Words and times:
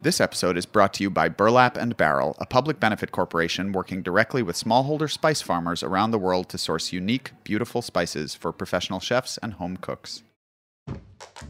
This 0.00 0.20
episode 0.20 0.56
is 0.56 0.64
brought 0.64 0.94
to 0.94 1.02
you 1.02 1.10
by 1.10 1.28
Burlap 1.28 1.76
and 1.76 1.96
Barrel, 1.96 2.36
a 2.38 2.46
public 2.46 2.78
benefit 2.78 3.10
corporation 3.10 3.72
working 3.72 4.00
directly 4.00 4.44
with 4.44 4.54
smallholder 4.54 5.10
spice 5.10 5.42
farmers 5.42 5.82
around 5.82 6.12
the 6.12 6.20
world 6.20 6.48
to 6.50 6.58
source 6.58 6.92
unique, 6.92 7.32
beautiful 7.42 7.82
spices 7.82 8.32
for 8.32 8.52
professional 8.52 9.00
chefs 9.00 9.38
and 9.38 9.54
home 9.54 9.76
cooks. 9.76 10.22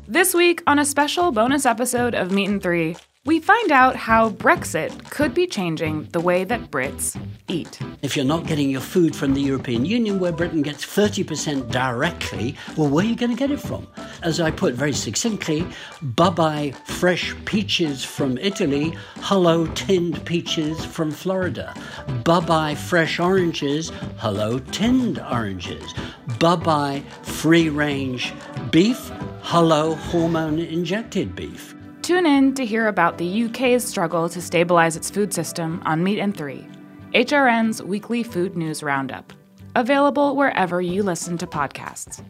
This 0.06 0.32
week, 0.32 0.62
on 0.66 0.78
a 0.78 0.86
special 0.86 1.30
bonus 1.30 1.66
episode 1.66 2.14
of 2.14 2.32
Meat 2.32 2.48
and 2.48 2.62
Three, 2.62 2.96
we 3.28 3.38
find 3.38 3.70
out 3.70 3.94
how 3.94 4.30
Brexit 4.30 5.10
could 5.10 5.34
be 5.34 5.46
changing 5.46 6.04
the 6.12 6.20
way 6.20 6.44
that 6.44 6.70
Brits 6.70 7.14
eat. 7.46 7.78
If 8.00 8.16
you're 8.16 8.24
not 8.24 8.46
getting 8.46 8.70
your 8.70 8.80
food 8.80 9.14
from 9.14 9.34
the 9.34 9.42
European 9.42 9.84
Union, 9.84 10.18
where 10.18 10.32
Britain 10.32 10.62
gets 10.62 10.86
30% 10.86 11.70
directly, 11.70 12.56
well, 12.74 12.88
where 12.88 13.04
are 13.04 13.08
you 13.08 13.16
going 13.16 13.30
to 13.30 13.36
get 13.36 13.50
it 13.50 13.60
from? 13.60 13.86
As 14.22 14.40
I 14.40 14.50
put 14.50 14.72
very 14.72 14.94
succinctly, 14.94 15.66
bye 16.00 16.30
bye 16.30 16.72
fresh 16.86 17.34
peaches 17.44 18.02
from 18.02 18.38
Italy, 18.38 18.96
hello 19.16 19.66
tinned 19.74 20.24
peaches 20.24 20.82
from 20.82 21.10
Florida. 21.10 21.74
Bye 22.24 22.40
bye 22.40 22.74
fresh 22.76 23.20
oranges, 23.20 23.92
hello 24.16 24.58
tinned 24.58 25.18
oranges. 25.18 25.92
Bye 26.38 26.56
bye 26.56 27.02
free 27.24 27.68
range 27.68 28.32
beef, 28.70 29.12
hello 29.42 29.96
hormone 29.96 30.60
injected 30.60 31.36
beef. 31.36 31.74
Tune 32.08 32.24
in 32.24 32.54
to 32.54 32.64
hear 32.64 32.86
about 32.86 33.18
the 33.18 33.44
UK's 33.44 33.84
struggle 33.84 34.30
to 34.30 34.40
stabilize 34.40 34.96
its 34.96 35.10
food 35.10 35.34
system 35.34 35.82
on 35.84 36.02
Meat 36.02 36.18
and 36.18 36.34
Three, 36.34 36.66
HRN's 37.12 37.82
weekly 37.82 38.22
food 38.22 38.56
news 38.56 38.82
roundup. 38.82 39.30
Available 39.76 40.34
wherever 40.34 40.80
you 40.80 41.02
listen 41.02 41.36
to 41.36 41.46
podcasts. 41.46 42.22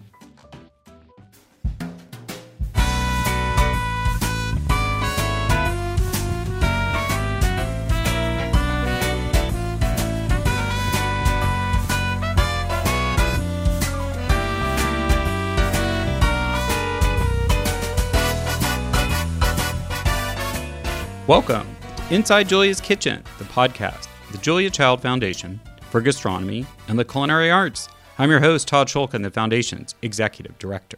Welcome, 21.28 21.68
Inside 22.08 22.48
Julia's 22.48 22.80
Kitchen, 22.80 23.22
the 23.36 23.44
podcast, 23.44 24.08
the 24.32 24.38
Julia 24.38 24.70
Child 24.70 25.02
Foundation 25.02 25.60
for 25.90 26.00
Gastronomy 26.00 26.64
and 26.88 26.98
the 26.98 27.04
Culinary 27.04 27.50
Arts. 27.50 27.90
I'm 28.16 28.30
your 28.30 28.40
host, 28.40 28.66
Todd 28.66 28.88
Schulkin, 28.88 29.22
the 29.22 29.30
Foundation's 29.30 29.94
Executive 30.00 30.58
Director. 30.58 30.96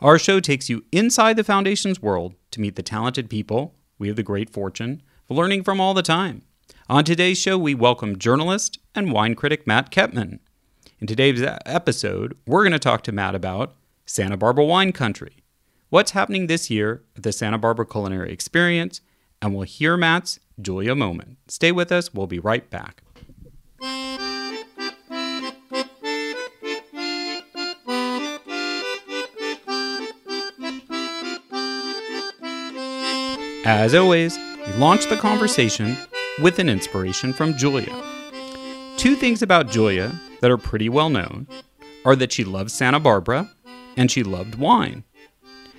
Our 0.00 0.18
show 0.18 0.40
takes 0.40 0.68
you 0.68 0.84
inside 0.90 1.36
the 1.36 1.44
Foundation's 1.44 2.02
world 2.02 2.34
to 2.50 2.60
meet 2.60 2.74
the 2.74 2.82
talented 2.82 3.30
people 3.30 3.76
we 4.00 4.08
have 4.08 4.16
the 4.16 4.24
great 4.24 4.50
fortune 4.50 5.00
of 5.30 5.36
learning 5.36 5.62
from 5.62 5.80
all 5.80 5.94
the 5.94 6.02
time. 6.02 6.42
On 6.88 7.04
today's 7.04 7.38
show, 7.38 7.56
we 7.56 7.72
welcome 7.72 8.18
journalist 8.18 8.80
and 8.96 9.12
wine 9.12 9.36
critic 9.36 9.64
Matt 9.64 9.92
Kettmann. 9.92 10.40
In 10.98 11.06
today's 11.06 11.40
episode, 11.40 12.36
we're 12.48 12.64
going 12.64 12.72
to 12.72 12.80
talk 12.80 13.04
to 13.04 13.12
Matt 13.12 13.36
about 13.36 13.76
Santa 14.06 14.36
Barbara 14.36 14.64
Wine 14.64 14.90
Country, 14.90 15.36
what's 15.88 16.10
happening 16.10 16.48
this 16.48 16.68
year 16.68 17.04
at 17.16 17.22
the 17.22 17.30
Santa 17.30 17.58
Barbara 17.58 17.86
Culinary 17.86 18.32
Experience, 18.32 19.00
and 19.42 19.52
we'll 19.54 19.64
hear 19.64 19.96
Matt's 19.96 20.38
Julia 20.60 20.94
moment. 20.94 21.36
Stay 21.48 21.72
with 21.72 21.90
us, 21.90 22.14
we'll 22.14 22.28
be 22.28 22.38
right 22.38 22.70
back. 22.70 23.02
As 33.64 33.94
always, 33.94 34.36
we 34.66 34.72
launch 34.74 35.08
the 35.08 35.16
conversation 35.16 35.96
with 36.40 36.58
an 36.58 36.68
inspiration 36.68 37.32
from 37.32 37.56
Julia. 37.56 37.92
Two 38.96 39.16
things 39.16 39.42
about 39.42 39.70
Julia 39.70 40.12
that 40.40 40.50
are 40.50 40.58
pretty 40.58 40.88
well 40.88 41.10
known 41.10 41.48
are 42.04 42.16
that 42.16 42.32
she 42.32 42.44
loves 42.44 42.72
Santa 42.72 43.00
Barbara 43.00 43.50
and 43.96 44.10
she 44.10 44.22
loved 44.22 44.54
wine. 44.56 45.04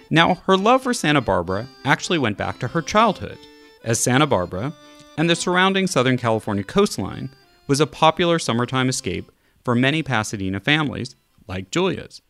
Now, 0.09 0.35
her 0.45 0.57
love 0.57 0.83
for 0.83 0.93
Santa 0.93 1.21
Barbara 1.21 1.67
actually 1.85 2.19
went 2.19 2.37
back 2.37 2.59
to 2.59 2.69
her 2.69 2.81
childhood 2.81 3.37
as 3.83 3.99
Santa 3.99 4.27
Barbara 4.27 4.73
and 5.17 5.29
the 5.29 5.35
surrounding 5.35 5.87
Southern 5.87 6.17
California 6.17 6.63
coastline 6.63 7.29
was 7.67 7.79
a 7.79 7.87
popular 7.87 8.39
summertime 8.39 8.89
escape 8.89 9.31
for 9.63 9.75
many 9.75 10.03
Pasadena 10.03 10.59
families 10.59 11.15
like 11.47 11.71
Julia's. 11.71 12.21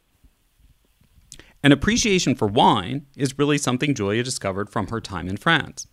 An 1.64 1.72
appreciation 1.72 2.36
for 2.36 2.48
wine 2.48 3.06
is 3.16 3.38
really 3.40 3.58
something 3.58 3.96
Julia 3.96 4.24
discovered 4.24 4.70
from 4.70 4.88
her 4.88 5.00
time 5.00 5.30
in 5.30 5.38
France. 5.38 5.88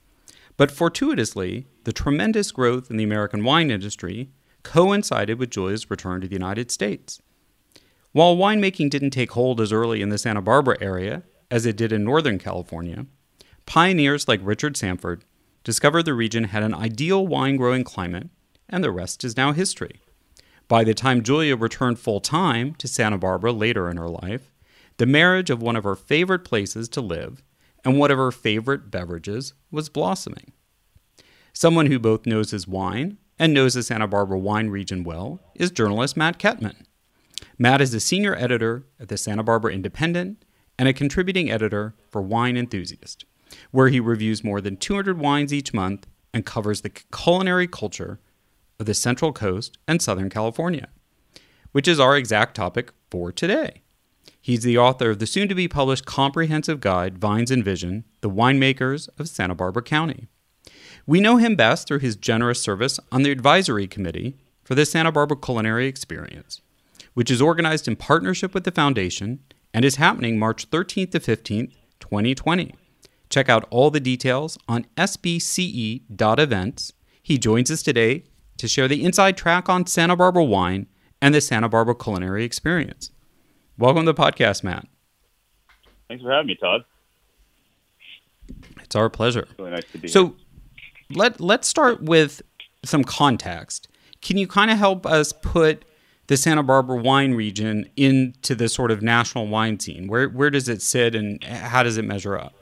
But 0.56 0.70
fortuitously, 0.70 1.66
the 1.84 1.92
tremendous 1.92 2.50
growth 2.50 2.90
in 2.90 2.96
the 2.96 3.04
American 3.04 3.44
wine 3.44 3.70
industry 3.70 4.30
coincided 4.62 5.38
with 5.38 5.50
Julia's 5.50 5.88
return 5.88 6.20
to 6.20 6.28
the 6.28 6.34
United 6.34 6.70
States. 6.70 7.22
While 8.12 8.36
winemaking 8.36 8.90
didn't 8.90 9.10
take 9.10 9.30
hold 9.32 9.60
as 9.60 9.72
early 9.72 10.02
in 10.02 10.08
the 10.08 10.18
Santa 10.18 10.42
Barbara 10.42 10.76
area 10.80 11.22
as 11.50 11.64
it 11.64 11.76
did 11.76 11.92
in 11.92 12.04
Northern 12.04 12.38
California, 12.38 13.06
pioneers 13.64 14.26
like 14.26 14.40
Richard 14.42 14.76
Sanford 14.76 15.24
discovered 15.64 16.04
the 16.04 16.14
region 16.14 16.44
had 16.44 16.62
an 16.62 16.74
ideal 16.74 17.26
wine 17.26 17.56
growing 17.56 17.84
climate, 17.84 18.28
and 18.68 18.82
the 18.82 18.90
rest 18.90 19.24
is 19.24 19.36
now 19.36 19.52
history. 19.52 20.00
By 20.68 20.84
the 20.84 20.94
time 20.94 21.22
Julia 21.22 21.56
returned 21.56 21.98
full 21.98 22.20
time 22.20 22.74
to 22.76 22.86
Santa 22.86 23.18
Barbara 23.18 23.52
later 23.52 23.90
in 23.90 23.96
her 23.96 24.08
life, 24.08 24.52
the 24.98 25.06
marriage 25.06 25.50
of 25.50 25.62
one 25.62 25.76
of 25.76 25.84
her 25.84 25.96
favorite 25.96 26.44
places 26.44 26.88
to 26.90 27.00
live 27.00 27.42
and 27.84 27.98
one 27.98 28.10
of 28.10 28.18
her 28.18 28.30
favorite 28.30 28.90
beverages 28.90 29.54
was 29.70 29.88
blossoming. 29.88 30.52
Someone 31.52 31.86
who 31.86 31.98
both 31.98 32.26
knows 32.26 32.50
his 32.50 32.68
wine 32.68 33.18
and 33.38 33.54
knows 33.54 33.74
the 33.74 33.82
Santa 33.82 34.06
Barbara 34.06 34.38
wine 34.38 34.68
region 34.68 35.02
well 35.02 35.40
is 35.54 35.70
journalist 35.70 36.16
Matt 36.16 36.38
Kettmann. 36.38 36.84
Matt 37.58 37.80
is 37.80 37.94
a 37.94 38.00
senior 38.00 38.36
editor 38.36 38.86
at 39.00 39.08
the 39.08 39.16
Santa 39.16 39.42
Barbara 39.42 39.72
Independent 39.72 40.44
and 40.78 40.88
a 40.88 40.92
contributing 40.92 41.50
editor 41.50 41.94
for 42.10 42.22
Wine 42.22 42.56
Enthusiast 42.56 43.24
where 43.70 43.88
he 43.88 44.00
reviews 44.00 44.44
more 44.44 44.60
than 44.60 44.76
200 44.76 45.18
wines 45.18 45.52
each 45.52 45.74
month 45.74 46.06
and 46.32 46.46
covers 46.46 46.80
the 46.80 46.90
culinary 46.90 47.66
culture 47.66 48.20
of 48.78 48.86
the 48.86 48.94
Central 48.94 49.32
Coast 49.32 49.78
and 49.86 50.00
Southern 50.00 50.30
California, 50.30 50.88
which 51.72 51.88
is 51.88 52.00
our 52.00 52.16
exact 52.16 52.54
topic 52.54 52.92
for 53.10 53.30
today. 53.32 53.82
He's 54.40 54.62
the 54.62 54.78
author 54.78 55.10
of 55.10 55.18
the 55.18 55.26
soon 55.26 55.48
to 55.48 55.54
be 55.54 55.68
published 55.68 56.06
comprehensive 56.06 56.80
guide, 56.80 57.18
Vines 57.18 57.50
and 57.50 57.64
Vision 57.64 58.04
The 58.22 58.30
Winemakers 58.30 59.08
of 59.18 59.28
Santa 59.28 59.54
Barbara 59.54 59.82
County. 59.82 60.28
We 61.06 61.20
know 61.20 61.36
him 61.36 61.56
best 61.56 61.86
through 61.86 61.98
his 61.98 62.16
generous 62.16 62.62
service 62.62 62.98
on 63.12 63.22
the 63.22 63.30
advisory 63.30 63.86
committee 63.86 64.36
for 64.64 64.74
the 64.74 64.86
Santa 64.86 65.12
Barbara 65.12 65.36
Culinary 65.36 65.86
Experience, 65.86 66.62
which 67.14 67.30
is 67.30 67.42
organized 67.42 67.86
in 67.86 67.96
partnership 67.96 68.54
with 68.54 68.64
the 68.64 68.70
Foundation 68.70 69.40
and 69.74 69.84
is 69.84 69.96
happening 69.96 70.38
March 70.38 70.70
13th 70.70 71.10
to 71.10 71.20
15th, 71.20 71.72
2020. 72.00 72.74
Check 73.30 73.48
out 73.48 73.66
all 73.70 73.90
the 73.90 74.00
details 74.00 74.58
on 74.68 74.86
sbce.events. 74.96 76.92
He 77.22 77.38
joins 77.38 77.70
us 77.70 77.82
today 77.82 78.24
to 78.56 78.66
share 78.66 78.88
the 78.88 79.04
inside 79.04 79.36
track 79.36 79.68
on 79.68 79.86
Santa 79.86 80.16
Barbara 80.16 80.44
wine 80.44 80.88
and 81.22 81.32
the 81.32 81.40
Santa 81.40 81.68
Barbara 81.68 81.94
culinary 81.94 82.44
experience. 82.44 83.12
Welcome 83.78 84.04
to 84.06 84.12
the 84.12 84.20
podcast, 84.20 84.64
Matt. 84.64 84.86
Thanks 86.08 86.24
for 86.24 86.30
having 86.32 86.48
me, 86.48 86.56
Todd. 86.56 86.82
It's 88.82 88.96
our 88.96 89.08
pleasure. 89.08 89.46
It's 89.48 89.58
really 89.58 89.70
nice 89.70 89.84
to 89.92 89.98
be 89.98 90.08
so, 90.08 90.24
here. 90.24 90.34
let 91.10 91.40
let's 91.40 91.68
start 91.68 92.02
with 92.02 92.42
some 92.84 93.04
context. 93.04 93.86
Can 94.20 94.36
you 94.36 94.48
kind 94.48 94.72
of 94.72 94.78
help 94.78 95.06
us 95.06 95.32
put 95.32 95.84
the 96.26 96.36
Santa 96.36 96.64
Barbara 96.64 96.96
wine 96.96 97.34
region 97.34 97.88
into 97.96 98.56
the 98.56 98.68
sort 98.68 98.90
of 98.90 99.02
national 99.02 99.46
wine 99.46 99.78
scene? 99.78 100.08
Where 100.08 100.28
where 100.28 100.50
does 100.50 100.68
it 100.68 100.82
sit, 100.82 101.14
and 101.14 101.42
how 101.44 101.84
does 101.84 101.96
it 101.96 102.04
measure 102.04 102.36
up? 102.36 102.54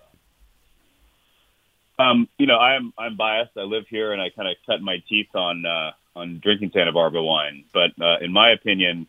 Um, 1.98 2.28
you 2.38 2.47
know, 2.47 2.59
I'm 2.59 2.92
I'm 2.97 3.16
biased. 3.16 3.53
I 3.56 3.62
live 3.62 3.84
here, 3.88 4.12
and 4.12 4.23
I 4.23 4.31
kind 4.31 4.49
of 4.49 4.56
cut 4.67 4.81
my 4.81 5.02
teeth 5.08 5.34
on 5.34 5.67
uh, 5.67 5.90
on 6.14 6.40
drinking 6.43 6.70
Santa 6.73 6.93
Barbara 6.93 7.23
wine. 7.23 7.64
But 7.73 7.90
uh, 8.00 8.19
in 8.20 8.32
my 8.32 8.50
opinion, 8.50 9.06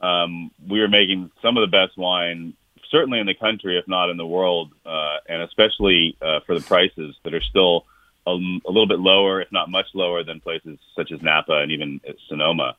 um, 0.00 0.50
we 0.68 0.80
are 0.80 0.88
making 0.88 1.30
some 1.40 1.56
of 1.56 1.62
the 1.62 1.74
best 1.74 1.96
wine, 1.96 2.54
certainly 2.90 3.20
in 3.20 3.26
the 3.26 3.34
country, 3.34 3.78
if 3.78 3.88
not 3.88 4.10
in 4.10 4.16
the 4.18 4.26
world, 4.26 4.72
uh, 4.84 5.16
and 5.28 5.42
especially 5.42 6.16
uh, 6.20 6.40
for 6.46 6.58
the 6.58 6.64
prices 6.64 7.16
that 7.24 7.34
are 7.34 7.42
still 7.42 7.86
a, 8.26 8.32
a, 8.32 8.70
little 8.70 8.88
bit 8.88 8.98
lower, 8.98 9.40
if 9.40 9.50
not 9.50 9.70
much 9.70 9.86
lower, 9.94 10.22
than 10.22 10.40
places 10.40 10.78
such 10.94 11.12
as 11.12 11.22
Napa 11.22 11.54
and 11.54 11.72
even 11.72 12.00
Sonoma. 12.28 12.76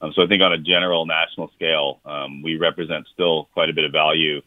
Um, 0.00 0.12
so 0.14 0.22
I 0.22 0.26
think 0.26 0.42
on 0.42 0.52
a 0.52 0.58
general 0.58 1.06
national 1.06 1.50
scale, 1.54 2.00
um, 2.04 2.42
we 2.42 2.56
represent 2.56 3.06
still 3.12 3.48
quite 3.54 3.70
a 3.70 3.72
bit 3.72 3.84
of 3.84 3.92
value 3.92 4.42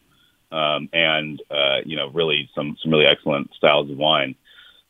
um, 0.50 0.88
and 0.92 1.40
uh, 1.50 1.78
you 1.84 1.96
know 1.96 2.10
really 2.10 2.48
some 2.54 2.76
some 2.82 2.92
really 2.92 3.06
excellent 3.06 3.50
styles 3.54 3.90
of 3.90 3.96
wine. 3.96 4.34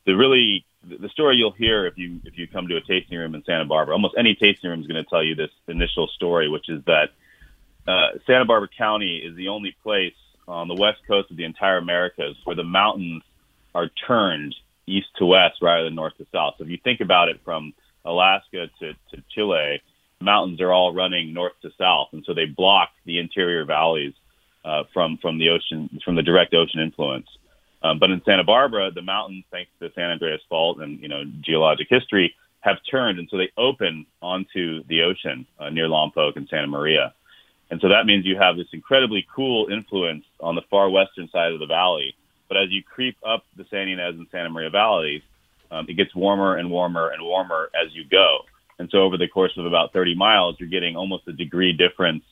The 0.06 0.14
really 0.14 0.64
the 0.84 1.08
story 1.08 1.36
you'll 1.36 1.52
hear 1.52 1.86
if 1.86 1.98
you 1.98 2.20
if 2.24 2.38
you 2.38 2.46
come 2.46 2.68
to 2.68 2.76
a 2.76 2.80
tasting 2.80 3.18
room 3.18 3.34
in 3.34 3.44
Santa 3.44 3.64
Barbara, 3.64 3.94
almost 3.94 4.14
any 4.18 4.34
tasting 4.34 4.70
room 4.70 4.80
is 4.80 4.86
going 4.86 5.02
to 5.02 5.08
tell 5.08 5.22
you 5.22 5.34
this 5.34 5.50
initial 5.66 6.08
story, 6.08 6.48
which 6.48 6.68
is 6.68 6.82
that 6.86 7.10
uh, 7.86 8.18
Santa 8.26 8.44
Barbara 8.44 8.68
County 8.76 9.18
is 9.18 9.36
the 9.36 9.48
only 9.48 9.74
place 9.82 10.14
on 10.46 10.68
the 10.68 10.74
west 10.74 11.00
coast 11.06 11.30
of 11.30 11.36
the 11.36 11.44
entire 11.44 11.76
Americas 11.76 12.36
where 12.44 12.56
the 12.56 12.64
mountains 12.64 13.22
are 13.74 13.90
turned 14.06 14.54
east 14.86 15.08
to 15.18 15.26
west 15.26 15.56
rather 15.60 15.84
than 15.84 15.94
north 15.94 16.16
to 16.16 16.26
south. 16.32 16.54
So 16.58 16.64
if 16.64 16.70
you 16.70 16.78
think 16.82 17.00
about 17.00 17.28
it 17.28 17.40
from 17.44 17.74
Alaska 18.04 18.68
to, 18.80 18.92
to 18.92 19.22
Chile, 19.34 19.82
mountains 20.20 20.60
are 20.60 20.72
all 20.72 20.94
running 20.94 21.34
north 21.34 21.52
to 21.62 21.70
south, 21.78 22.08
and 22.12 22.24
so 22.26 22.34
they 22.34 22.46
block 22.46 22.90
the 23.04 23.18
interior 23.18 23.64
valleys 23.64 24.14
uh, 24.64 24.84
from 24.92 25.18
from 25.18 25.38
the 25.38 25.48
ocean 25.50 26.00
from 26.04 26.16
the 26.16 26.22
direct 26.22 26.54
ocean 26.54 26.80
influence. 26.80 27.26
Um, 27.82 27.98
but 27.98 28.10
in 28.10 28.20
Santa 28.24 28.44
Barbara, 28.44 28.90
the 28.90 29.02
mountains, 29.02 29.44
thanks 29.52 29.70
to 29.78 29.88
the 29.88 29.94
San 29.94 30.10
Andreas 30.10 30.40
Fault 30.48 30.80
and 30.80 31.00
you 31.00 31.08
know 31.08 31.24
geologic 31.40 31.86
history, 31.88 32.34
have 32.60 32.76
turned, 32.90 33.18
and 33.18 33.28
so 33.30 33.36
they 33.36 33.50
open 33.56 34.06
onto 34.20 34.82
the 34.84 35.02
ocean 35.02 35.46
uh, 35.58 35.70
near 35.70 35.86
Lompoc 35.88 36.36
and 36.36 36.48
Santa 36.48 36.66
Maria. 36.66 37.14
And 37.70 37.80
so 37.80 37.88
that 37.88 38.06
means 38.06 38.24
you 38.24 38.38
have 38.38 38.56
this 38.56 38.66
incredibly 38.72 39.26
cool 39.34 39.68
influence 39.70 40.24
on 40.40 40.54
the 40.54 40.62
far 40.70 40.88
western 40.88 41.28
side 41.28 41.52
of 41.52 41.60
the 41.60 41.66
valley. 41.66 42.14
But 42.48 42.56
as 42.56 42.70
you 42.70 42.82
creep 42.82 43.16
up 43.26 43.44
the 43.56 43.66
San 43.70 43.88
Ynez 43.88 44.14
and 44.14 44.26
Santa 44.32 44.48
Maria 44.48 44.70
valleys, 44.70 45.22
um, 45.70 45.84
it 45.86 45.94
gets 45.94 46.14
warmer 46.14 46.56
and 46.56 46.70
warmer 46.70 47.10
and 47.10 47.22
warmer 47.22 47.70
as 47.74 47.94
you 47.94 48.04
go. 48.10 48.38
And 48.78 48.88
so 48.90 48.98
over 48.98 49.18
the 49.18 49.28
course 49.28 49.52
of 49.58 49.66
about 49.66 49.92
30 49.92 50.14
miles, 50.14 50.56
you're 50.58 50.68
getting 50.68 50.96
almost 50.96 51.28
a 51.28 51.32
degree 51.32 51.72
difference 51.72 52.24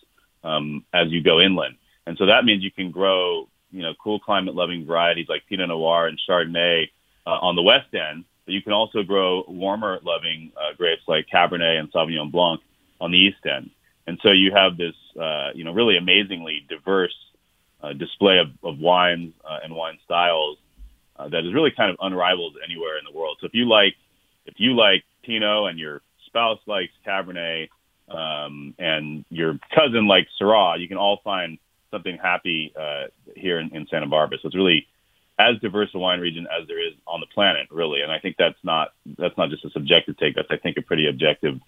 um, 0.42 0.84
as 0.94 1.10
you 1.10 1.22
go 1.22 1.40
inland. 1.40 1.76
And 2.06 2.16
so 2.18 2.26
that 2.26 2.44
means 2.44 2.62
you 2.62 2.70
can 2.70 2.90
grow, 2.90 3.48
you 3.70 3.82
know, 3.82 3.92
cool 4.02 4.20
climate 4.20 4.54
loving 4.54 4.86
varieties 4.86 5.26
like 5.28 5.42
Pinot 5.48 5.68
Noir 5.68 6.06
and 6.06 6.20
Chardonnay 6.28 6.90
uh, 7.26 7.30
on 7.30 7.56
the 7.56 7.62
west 7.62 7.92
end. 7.94 8.24
But 8.44 8.54
you 8.54 8.62
can 8.62 8.72
also 8.72 9.02
grow 9.02 9.44
warmer 9.48 9.98
loving 10.04 10.52
uh, 10.56 10.76
grapes 10.76 11.02
like 11.08 11.26
Cabernet 11.32 11.78
and 11.78 11.92
Sauvignon 11.92 12.30
Blanc 12.30 12.60
on 13.00 13.10
the 13.10 13.18
east 13.18 13.44
end. 13.44 13.70
And 14.06 14.18
so 14.22 14.30
you 14.30 14.52
have 14.54 14.76
this, 14.76 14.94
uh, 15.20 15.50
you 15.54 15.64
know, 15.64 15.72
really 15.72 15.96
amazingly 15.96 16.64
diverse 16.68 17.14
uh, 17.82 17.92
display 17.92 18.38
of, 18.38 18.48
of 18.62 18.78
wines 18.78 19.32
uh, 19.44 19.58
and 19.64 19.74
wine 19.74 19.98
styles 20.04 20.58
uh, 21.16 21.28
that 21.28 21.44
is 21.44 21.52
really 21.52 21.72
kind 21.76 21.90
of 21.90 21.96
unrivaled 22.00 22.56
anywhere 22.64 22.98
in 22.98 23.04
the 23.04 23.16
world. 23.16 23.38
So 23.40 23.46
if 23.46 23.54
you 23.54 23.68
like, 23.68 23.94
if 24.46 24.54
you 24.58 24.76
like 24.76 25.02
Pinot 25.24 25.70
and 25.70 25.78
your 25.78 26.02
spouse 26.26 26.60
likes 26.66 26.92
Cabernet 27.04 27.68
um, 28.08 28.74
and 28.78 29.24
your 29.28 29.58
cousin 29.74 30.06
likes 30.06 30.28
Syrah, 30.40 30.78
you 30.78 30.86
can 30.86 30.98
all 30.98 31.20
find 31.24 31.58
something 31.90 32.18
happy 32.18 32.72
uh, 32.78 33.04
here 33.34 33.58
in, 33.58 33.74
in 33.74 33.86
Santa 33.88 34.06
Barbara. 34.06 34.38
So 34.40 34.46
it's 34.48 34.56
really 34.56 34.86
as 35.38 35.58
diverse 35.60 35.90
a 35.94 35.98
wine 35.98 36.20
region 36.20 36.46
as 36.46 36.66
there 36.66 36.84
is 36.84 36.94
on 37.06 37.20
the 37.20 37.26
planet, 37.26 37.68
really. 37.70 38.00
And 38.02 38.10
I 38.10 38.18
think 38.18 38.36
that's 38.38 38.58
not 38.62 38.92
that's 39.18 39.36
not 39.36 39.50
just 39.50 39.64
a 39.64 39.70
subjective 39.70 40.16
take. 40.16 40.34
That's 40.34 40.50
I 40.50 40.56
think 40.56 40.76
a 40.76 40.82
pretty 40.82 41.06
objective 41.06 41.60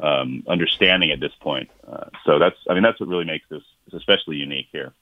um, 0.00 0.44
understanding 0.46 1.10
at 1.10 1.20
this 1.20 1.32
point. 1.40 1.70
Uh, 1.86 2.04
so 2.24 2.38
that's, 2.38 2.56
I 2.70 2.74
mean, 2.74 2.82
that's 2.82 3.00
what 3.00 3.08
really 3.08 3.24
makes 3.24 3.46
this 3.48 3.62
especially 3.92 4.36
unique 4.36 4.68
here. 4.70 4.92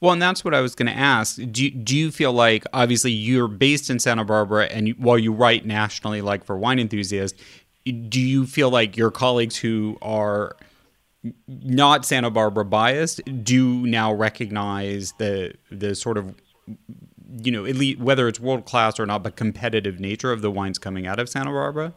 Well, 0.00 0.12
and 0.12 0.22
that's 0.22 0.44
what 0.44 0.54
I 0.54 0.60
was 0.60 0.74
going 0.74 0.86
to 0.86 0.96
ask. 0.96 1.36
Do 1.50 1.64
you, 1.64 1.70
do 1.70 1.96
you 1.96 2.10
feel 2.10 2.32
like 2.32 2.64
obviously 2.72 3.10
you're 3.10 3.48
based 3.48 3.90
in 3.90 3.98
Santa 3.98 4.24
Barbara, 4.24 4.66
and 4.66 4.88
you, 4.88 4.94
while 4.94 5.18
you 5.18 5.32
write 5.32 5.66
nationally, 5.66 6.22
like 6.22 6.44
for 6.44 6.56
wine 6.56 6.78
enthusiasts, 6.78 7.40
do 7.84 8.20
you 8.20 8.46
feel 8.46 8.70
like 8.70 8.96
your 8.96 9.10
colleagues 9.10 9.56
who 9.56 9.98
are 10.02 10.56
not 11.48 12.04
Santa 12.04 12.30
Barbara 12.30 12.64
biased 12.64 13.20
do 13.42 13.86
now 13.86 14.12
recognize 14.12 15.12
the 15.18 15.54
the 15.70 15.94
sort 15.94 16.18
of 16.18 16.34
you 17.42 17.52
know 17.52 17.64
elite, 17.64 17.98
whether 17.98 18.28
it's 18.28 18.40
world 18.40 18.64
class 18.64 18.98
or 18.98 19.06
not, 19.06 19.22
but 19.22 19.36
competitive 19.36 20.00
nature 20.00 20.32
of 20.32 20.42
the 20.42 20.50
wines 20.50 20.78
coming 20.78 21.06
out 21.06 21.18
of 21.18 21.28
Santa 21.28 21.50
Barbara? 21.50 21.92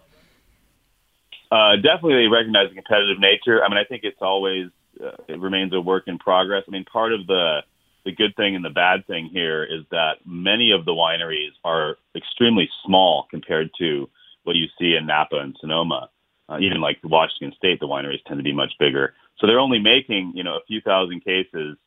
Uh, 1.51 1.75
definitely, 1.77 2.27
recognize 2.27 2.69
the 2.69 2.75
competitive 2.75 3.19
nature. 3.19 3.63
I 3.63 3.69
mean, 3.69 3.77
I 3.77 3.83
think 3.83 4.03
it's 4.03 4.21
always 4.21 4.69
uh, 5.03 5.11
it 5.27 5.39
remains 5.39 5.73
a 5.73 5.81
work 5.81 6.03
in 6.07 6.17
progress. 6.17 6.63
I 6.67 6.71
mean, 6.71 6.85
part 6.85 7.13
of 7.13 7.27
the 7.27 7.61
the 8.05 8.11
good 8.11 8.35
thing 8.35 8.55
and 8.55 8.63
the 8.63 8.69
bad 8.69 9.05
thing 9.07 9.29
here 9.31 9.63
is 9.63 9.83
that 9.91 10.13
many 10.25 10.71
of 10.71 10.85
the 10.85 10.91
wineries 10.91 11.51
are 11.63 11.97
extremely 12.15 12.69
small 12.85 13.27
compared 13.29 13.69
to 13.77 14.09
what 14.43 14.55
you 14.55 14.67
see 14.79 14.95
in 14.95 15.05
Napa 15.05 15.35
and 15.35 15.55
Sonoma. 15.59 16.09
Uh, 16.49 16.57
even 16.59 16.81
like 16.81 16.97
Washington 17.03 17.55
State, 17.55 17.79
the 17.79 17.87
wineries 17.87 18.23
tend 18.25 18.39
to 18.39 18.43
be 18.43 18.53
much 18.53 18.73
bigger. 18.79 19.13
So 19.37 19.47
they're 19.47 19.59
only 19.59 19.79
making 19.79 20.33
you 20.35 20.43
know 20.43 20.55
a 20.55 20.63
few 20.67 20.81
thousand 20.81 21.23
cases 21.23 21.77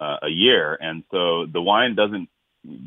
uh, 0.00 0.16
a 0.22 0.28
year, 0.28 0.76
and 0.80 1.04
so 1.10 1.46
the 1.46 1.62
wine 1.62 1.94
doesn't 1.94 2.28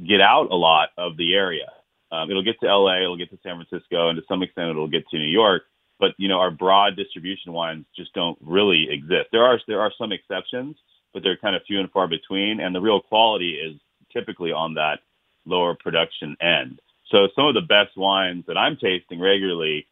get 0.08 0.22
out 0.22 0.52
a 0.52 0.56
lot 0.56 0.90
of 0.98 1.18
the 1.18 1.34
area. 1.36 1.72
Um, 2.12 2.30
it'll 2.30 2.44
get 2.44 2.60
to 2.60 2.68
LA, 2.68 3.02
it'll 3.02 3.18
get 3.18 3.32
to 3.32 3.40
San 3.42 3.56
Francisco, 3.56 4.10
and 4.10 4.18
to 4.18 4.24
some 4.28 4.44
extent 4.44 4.70
it'll 4.70 4.88
get 4.88 5.08
to 5.10 5.18
New 5.18 5.32
York 5.32 5.64
but 6.04 6.12
you 6.18 6.28
know 6.28 6.40
our 6.40 6.52
broad 6.52 6.98
distribution 6.98 7.54
wines 7.54 7.86
just 7.96 8.14
don't 8.14 8.38
really 8.42 8.88
exist. 8.90 9.30
There 9.32 9.46
are 9.46 9.60
there 9.70 9.80
are 9.80 9.92
some 9.98 10.12
exceptions, 10.12 10.76
but 11.14 11.24
they're 11.24 11.38
kind 11.38 11.56
of 11.56 11.62
few 11.66 11.80
and 11.80 11.90
far 11.92 12.10
between, 12.10 12.60
and 12.60 12.76
the 12.76 12.82
real 12.82 13.00
quality 13.00 13.54
is 13.54 13.80
typically 14.12 14.52
on 14.52 14.74
that 14.74 15.00
lower 15.46 15.76
production 15.76 16.36
end. 16.42 16.82
So 17.10 17.28
some 17.36 17.46
of 17.46 17.54
the 17.54 17.62
best 17.62 17.96
wines 17.96 18.44
that 18.48 18.58
I'm 18.58 18.76
tasting 18.76 19.22
regularly 19.22 19.88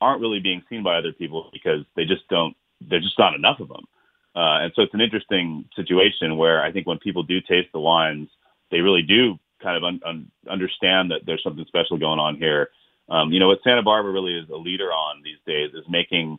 aren't 0.00 0.20
really 0.20 0.40
being 0.40 0.62
seen 0.68 0.82
by 0.82 0.96
other 0.96 1.12
people 1.12 1.50
because 1.52 1.84
they 1.96 2.04
just 2.04 2.28
don't. 2.28 2.56
There's 2.80 3.04
just 3.04 3.18
not 3.18 3.34
enough 3.34 3.60
of 3.60 3.68
them. 3.68 3.84
Uh, 4.34 4.64
and 4.64 4.72
so 4.76 4.82
it's 4.82 4.94
an 4.94 5.00
interesting 5.00 5.64
situation 5.74 6.36
where 6.36 6.62
I 6.62 6.70
think 6.70 6.86
when 6.86 6.98
people 6.98 7.22
do 7.22 7.40
taste 7.40 7.68
the 7.72 7.80
wines, 7.80 8.28
they 8.70 8.80
really 8.80 9.02
do 9.02 9.38
kind 9.62 9.76
of 9.78 9.84
un- 9.84 10.00
un- 10.04 10.30
understand 10.50 11.10
that 11.10 11.22
there's 11.24 11.42
something 11.42 11.64
special 11.66 11.96
going 11.96 12.18
on 12.18 12.36
here 12.36 12.68
um, 13.08 13.32
you 13.32 13.40
know, 13.40 13.48
what 13.48 13.58
Santa 13.62 13.82
Barbara 13.82 14.12
really 14.12 14.34
is 14.34 14.48
a 14.50 14.56
leader 14.56 14.92
on 14.92 15.22
these 15.22 15.38
days 15.46 15.70
is 15.74 15.84
making 15.88 16.38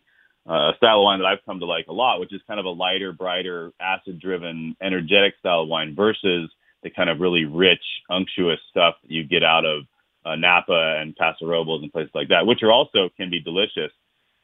uh, 0.49 0.71
a 0.71 0.73
style 0.77 0.99
of 0.99 1.03
wine 1.03 1.19
that 1.19 1.25
I've 1.25 1.45
come 1.45 1.59
to 1.59 1.65
like 1.65 1.87
a 1.87 1.93
lot, 1.93 2.19
which 2.19 2.33
is 2.33 2.41
kind 2.47 2.59
of 2.59 2.65
a 2.65 2.69
lighter, 2.69 3.13
brighter, 3.13 3.71
acid-driven, 3.79 4.75
energetic 4.81 5.35
style 5.39 5.61
of 5.61 5.69
wine 5.69 5.95
versus 5.95 6.49
the 6.83 6.89
kind 6.89 7.09
of 7.09 7.19
really 7.19 7.45
rich, 7.45 7.83
unctuous 8.09 8.59
stuff 8.69 8.95
that 9.01 9.11
you 9.11 9.23
get 9.23 9.43
out 9.43 9.65
of 9.65 9.83
uh, 10.27 10.35
Napa 10.35 10.97
and 10.99 11.15
Paso 11.15 11.45
Robles 11.45 11.83
and 11.83 11.91
places 11.91 12.11
like 12.13 12.29
that, 12.29 12.45
which 12.45 12.63
are 12.63 12.71
also 12.71 13.09
can 13.15 13.29
be 13.29 13.39
delicious. 13.39 13.91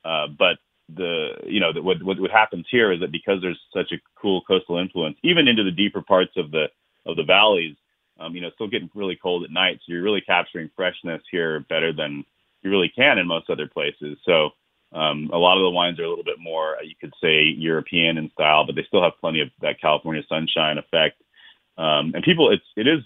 Uh, 0.06 0.28
but 0.28 0.58
the 0.90 1.30
you 1.46 1.60
know 1.60 1.74
the, 1.74 1.82
what, 1.82 2.02
what 2.04 2.20
what 2.20 2.32
happens 2.32 2.66
here 2.70 2.92
is 2.92 3.00
that 3.00 3.12
because 3.12 3.42
there's 3.42 3.60
such 3.74 3.92
a 3.92 4.02
cool 4.16 4.42
coastal 4.48 4.78
influence, 4.78 5.18
even 5.24 5.48
into 5.48 5.64
the 5.64 5.72
deeper 5.72 6.02
parts 6.02 6.34
of 6.38 6.52
the 6.52 6.66
of 7.06 7.16
the 7.16 7.24
valleys, 7.24 7.76
um, 8.20 8.36
you 8.36 8.42
know, 8.42 8.50
still 8.56 8.68
getting 8.68 8.90
really 8.94 9.18
cold 9.22 9.44
at 9.44 9.52
night. 9.52 9.80
So 9.80 9.94
you're 9.94 10.04
really 10.04 10.22
capturing 10.22 10.70
freshness 10.76 11.22
here 11.32 11.62
better 11.62 11.92
than 11.94 12.24
you 12.62 12.70
really 12.70 12.92
can 12.96 13.18
in 13.18 13.28
most 13.28 13.50
other 13.50 13.68
places. 13.68 14.18
So 14.26 14.52
um, 14.94 15.30
a 15.34 15.38
lot 15.38 15.58
of 15.58 15.64
the 15.64 15.70
wines 15.70 16.00
are 16.00 16.04
a 16.04 16.10
little 16.10 16.24
bit 16.24 16.40
more, 16.40 16.78
you 16.84 16.96
could 17.00 17.14
say, 17.22 17.44
European 17.44 18.18
in 18.18 18.30
style, 18.32 18.66
but 18.66 18.76
they 18.76 18.86
still 18.88 19.04
have 19.04 19.14
plenty 19.20 19.42
of 19.42 19.50
that 19.62 19.82
California 19.82 20.22
sunshine 20.30 20.78
effect. 20.78 21.22
Um, 21.78 22.14
and 22.14 22.24
people, 22.24 22.52
it's 22.52 22.64
it 22.78 22.88
is 22.88 23.02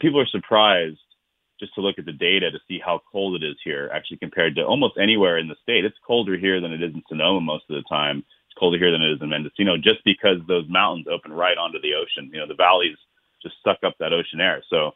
people 0.00 0.20
are 0.20 0.26
surprised 0.26 0.98
just 1.60 1.74
to 1.74 1.80
look 1.80 1.98
at 1.98 2.06
the 2.06 2.12
data 2.12 2.50
to 2.50 2.58
see 2.66 2.80
how 2.84 3.00
cold 3.12 3.40
it 3.40 3.46
is 3.46 3.56
here, 3.62 3.90
actually 3.92 4.16
compared 4.16 4.56
to 4.56 4.64
almost 4.64 4.98
anywhere 4.98 5.38
in 5.38 5.48
the 5.48 5.56
state. 5.62 5.84
It's 5.84 5.96
colder 6.06 6.36
here 6.36 6.60
than 6.60 6.72
it 6.72 6.82
is 6.82 6.94
in 6.94 7.02
Sonoma 7.08 7.40
most 7.40 7.64
of 7.70 7.76
the 7.76 7.88
time. 7.88 8.18
It's 8.18 8.58
colder 8.58 8.78
here 8.78 8.90
than 8.90 9.02
it 9.02 9.12
is 9.12 9.22
in 9.22 9.28
Mendocino, 9.28 9.76
just 9.76 10.02
because 10.04 10.38
those 10.48 10.68
mountains 10.68 11.06
open 11.08 11.32
right 11.32 11.56
onto 11.56 11.80
the 11.80 11.94
ocean. 11.94 12.30
You 12.32 12.40
know, 12.40 12.48
the 12.48 12.54
valleys 12.54 12.96
just 13.42 13.54
suck 13.62 13.78
up 13.84 13.94
that 14.00 14.12
ocean 14.12 14.40
air. 14.40 14.62
So 14.68 14.92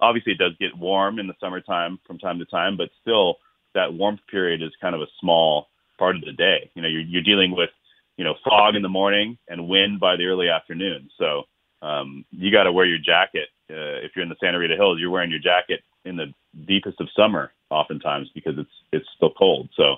obviously 0.00 0.32
it 0.32 0.38
does 0.38 0.52
get 0.58 0.76
warm 0.76 1.18
in 1.18 1.26
the 1.26 1.34
summertime 1.40 1.98
from 2.06 2.18
time 2.18 2.38
to 2.38 2.44
time, 2.46 2.76
but 2.76 2.90
still 3.00 3.36
that 3.74 3.92
warmth 3.92 4.20
period 4.30 4.62
is 4.62 4.72
kind 4.80 4.94
of 4.94 5.02
a 5.02 5.06
small 5.20 5.68
part 5.98 6.16
of 6.16 6.22
the 6.22 6.32
day. 6.32 6.70
You 6.74 6.82
know, 6.82 6.88
you're, 6.88 7.02
you're 7.02 7.22
dealing 7.22 7.54
with, 7.54 7.70
you 8.16 8.24
know, 8.24 8.34
fog 8.44 8.74
in 8.74 8.82
the 8.82 8.88
morning 8.88 9.38
and 9.48 9.68
wind 9.68 10.00
by 10.00 10.16
the 10.16 10.26
early 10.26 10.48
afternoon. 10.48 11.10
So 11.18 11.44
um, 11.82 12.24
you 12.30 12.50
got 12.50 12.64
to 12.64 12.72
wear 12.72 12.86
your 12.86 12.98
jacket. 12.98 13.48
Uh, 13.70 14.00
if 14.04 14.12
you're 14.14 14.22
in 14.22 14.28
the 14.28 14.36
Santa 14.40 14.58
Rita 14.58 14.76
Hills, 14.76 14.98
you're 15.00 15.10
wearing 15.10 15.30
your 15.30 15.40
jacket 15.40 15.82
in 16.04 16.16
the 16.16 16.32
deepest 16.66 17.00
of 17.00 17.08
summer 17.16 17.52
oftentimes 17.70 18.30
because 18.34 18.54
it's, 18.58 18.70
it's 18.92 19.06
still 19.16 19.32
cold. 19.36 19.68
So 19.76 19.96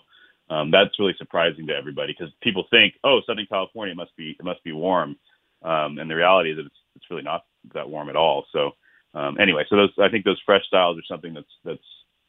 um, 0.50 0.70
that's 0.70 0.98
really 0.98 1.14
surprising 1.18 1.66
to 1.66 1.74
everybody 1.74 2.14
because 2.18 2.32
people 2.42 2.64
think, 2.70 2.94
oh, 3.04 3.20
Southern 3.26 3.46
California 3.46 3.94
must 3.94 4.16
be, 4.16 4.36
it 4.38 4.44
must 4.44 4.64
be 4.64 4.72
warm. 4.72 5.16
Um, 5.62 5.98
and 5.98 6.10
the 6.10 6.14
reality 6.14 6.52
is 6.52 6.56
that 6.56 6.66
it's, 6.66 6.80
it's 6.96 7.10
really 7.10 7.22
not 7.22 7.44
that 7.74 7.90
warm 7.90 8.08
at 8.08 8.16
all. 8.16 8.46
So 8.52 8.72
um, 9.14 9.38
anyway, 9.40 9.64
so 9.68 9.76
those 9.76 9.90
I 9.98 10.08
think 10.08 10.24
those 10.24 10.40
fresh 10.44 10.64
styles 10.66 10.98
are 10.98 11.02
something 11.08 11.34
that's 11.34 11.46
that's 11.64 11.82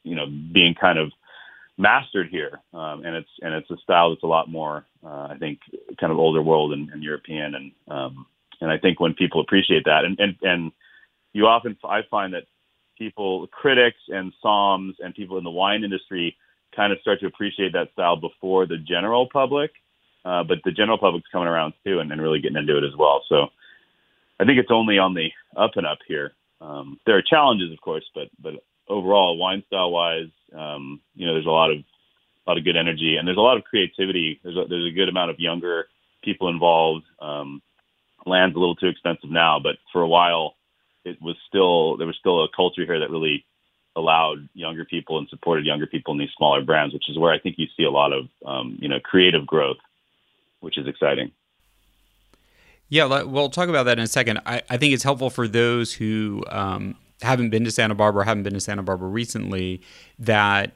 you 0.04 0.16
know 0.16 0.26
being 0.28 0.76
kind 0.76 0.98
of 0.98 1.12
mastered 1.78 2.30
here, 2.30 2.60
um, 2.74 3.04
and 3.06 3.16
it's 3.16 3.30
and 3.42 3.54
it's 3.54 3.70
a 3.70 3.78
style 3.78 4.10
that's 4.10 4.24
a 4.24 4.28
lot 4.28 4.50
more 4.50 4.86
uh, 5.06 5.28
I 5.30 5.38
think 5.38 5.60
kind 6.00 6.12
of 6.12 6.20
older 6.20 6.42
world 6.42 6.74
and, 6.74 6.90
and 6.90 7.04
European, 7.04 7.56
and 7.56 7.72
um, 7.88 8.26
and 8.62 8.72
I 8.72 8.78
think 8.78 9.00
when 9.00 9.14
people 9.14 9.42
appreciate 9.42 9.86
that, 9.86 10.06
and 10.06 10.20
and 10.20 10.36
and 10.42 10.72
you 11.34 11.46
often 11.46 11.78
I 11.84 12.02
find 12.10 12.34
that 12.34 12.44
people 12.98 13.48
critics 13.48 14.00
and 14.10 14.34
somms 14.44 14.94
and 15.00 15.16
people 15.16 15.38
in 15.38 15.44
the 15.44 15.50
wine 15.50 15.84
industry 15.84 16.36
kind 16.76 16.94
of 16.94 17.00
start 17.00 17.20
to 17.22 17.26
appreciate 17.26 17.74
that 17.74 17.92
style 17.94 18.16
before 18.16 18.66
the 18.66 18.78
general 18.78 19.28
public. 19.32 19.72
Uh, 20.26 20.44
but 20.44 20.58
the 20.66 20.72
general 20.72 20.98
public's 20.98 21.30
coming 21.32 21.48
around 21.48 21.74
too 21.86 22.00
and, 22.00 22.12
and 22.12 22.22
really 22.22 22.42
getting 22.42 22.58
into 22.58 22.78
it 22.78 22.84
as 22.84 22.96
well. 22.98 23.24
So 23.30 23.48
I 24.40 24.46
think 24.46 24.60
it's 24.60 24.72
only 24.72 24.98
on 24.98 25.14
the 25.14 25.30
up 25.56 25.72
and 25.76 25.88
up 25.88 26.00
here. 26.08 26.34
Um, 26.62 27.00
there 27.06 27.18
are 27.18 27.22
challenges, 27.22 27.72
of 27.72 27.80
course, 27.82 28.04
but 28.14 28.28
but 28.42 28.54
overall, 28.90 29.38
wine 29.38 29.64
style 29.68 29.92
wise, 29.92 30.30
um, 30.56 31.00
you 31.16 31.26
know, 31.26 31.34
there's 31.34 31.46
a 31.46 31.50
lot 31.50 31.72
of 31.72 31.78
a 31.78 32.50
lot 32.50 32.58
of 32.58 32.66
good 32.66 32.76
energy 32.76 33.16
and 33.16 33.28
there's 33.28 33.38
a 33.38 33.42
lot 33.42 33.58
of 33.58 33.64
creativity. 33.64 34.40
There's 34.44 34.58
a, 34.58 34.66
there's 34.68 34.92
a 34.92 34.96
good 34.96 35.10
amount 35.10 35.32
of 35.32 35.40
younger 35.40 35.88
people 36.24 36.50
involved. 36.50 37.06
Um, 37.22 37.62
land's 38.26 38.56
a 38.56 38.60
little 38.60 38.76
too 38.76 38.88
expensive 38.88 39.30
now, 39.30 39.60
but 39.60 39.78
for 39.94 40.02
a 40.02 40.08
while, 40.08 40.56
it 41.10 41.22
was 41.22 41.36
still 41.48 41.98
there 41.98 42.08
was 42.08 42.18
still 42.20 42.44
a 42.44 42.50
culture 42.56 42.86
here 42.86 43.00
that 43.00 43.10
really 43.10 43.46
allowed 43.96 44.48
younger 44.54 44.86
people 44.86 45.18
and 45.18 45.28
supported 45.30 45.66
younger 45.66 45.88
people 45.88 46.14
in 46.14 46.20
these 46.20 46.30
smaller 46.38 46.64
brands, 46.64 46.94
which 46.94 47.10
is 47.10 47.18
where 47.18 47.34
I 47.34 47.40
think 47.40 47.56
you 47.58 47.68
see 47.76 47.84
a 47.84 47.92
lot 47.92 48.14
of 48.14 48.28
um, 48.46 48.78
you 48.82 48.88
know 48.88 49.00
creative 49.00 49.46
growth, 49.46 49.78
which 50.60 50.78
is 50.78 50.88
exciting. 50.88 51.32
Yeah, 52.90 53.22
we'll 53.24 53.50
talk 53.50 53.70
about 53.70 53.84
that 53.84 54.00
in 54.00 54.04
a 54.04 54.08
second. 54.08 54.40
I, 54.48 54.64
I 54.68 54.78
think 54.78 54.94
it's 54.94 55.04
helpful 55.04 55.30
for 55.30 55.48
those 55.48 55.94
who 55.94 56.44
um, 56.50 56.96
haven't 57.22 57.52
been 57.52 57.64
to 57.66 57.72
Santa 57.72 57.94
Barbara, 57.94 58.26
haven't 58.26 58.44
been 58.44 58.54
to 58.54 58.60
Santa 58.60 58.82
Barbara 58.82 59.10
recently, 59.10 59.82
that 60.18 60.72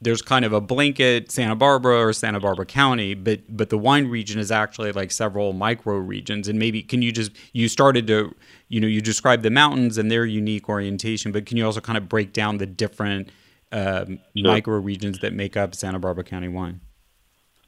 there's 0.00 0.22
kind 0.22 0.44
of 0.44 0.52
a 0.52 0.60
blanket 0.60 1.30
Santa 1.30 1.54
Barbara 1.54 2.06
or 2.06 2.12
Santa 2.12 2.40
Barbara 2.40 2.66
County, 2.66 3.14
but 3.14 3.40
but 3.48 3.68
the 3.70 3.78
wine 3.78 4.08
region 4.08 4.38
is 4.40 4.50
actually 4.50 4.92
like 4.92 5.10
several 5.10 5.52
micro 5.52 5.96
regions. 5.96 6.48
And 6.48 6.58
maybe 6.58 6.82
can 6.82 7.02
you 7.02 7.12
just 7.12 7.32
you 7.52 7.68
started 7.68 8.06
to 8.06 8.34
you 8.68 8.80
know 8.80 8.86
you 8.86 9.00
described 9.00 9.42
the 9.42 9.50
mountains 9.50 9.98
and 9.98 10.10
their 10.10 10.24
unique 10.24 10.68
orientation, 10.68 11.32
but 11.32 11.46
can 11.46 11.56
you 11.56 11.66
also 11.66 11.80
kind 11.80 11.98
of 11.98 12.08
break 12.08 12.32
down 12.32 12.58
the 12.58 12.66
different 12.66 13.30
um, 13.72 14.18
sure. 14.36 14.46
micro 14.46 14.78
regions 14.78 15.18
that 15.20 15.32
make 15.32 15.56
up 15.56 15.74
Santa 15.74 15.98
Barbara 15.98 16.24
County 16.24 16.48
wine? 16.48 16.80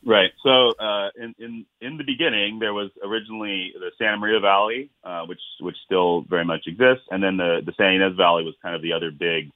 Right. 0.05 0.31
So 0.43 0.73
uh, 0.81 1.11
in, 1.17 1.35
in 1.39 1.67
in 1.81 1.97
the 1.97 2.05
beginning, 2.05 2.59
there 2.59 2.73
was 2.73 2.91
originally 3.05 3.73
the 3.75 3.91
Santa 3.99 4.17
Maria 4.17 4.41
Valley, 4.41 4.91
uh, 5.05 5.27
which 5.27 5.41
which 5.61 5.77
still 5.85 6.23
very 6.23 6.45
much 6.45 6.67
exists, 6.67 7.05
and 7.11 7.23
then 7.23 7.37
the 7.37 7.61
the 7.65 7.73
San 7.77 7.95
Ynez 7.95 8.17
Valley 8.17 8.43
was 8.43 8.55
kind 8.63 8.75
of 8.75 8.83
the 8.83 8.95
other 8.95 9.11
big 9.11 9.51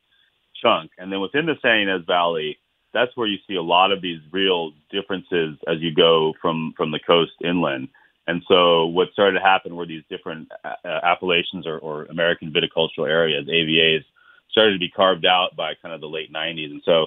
chunk. 0.63 0.93
And 0.99 1.11
then 1.11 1.21
within 1.21 1.47
the 1.47 1.57
San 1.63 1.89
Ynez 1.89 2.07
Valley, 2.07 2.59
that's 2.97 3.15
where 3.15 3.27
you 3.27 3.37
see 3.47 3.57
a 3.57 3.63
lot 3.63 3.93
of 3.93 4.01
these 4.01 4.21
real 4.33 4.73
differences 4.91 5.59
as 5.69 5.77
you 5.81 5.95
go 5.95 6.33
from 6.41 6.73
from 6.77 6.91
the 6.91 6.99
coast 6.99 7.33
inland. 7.45 7.89
And 8.27 8.43
so 8.49 8.87
what 8.87 9.13
started 9.13 9.39
to 9.39 9.45
happen 9.45 9.77
were 9.77 9.87
these 9.87 10.03
different 10.09 10.51
uh, 10.65 10.75
uh 10.85 11.01
appellations 11.03 11.67
or, 11.67 11.79
or 11.79 12.05
American 12.07 12.53
viticultural 12.53 13.07
areas, 13.09 13.47
AVAs, 13.47 14.05
started 14.51 14.73
to 14.73 14.79
be 14.79 14.89
carved 14.89 15.27
out 15.27 15.55
by 15.55 15.75
kind 15.83 15.95
of 15.95 16.01
the 16.01 16.09
late 16.09 16.33
90s. 16.33 16.71
And 16.71 16.83
so 16.85 17.07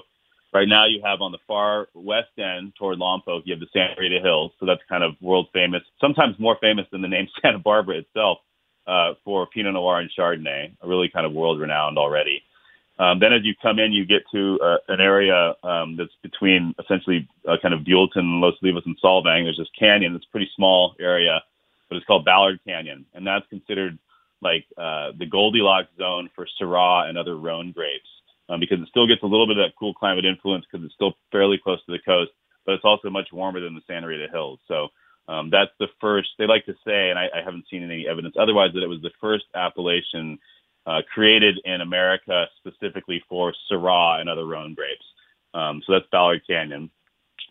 right 0.54 0.68
now 0.68 0.86
you 0.86 1.02
have 1.04 1.20
on 1.20 1.32
the 1.32 1.42
far 1.48 1.88
west 1.94 2.38
end 2.38 2.74
toward 2.78 2.98
Lompoc, 2.98 3.42
you 3.44 3.52
have 3.52 3.60
the 3.60 3.66
Santa 3.72 3.96
Rita 3.98 4.20
Hills. 4.22 4.52
So 4.60 4.66
that's 4.66 4.80
kind 4.88 5.02
of 5.02 5.14
world 5.20 5.48
famous, 5.52 5.82
sometimes 6.00 6.38
more 6.38 6.56
famous 6.60 6.86
than 6.92 7.02
the 7.02 7.08
name 7.08 7.26
Santa 7.42 7.58
Barbara 7.58 7.98
itself 7.98 8.38
uh, 8.86 9.14
for 9.24 9.48
Pinot 9.48 9.74
Noir 9.74 9.98
and 9.98 10.10
Chardonnay, 10.16 10.72
really 10.84 11.08
kind 11.08 11.26
of 11.26 11.32
world 11.32 11.60
renowned 11.60 11.98
already. 11.98 12.42
Um, 13.00 13.18
then 13.18 13.32
as 13.32 13.40
you 13.44 13.54
come 13.62 13.78
in, 13.78 13.92
you 13.92 14.04
get 14.04 14.22
to 14.30 14.60
uh, 14.60 14.76
an 14.88 15.00
area 15.00 15.54
um, 15.64 15.96
that's 15.96 16.14
between 16.22 16.74
essentially 16.78 17.26
uh, 17.48 17.56
kind 17.62 17.72
of 17.72 17.80
Buellton, 17.80 18.42
Los 18.42 18.54
Olivos, 18.62 18.84
and 18.84 19.00
Solvang. 19.02 19.44
There's 19.44 19.56
this 19.56 19.70
canyon. 19.78 20.14
It's 20.14 20.26
a 20.26 20.30
pretty 20.30 20.50
small 20.54 20.94
area, 21.00 21.42
but 21.88 21.96
it's 21.96 22.04
called 22.04 22.26
Ballard 22.26 22.60
Canyon, 22.66 23.06
and 23.14 23.26
that's 23.26 23.46
considered 23.48 23.98
like 24.42 24.66
uh, 24.76 25.12
the 25.18 25.24
Goldilocks 25.24 25.88
zone 25.96 26.28
for 26.34 26.46
Syrah 26.60 27.08
and 27.08 27.16
other 27.16 27.36
Rhone 27.36 27.72
grapes 27.72 28.08
um, 28.50 28.60
because 28.60 28.80
it 28.80 28.88
still 28.88 29.06
gets 29.06 29.22
a 29.22 29.26
little 29.26 29.46
bit 29.46 29.56
of 29.56 29.64
that 29.64 29.78
cool 29.78 29.94
climate 29.94 30.26
influence 30.26 30.66
because 30.70 30.84
it's 30.84 30.94
still 30.94 31.14
fairly 31.32 31.56
close 31.56 31.82
to 31.86 31.92
the 31.92 31.98
coast, 32.04 32.32
but 32.66 32.74
it's 32.74 32.84
also 32.84 33.08
much 33.08 33.28
warmer 33.32 33.60
than 33.60 33.74
the 33.74 33.82
Santa 33.86 34.08
Rita 34.08 34.28
Hills. 34.30 34.58
So 34.68 34.88
um, 35.26 35.48
that's 35.48 35.72
the 35.78 35.88
first. 36.02 36.28
They 36.38 36.46
like 36.46 36.66
to 36.66 36.74
say, 36.86 37.08
and 37.08 37.18
I, 37.18 37.28
I 37.34 37.42
haven't 37.42 37.64
seen 37.70 37.82
any 37.82 38.06
evidence 38.06 38.34
otherwise, 38.38 38.72
that 38.74 38.82
it 38.82 38.88
was 38.88 39.00
the 39.00 39.12
first 39.20 39.44
appellation 39.54 40.38
uh, 40.86 41.00
created 41.12 41.60
in 41.64 41.80
America 41.80 42.46
specifically 42.58 43.22
for 43.28 43.52
Syrah 43.70 44.20
and 44.20 44.28
other 44.28 44.46
Rhone 44.46 44.74
grapes. 44.74 45.04
Um, 45.54 45.82
so 45.86 45.92
that's 45.92 46.06
Ballard 46.10 46.42
Canyon. 46.46 46.90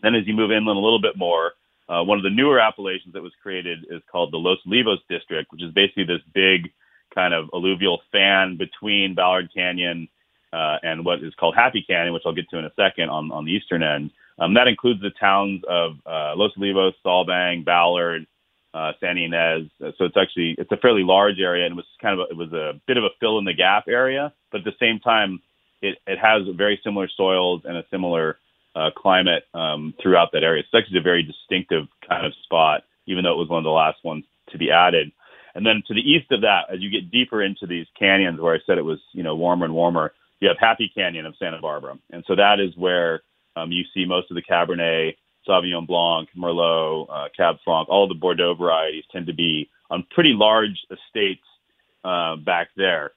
Then 0.02 0.14
as 0.14 0.26
you 0.26 0.34
move 0.34 0.50
inland 0.50 0.78
a 0.78 0.80
little 0.80 1.00
bit 1.00 1.16
more, 1.16 1.52
uh, 1.88 2.02
one 2.04 2.18
of 2.18 2.24
the 2.24 2.30
newer 2.30 2.60
appellations 2.60 3.14
that 3.14 3.22
was 3.22 3.32
created 3.42 3.84
is 3.90 4.02
called 4.10 4.32
the 4.32 4.38
Los 4.38 4.58
Olivos 4.66 4.98
District, 5.08 5.50
which 5.52 5.62
is 5.62 5.72
basically 5.72 6.04
this 6.04 6.22
big 6.32 6.72
kind 7.14 7.34
of 7.34 7.50
alluvial 7.52 8.00
fan 8.12 8.56
between 8.56 9.14
Ballard 9.14 9.50
Canyon 9.52 10.08
uh, 10.52 10.76
and 10.82 11.04
what 11.04 11.22
is 11.22 11.34
called 11.34 11.54
Happy 11.56 11.82
Canyon, 11.82 12.12
which 12.12 12.22
I'll 12.24 12.34
get 12.34 12.48
to 12.50 12.58
in 12.58 12.64
a 12.64 12.72
second 12.76 13.10
on, 13.10 13.30
on 13.32 13.44
the 13.44 13.52
eastern 13.52 13.82
end. 13.82 14.10
Um, 14.38 14.54
that 14.54 14.68
includes 14.68 15.02
the 15.02 15.10
towns 15.10 15.62
of 15.68 15.96
uh, 16.06 16.34
Los 16.36 16.52
Olivos, 16.56 16.94
Solvang, 17.04 17.64
Ballard, 17.64 18.26
uh, 18.74 18.92
San 19.00 19.16
Ynez. 19.16 19.70
So 19.98 20.04
it's 20.04 20.16
actually 20.16 20.54
it's 20.58 20.72
a 20.72 20.76
fairly 20.76 21.02
large 21.02 21.38
area, 21.40 21.66
and 21.66 21.72
it 21.72 21.76
was 21.76 21.86
kind 22.00 22.18
of 22.18 22.26
a, 22.26 22.30
it 22.30 22.36
was 22.36 22.52
a 22.52 22.80
bit 22.86 22.96
of 22.96 23.04
a 23.04 23.10
fill 23.18 23.38
in 23.38 23.44
the 23.44 23.54
gap 23.54 23.84
area, 23.88 24.32
but 24.52 24.58
at 24.58 24.64
the 24.64 24.78
same 24.80 25.00
time, 25.00 25.40
it 25.82 25.98
it 26.06 26.18
has 26.18 26.42
very 26.56 26.80
similar 26.84 27.08
soils 27.16 27.62
and 27.64 27.76
a 27.76 27.84
similar 27.90 28.38
uh, 28.76 28.90
climate 28.96 29.44
um, 29.54 29.94
throughout 30.02 30.30
that 30.32 30.44
area. 30.44 30.60
It's 30.60 30.74
actually 30.74 30.98
a 30.98 31.02
very 31.02 31.22
distinctive 31.22 31.86
kind 32.08 32.24
of 32.24 32.32
spot, 32.44 32.82
even 33.06 33.24
though 33.24 33.32
it 33.32 33.38
was 33.38 33.48
one 33.48 33.58
of 33.58 33.64
the 33.64 33.70
last 33.70 33.98
ones 34.04 34.24
to 34.50 34.58
be 34.58 34.70
added. 34.70 35.10
And 35.54 35.66
then 35.66 35.82
to 35.88 35.94
the 35.94 36.00
east 36.00 36.30
of 36.30 36.42
that, 36.42 36.72
as 36.72 36.80
you 36.80 36.90
get 36.90 37.10
deeper 37.10 37.42
into 37.42 37.66
these 37.66 37.86
canyons, 37.98 38.40
where 38.40 38.54
I 38.54 38.58
said 38.66 38.78
it 38.78 38.84
was 38.84 39.00
you 39.12 39.22
know 39.22 39.34
warmer 39.34 39.64
and 39.64 39.74
warmer, 39.74 40.12
you 40.38 40.48
have 40.48 40.58
Happy 40.58 40.90
Canyon 40.94 41.26
of 41.26 41.34
Santa 41.38 41.60
Barbara, 41.60 41.98
and 42.10 42.24
so 42.26 42.36
that 42.36 42.60
is 42.60 42.76
where 42.76 43.22
um, 43.56 43.72
you 43.72 43.84
see 43.92 44.04
most 44.04 44.30
of 44.30 44.36
the 44.36 44.42
Cabernet 44.42 45.16
Sauvignon 45.48 45.86
Blanc, 45.86 46.28
Merlot, 46.36 47.06
uh, 47.10 47.28
Cab 47.36 47.56
Franc, 47.64 47.88
all 47.88 48.08
the 48.08 48.14
Bordeaux 48.14 48.54
varieties 48.54 49.04
tend 49.12 49.26
to 49.26 49.34
be 49.34 49.68
on 49.90 50.04
pretty 50.10 50.32
large 50.34 50.78
estates 50.90 51.44
uh, 52.04 52.36
back 52.36 52.68
there. 52.76 53.12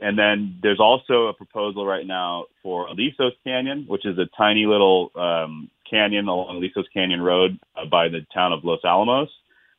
And 0.00 0.18
then 0.18 0.58
there's 0.62 0.80
also 0.80 1.26
a 1.28 1.32
proposal 1.32 1.86
right 1.86 2.06
now 2.06 2.46
for 2.62 2.88
Alisos 2.88 3.32
Canyon, 3.44 3.84
which 3.86 4.04
is 4.04 4.18
a 4.18 4.26
tiny 4.36 4.66
little 4.66 5.10
um, 5.14 5.70
canyon 5.88 6.28
along 6.28 6.60
Alisos 6.60 6.84
Canyon 6.92 7.20
Road 7.20 7.58
uh, 7.76 7.86
by 7.86 8.08
the 8.08 8.26
town 8.34 8.52
of 8.52 8.64
Los 8.64 8.80
Alamos. 8.84 9.30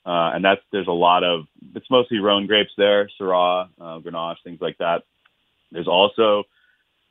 Uh, 0.06 0.32
and 0.34 0.44
that's 0.44 0.62
there's 0.72 0.88
a 0.88 0.92
lot 0.92 1.24
of 1.24 1.48
it's 1.76 1.90
mostly 1.92 2.20
Rhone 2.20 2.48
grapes 2.48 2.72
there, 2.78 3.10
Syrah, 3.20 3.68
uh, 3.80 4.00
Grenache, 4.00 4.38
things 4.44 4.62
like 4.62 4.78
that. 4.78 5.04
There's 5.72 5.88
also 5.88 6.46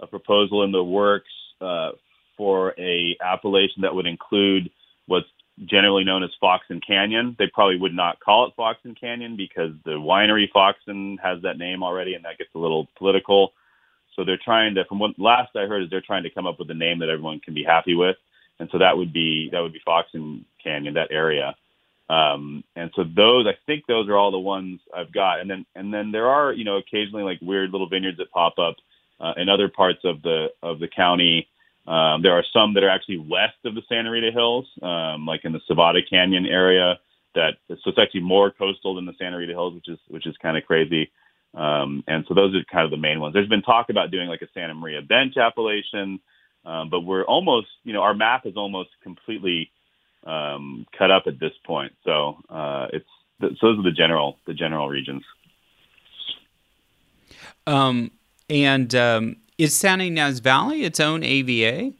a 0.00 0.06
proposal 0.06 0.62
in 0.64 0.73
the 0.73 0.83
works 0.83 1.30
uh, 1.61 1.90
for 2.37 2.75
a 2.78 3.16
appellation 3.23 3.83
that 3.83 3.95
would 3.95 4.07
include 4.07 4.71
what's 5.07 5.26
generally 5.64 6.05
known 6.05 6.23
as 6.23 6.31
Foxen 6.43 6.81
Canyon. 6.87 7.35
They 7.38 7.47
probably 7.52 7.78
would 7.78 7.95
not 7.95 8.21
call 8.21 8.47
it 8.47 8.55
Foxen 8.57 8.99
Canyon 8.99 9.37
because 9.37 9.73
the 9.85 9.93
winery 9.93 10.50
Foxen 10.55 11.19
has 11.23 11.43
that 11.43 11.59
name 11.59 11.83
already, 11.83 12.14
and 12.14 12.25
that 12.25 12.38
gets 12.38 12.50
a 12.55 12.59
little 12.59 12.88
political. 12.97 13.52
So 14.14 14.25
they're 14.25 14.38
trying 14.43 14.75
to, 14.75 14.85
from 14.85 14.99
what 14.99 15.19
last 15.19 15.57
I 15.57 15.66
heard, 15.66 15.83
is 15.83 15.90
they're 15.90 16.00
trying 16.00 16.25
to 16.25 16.31
come 16.31 16.47
up 16.47 16.59
with 16.59 16.71
a 16.71 16.75
name 16.75 16.99
that 17.00 17.09
everyone 17.09 17.40
can 17.40 17.55
be 17.55 17.64
happy 17.64 17.95
with, 17.95 18.16
and 18.59 18.69
so 18.71 18.78
that 18.78 18.97
would 18.97 19.12
be 19.12 19.49
that 19.52 19.61
would 19.61 19.73
be 19.73 19.81
Foxen 19.87 20.45
Canyon, 20.62 20.95
that 20.95 21.11
area. 21.11 21.55
Um, 22.09 22.62
and 22.76 22.90
so 22.95 23.02
those, 23.02 23.47
I 23.47 23.57
think 23.66 23.85
those 23.87 24.09
are 24.09 24.16
all 24.16 24.31
the 24.31 24.38
ones 24.38 24.81
I've 24.95 25.12
got, 25.12 25.40
and 25.40 25.50
then 25.50 25.66
and 25.75 25.93
then 25.93 26.12
there 26.12 26.28
are 26.28 26.52
you 26.52 26.64
know 26.64 26.76
occasionally 26.76 27.25
like 27.25 27.38
weird 27.40 27.71
little 27.71 27.88
vineyards 27.88 28.19
that 28.19 28.31
pop 28.31 28.59
up 28.59 28.76
uh, 29.21 29.33
in 29.37 29.49
other 29.49 29.69
parts 29.69 30.00
of 30.05 30.23
the 30.23 30.49
of 30.62 30.78
the 30.78 30.88
county 30.88 31.49
um, 31.87 32.23
there 32.23 32.33
are 32.33 32.45
some 32.52 32.75
that 32.75 32.83
are 32.83 32.88
actually 32.88 33.19
west 33.19 33.59
of 33.64 33.75
the 33.75 33.83
Santa 33.88 34.11
Rita 34.11 34.33
Hills, 34.33 34.66
um, 34.83 35.26
like 35.26 35.45
in 35.45 35.52
the 35.52 35.61
Cebada 35.71 36.00
Canyon 36.09 36.47
area. 36.47 36.99
That 37.35 37.57
so 37.69 37.90
it's 37.90 37.99
actually 37.99 38.23
more 38.23 38.50
coastal 38.50 38.95
than 38.95 39.05
the 39.05 39.12
Santa 39.19 39.37
Rita 39.37 39.52
Hills, 39.52 39.75
which 39.75 39.88
is 39.88 39.99
which 40.09 40.26
is 40.26 40.35
kind 40.40 40.57
of 40.57 40.64
crazy. 40.64 41.11
Um, 41.55 42.02
and 42.07 42.25
so 42.28 42.35
those 42.35 42.55
are 42.55 42.64
kind 42.71 42.85
of 42.85 42.90
the 42.90 42.97
main 42.97 43.21
ones. 43.21 43.35
There's 43.35 43.49
been 43.49 43.62
talk 43.62 43.88
about 43.88 44.11
doing 44.11 44.28
like 44.28 44.43
a 44.43 44.49
Santa 44.52 44.75
Maria 44.75 45.00
Bench 45.00 45.37
appellation, 45.37 46.21
um, 46.64 46.90
but 46.90 47.00
we're 47.00 47.25
almost, 47.25 47.69
you 47.85 47.93
know, 47.93 48.02
our 48.02 48.14
map 48.14 48.45
is 48.45 48.57
almost 48.57 48.90
completely 49.02 49.71
um, 50.26 50.87
cut 50.99 51.11
up 51.11 51.25
at 51.26 51.38
this 51.38 51.52
point. 51.64 51.93
So 52.05 52.38
uh, 52.50 52.88
it's 52.93 53.07
so 53.40 53.49
those 53.62 53.78
are 53.78 53.83
the 53.83 53.93
general 53.93 54.38
the 54.47 54.55
general 54.55 54.88
regions. 54.88 55.23
Um, 57.66 58.11
and 58.49 58.95
um, 58.95 59.37
is 59.58 59.75
San 59.76 60.00
Ynez 60.00 60.40
Valley 60.40 60.84
its 60.84 61.00
own 61.00 61.22
AVA? 61.22 61.92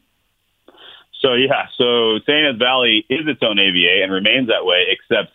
So 1.21 1.33
yeah, 1.33 1.67
so 1.77 2.19
San 2.25 2.45
Ynez 2.45 2.57
Valley 2.57 3.05
is 3.09 3.27
its 3.27 3.41
own 3.41 3.57
AVA 3.59 4.03
and 4.03 4.11
remains 4.11 4.47
that 4.47 4.65
way, 4.65 4.85
except 4.89 5.33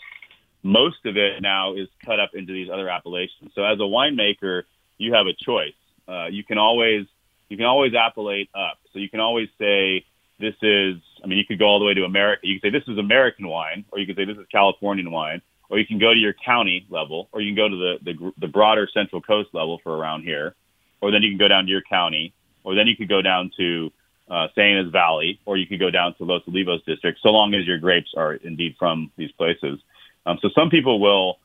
most 0.62 1.04
of 1.04 1.16
it 1.16 1.42
now 1.42 1.74
is 1.74 1.88
cut 2.04 2.20
up 2.20 2.30
into 2.34 2.52
these 2.52 2.70
other 2.70 2.88
appellations. 2.88 3.52
So 3.54 3.64
as 3.64 3.78
a 3.78 3.82
winemaker, 3.82 4.62
you 4.98 5.14
have 5.14 5.26
a 5.26 5.32
choice. 5.32 5.74
Uh, 6.06 6.26
you 6.26 6.44
can 6.44 6.58
always 6.58 7.06
you 7.48 7.56
can 7.56 7.66
always 7.66 7.92
appellate 7.94 8.48
up. 8.54 8.78
So 8.92 8.98
you 8.98 9.08
can 9.08 9.20
always 9.20 9.48
say 9.58 10.04
this 10.38 10.54
is. 10.62 10.96
I 11.22 11.26
mean, 11.26 11.38
you 11.38 11.44
could 11.44 11.58
go 11.58 11.66
all 11.66 11.78
the 11.78 11.84
way 11.84 11.94
to 11.94 12.04
America. 12.04 12.40
You 12.44 12.58
can 12.58 12.70
say 12.70 12.78
this 12.78 12.88
is 12.88 12.98
American 12.98 13.48
wine, 13.48 13.84
or 13.90 13.98
you 13.98 14.06
can 14.06 14.16
say 14.16 14.24
this 14.24 14.38
is 14.38 14.46
Californian 14.50 15.10
wine, 15.10 15.42
or 15.70 15.78
you 15.78 15.86
can 15.86 15.98
go 15.98 16.12
to 16.12 16.18
your 16.18 16.32
county 16.32 16.86
level, 16.90 17.28
or 17.32 17.40
you 17.40 17.54
can 17.54 17.56
go 17.56 17.68
to 17.68 17.76
the 17.76 18.12
the, 18.12 18.32
the 18.38 18.48
broader 18.48 18.88
Central 18.92 19.20
Coast 19.20 19.50
level 19.52 19.80
for 19.82 19.96
around 19.96 20.22
here 20.22 20.54
or 21.02 21.10
then 21.10 21.22
you 21.22 21.30
can 21.30 21.38
go 21.38 21.48
down 21.48 21.64
to 21.64 21.70
your 21.70 21.82
county, 21.82 22.32
or 22.64 22.74
then 22.74 22.86
you 22.86 22.96
could 22.96 23.08
go 23.08 23.20
down 23.20 23.50
to 23.58 23.92
uh, 24.30 24.46
San 24.54 24.90
Valley, 24.90 25.40
or 25.44 25.58
you 25.58 25.66
could 25.66 25.80
go 25.80 25.90
down 25.90 26.14
to 26.14 26.24
Los 26.24 26.42
Olivos 26.44 26.82
district, 26.86 27.18
so 27.22 27.28
long 27.28 27.52
as 27.54 27.66
your 27.66 27.78
grapes 27.78 28.12
are 28.16 28.34
indeed 28.34 28.76
from 28.78 29.10
these 29.16 29.32
places. 29.32 29.78
Um, 30.24 30.38
so 30.40 30.48
some 30.54 30.70
people 30.70 31.00
will 31.00 31.38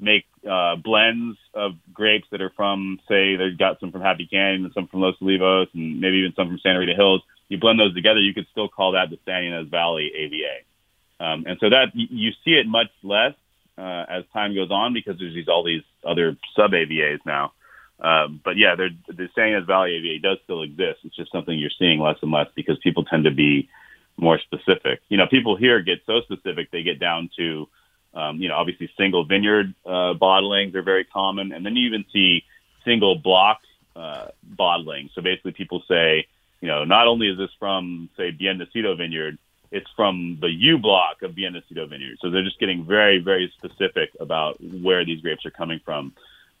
make 0.00 0.24
uh, 0.48 0.74
blends 0.76 1.38
of 1.54 1.72
grapes 1.92 2.26
that 2.32 2.42
are 2.42 2.50
from, 2.50 2.98
say, 3.08 3.36
they've 3.36 3.56
got 3.56 3.78
some 3.78 3.92
from 3.92 4.02
Happy 4.02 4.26
Canyon 4.26 4.64
and 4.64 4.74
some 4.74 4.88
from 4.88 5.00
Los 5.00 5.14
Olivos, 5.22 5.68
and 5.72 6.00
maybe 6.00 6.16
even 6.18 6.34
some 6.34 6.48
from 6.48 6.58
Santa 6.58 6.80
Rita 6.80 6.94
Hills. 6.94 7.22
You 7.48 7.58
blend 7.58 7.78
those 7.78 7.94
together, 7.94 8.18
you 8.18 8.34
could 8.34 8.46
still 8.50 8.68
call 8.68 8.92
that 8.92 9.10
the 9.10 9.18
San 9.24 9.70
Valley 9.70 10.10
AVA. 10.14 11.24
Um, 11.24 11.44
and 11.46 11.56
so 11.60 11.70
that 11.70 11.92
you 11.94 12.32
see 12.44 12.54
it 12.54 12.66
much 12.66 12.88
less 13.04 13.34
uh, 13.78 14.04
as 14.08 14.24
time 14.32 14.54
goes 14.54 14.70
on 14.70 14.92
because 14.92 15.18
there's 15.18 15.34
these 15.34 15.48
all 15.48 15.62
these 15.62 15.82
other 16.04 16.36
sub 16.56 16.72
AVAs 16.72 17.20
now. 17.24 17.52
Um, 18.00 18.40
but 18.44 18.56
yeah, 18.56 18.74
they're, 18.76 18.90
they're 19.08 19.30
saying 19.34 19.54
that 19.54 19.66
Valley 19.66 19.94
AVA 19.96 20.20
does 20.20 20.38
still 20.44 20.62
exist. 20.62 21.00
It's 21.04 21.16
just 21.16 21.32
something 21.32 21.58
you're 21.58 21.70
seeing 21.78 22.00
less 22.00 22.16
and 22.22 22.32
less 22.32 22.48
because 22.54 22.78
people 22.78 23.04
tend 23.04 23.24
to 23.24 23.30
be 23.30 23.68
more 24.16 24.38
specific. 24.38 25.00
You 25.08 25.16
know, 25.16 25.26
people 25.26 25.56
here 25.56 25.80
get 25.80 26.00
so 26.06 26.20
specific 26.22 26.70
they 26.70 26.82
get 26.82 26.98
down 26.98 27.30
to, 27.36 27.68
um, 28.14 28.40
you 28.40 28.48
know, 28.48 28.56
obviously 28.56 28.90
single 28.96 29.24
vineyard 29.24 29.74
uh, 29.86 30.14
bottlings 30.14 30.74
are 30.74 30.82
very 30.82 31.04
common, 31.04 31.52
and 31.52 31.64
then 31.64 31.76
you 31.76 31.86
even 31.86 32.04
see 32.12 32.44
single 32.84 33.16
block 33.16 33.60
uh, 33.96 34.28
bottling. 34.42 35.10
So 35.14 35.22
basically, 35.22 35.52
people 35.52 35.82
say, 35.88 36.26
you 36.60 36.68
know, 36.68 36.84
not 36.84 37.06
only 37.06 37.28
is 37.28 37.38
this 37.38 37.50
from 37.58 38.08
say 38.16 38.30
Bien 38.30 38.58
Bendecido 38.58 38.96
Vineyard, 38.96 39.38
it's 39.70 39.90
from 39.96 40.38
the 40.40 40.50
U 40.50 40.78
block 40.78 41.22
of 41.22 41.34
Bien 41.34 41.52
Bendecido 41.52 41.88
Vineyard. 41.88 42.18
So 42.20 42.30
they're 42.30 42.44
just 42.44 42.60
getting 42.60 42.84
very, 42.84 43.18
very 43.18 43.52
specific 43.58 44.10
about 44.20 44.62
where 44.62 45.04
these 45.04 45.20
grapes 45.20 45.44
are 45.44 45.50
coming 45.50 45.80
from, 45.84 46.12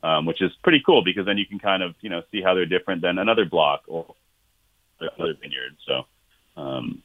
um, 0.04 0.26
which 0.26 0.40
is 0.40 0.52
pretty 0.62 0.82
cool 0.84 1.02
because 1.02 1.26
then 1.26 1.38
you 1.38 1.46
can 1.46 1.58
kind 1.58 1.82
of 1.82 1.94
you 2.00 2.10
know 2.10 2.22
see 2.30 2.40
how 2.42 2.54
they're 2.54 2.66
different 2.66 3.02
than 3.02 3.18
another 3.18 3.44
block 3.44 3.82
or 3.88 4.14
other 5.00 5.34
vineyard. 5.40 5.76
So. 5.86 6.04
Um, 6.56 7.02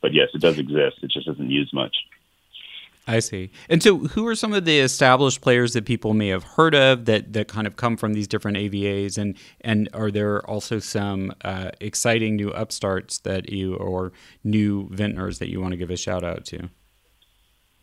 but 0.00 0.14
yes, 0.14 0.28
it 0.34 0.40
does 0.40 0.58
exist. 0.58 0.98
It 1.02 1.10
just 1.10 1.28
isn't 1.28 1.50
used 1.50 1.72
much. 1.74 1.96
I 3.06 3.20
see. 3.20 3.50
And 3.70 3.82
so, 3.82 3.98
who 3.98 4.26
are 4.26 4.34
some 4.34 4.52
of 4.52 4.66
the 4.66 4.80
established 4.80 5.40
players 5.40 5.72
that 5.72 5.86
people 5.86 6.12
may 6.12 6.28
have 6.28 6.44
heard 6.44 6.74
of 6.74 7.06
that, 7.06 7.32
that 7.32 7.48
kind 7.48 7.66
of 7.66 7.76
come 7.76 7.96
from 7.96 8.12
these 8.12 8.28
different 8.28 8.58
AVAs? 8.58 9.16
And 9.16 9.34
and 9.62 9.88
are 9.94 10.10
there 10.10 10.44
also 10.48 10.78
some 10.78 11.32
uh, 11.42 11.70
exciting 11.80 12.36
new 12.36 12.50
upstarts 12.50 13.18
that 13.20 13.50
you 13.50 13.76
or 13.76 14.12
new 14.44 14.88
vintners 14.90 15.38
that 15.38 15.48
you 15.48 15.58
want 15.58 15.72
to 15.72 15.78
give 15.78 15.90
a 15.90 15.96
shout 15.96 16.22
out 16.22 16.44
to? 16.46 16.68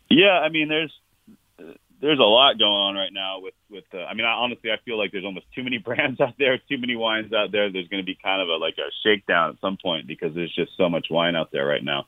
Yeah, 0.08 0.38
I 0.38 0.48
mean, 0.48 0.68
there's 0.68 0.92
there's 2.06 2.20
a 2.20 2.22
lot 2.22 2.58
going 2.58 2.70
on 2.70 2.94
right 2.94 3.12
now 3.12 3.40
with 3.40 3.54
with. 3.70 3.84
Uh, 3.92 4.04
I 4.04 4.14
mean, 4.14 4.24
I, 4.24 4.32
honestly, 4.32 4.70
I 4.70 4.76
feel 4.84 4.96
like 4.96 5.10
there's 5.12 5.24
almost 5.24 5.46
too 5.54 5.64
many 5.64 5.78
brands 5.84 6.20
out 6.20 6.34
there, 6.38 6.58
too 6.58 6.78
many 6.78 6.96
wines 6.96 7.32
out 7.32 7.52
there. 7.52 7.70
There's 7.70 7.88
going 7.88 8.02
to 8.02 8.06
be 8.06 8.14
kind 8.14 8.40
of 8.40 8.48
a 8.48 8.56
like 8.56 8.76
a 8.78 8.90
shakedown 9.02 9.50
at 9.50 9.60
some 9.60 9.76
point 9.76 10.06
because 10.06 10.34
there's 10.34 10.54
just 10.54 10.72
so 10.76 10.88
much 10.88 11.08
wine 11.10 11.34
out 11.34 11.50
there 11.52 11.66
right 11.66 11.82
now. 11.82 12.06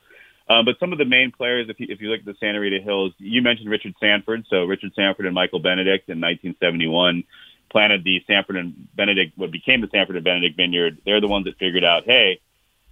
Um, 0.49 0.65
but 0.65 0.79
some 0.79 0.91
of 0.91 0.97
the 0.97 1.05
main 1.05 1.31
players, 1.31 1.69
if 1.69 1.79
you, 1.79 1.87
if 1.89 2.01
you 2.01 2.09
look 2.09 2.21
at 2.21 2.25
the 2.25 2.33
Santa 2.39 2.59
Rita 2.59 2.79
Hills, 2.83 3.13
you 3.19 3.43
mentioned 3.43 3.69
Richard 3.69 3.93
Sanford. 3.99 4.45
So 4.49 4.63
Richard 4.63 4.93
Sanford 4.95 5.27
and 5.27 5.35
Michael 5.35 5.59
Benedict 5.59 6.09
in 6.09 6.19
1971 6.19 7.23
planted 7.69 8.03
the 8.03 8.23
Sanford 8.25 8.55
and 8.55 8.87
Benedict, 8.95 9.37
what 9.37 9.51
became 9.51 9.81
the 9.81 9.89
Sanford 9.91 10.15
and 10.15 10.25
Benedict 10.25 10.57
vineyard. 10.57 10.97
They're 11.05 11.21
the 11.21 11.27
ones 11.27 11.45
that 11.45 11.59
figured 11.59 11.83
out, 11.83 12.05
hey, 12.05 12.39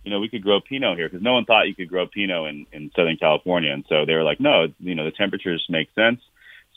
you 0.04 0.12
know, 0.12 0.20
we 0.20 0.30
could 0.30 0.44
grow 0.44 0.62
Pinot 0.62 0.98
here 0.98 1.10
because 1.10 1.24
no 1.24 1.34
one 1.34 1.46
thought 1.46 1.68
you 1.68 1.74
could 1.74 1.90
grow 1.90 2.06
Pinot 2.06 2.48
in, 2.48 2.68
in 2.72 2.92
Southern 2.96 3.18
California. 3.18 3.74
And 3.74 3.86
so 3.90 4.06
they 4.06 4.14
were 4.14 4.24
like, 4.24 4.40
no, 4.40 4.68
you 4.80 4.94
know, 4.94 5.04
the 5.04 5.12
temperatures 5.12 5.66
make 5.68 5.90
sense, 5.96 6.22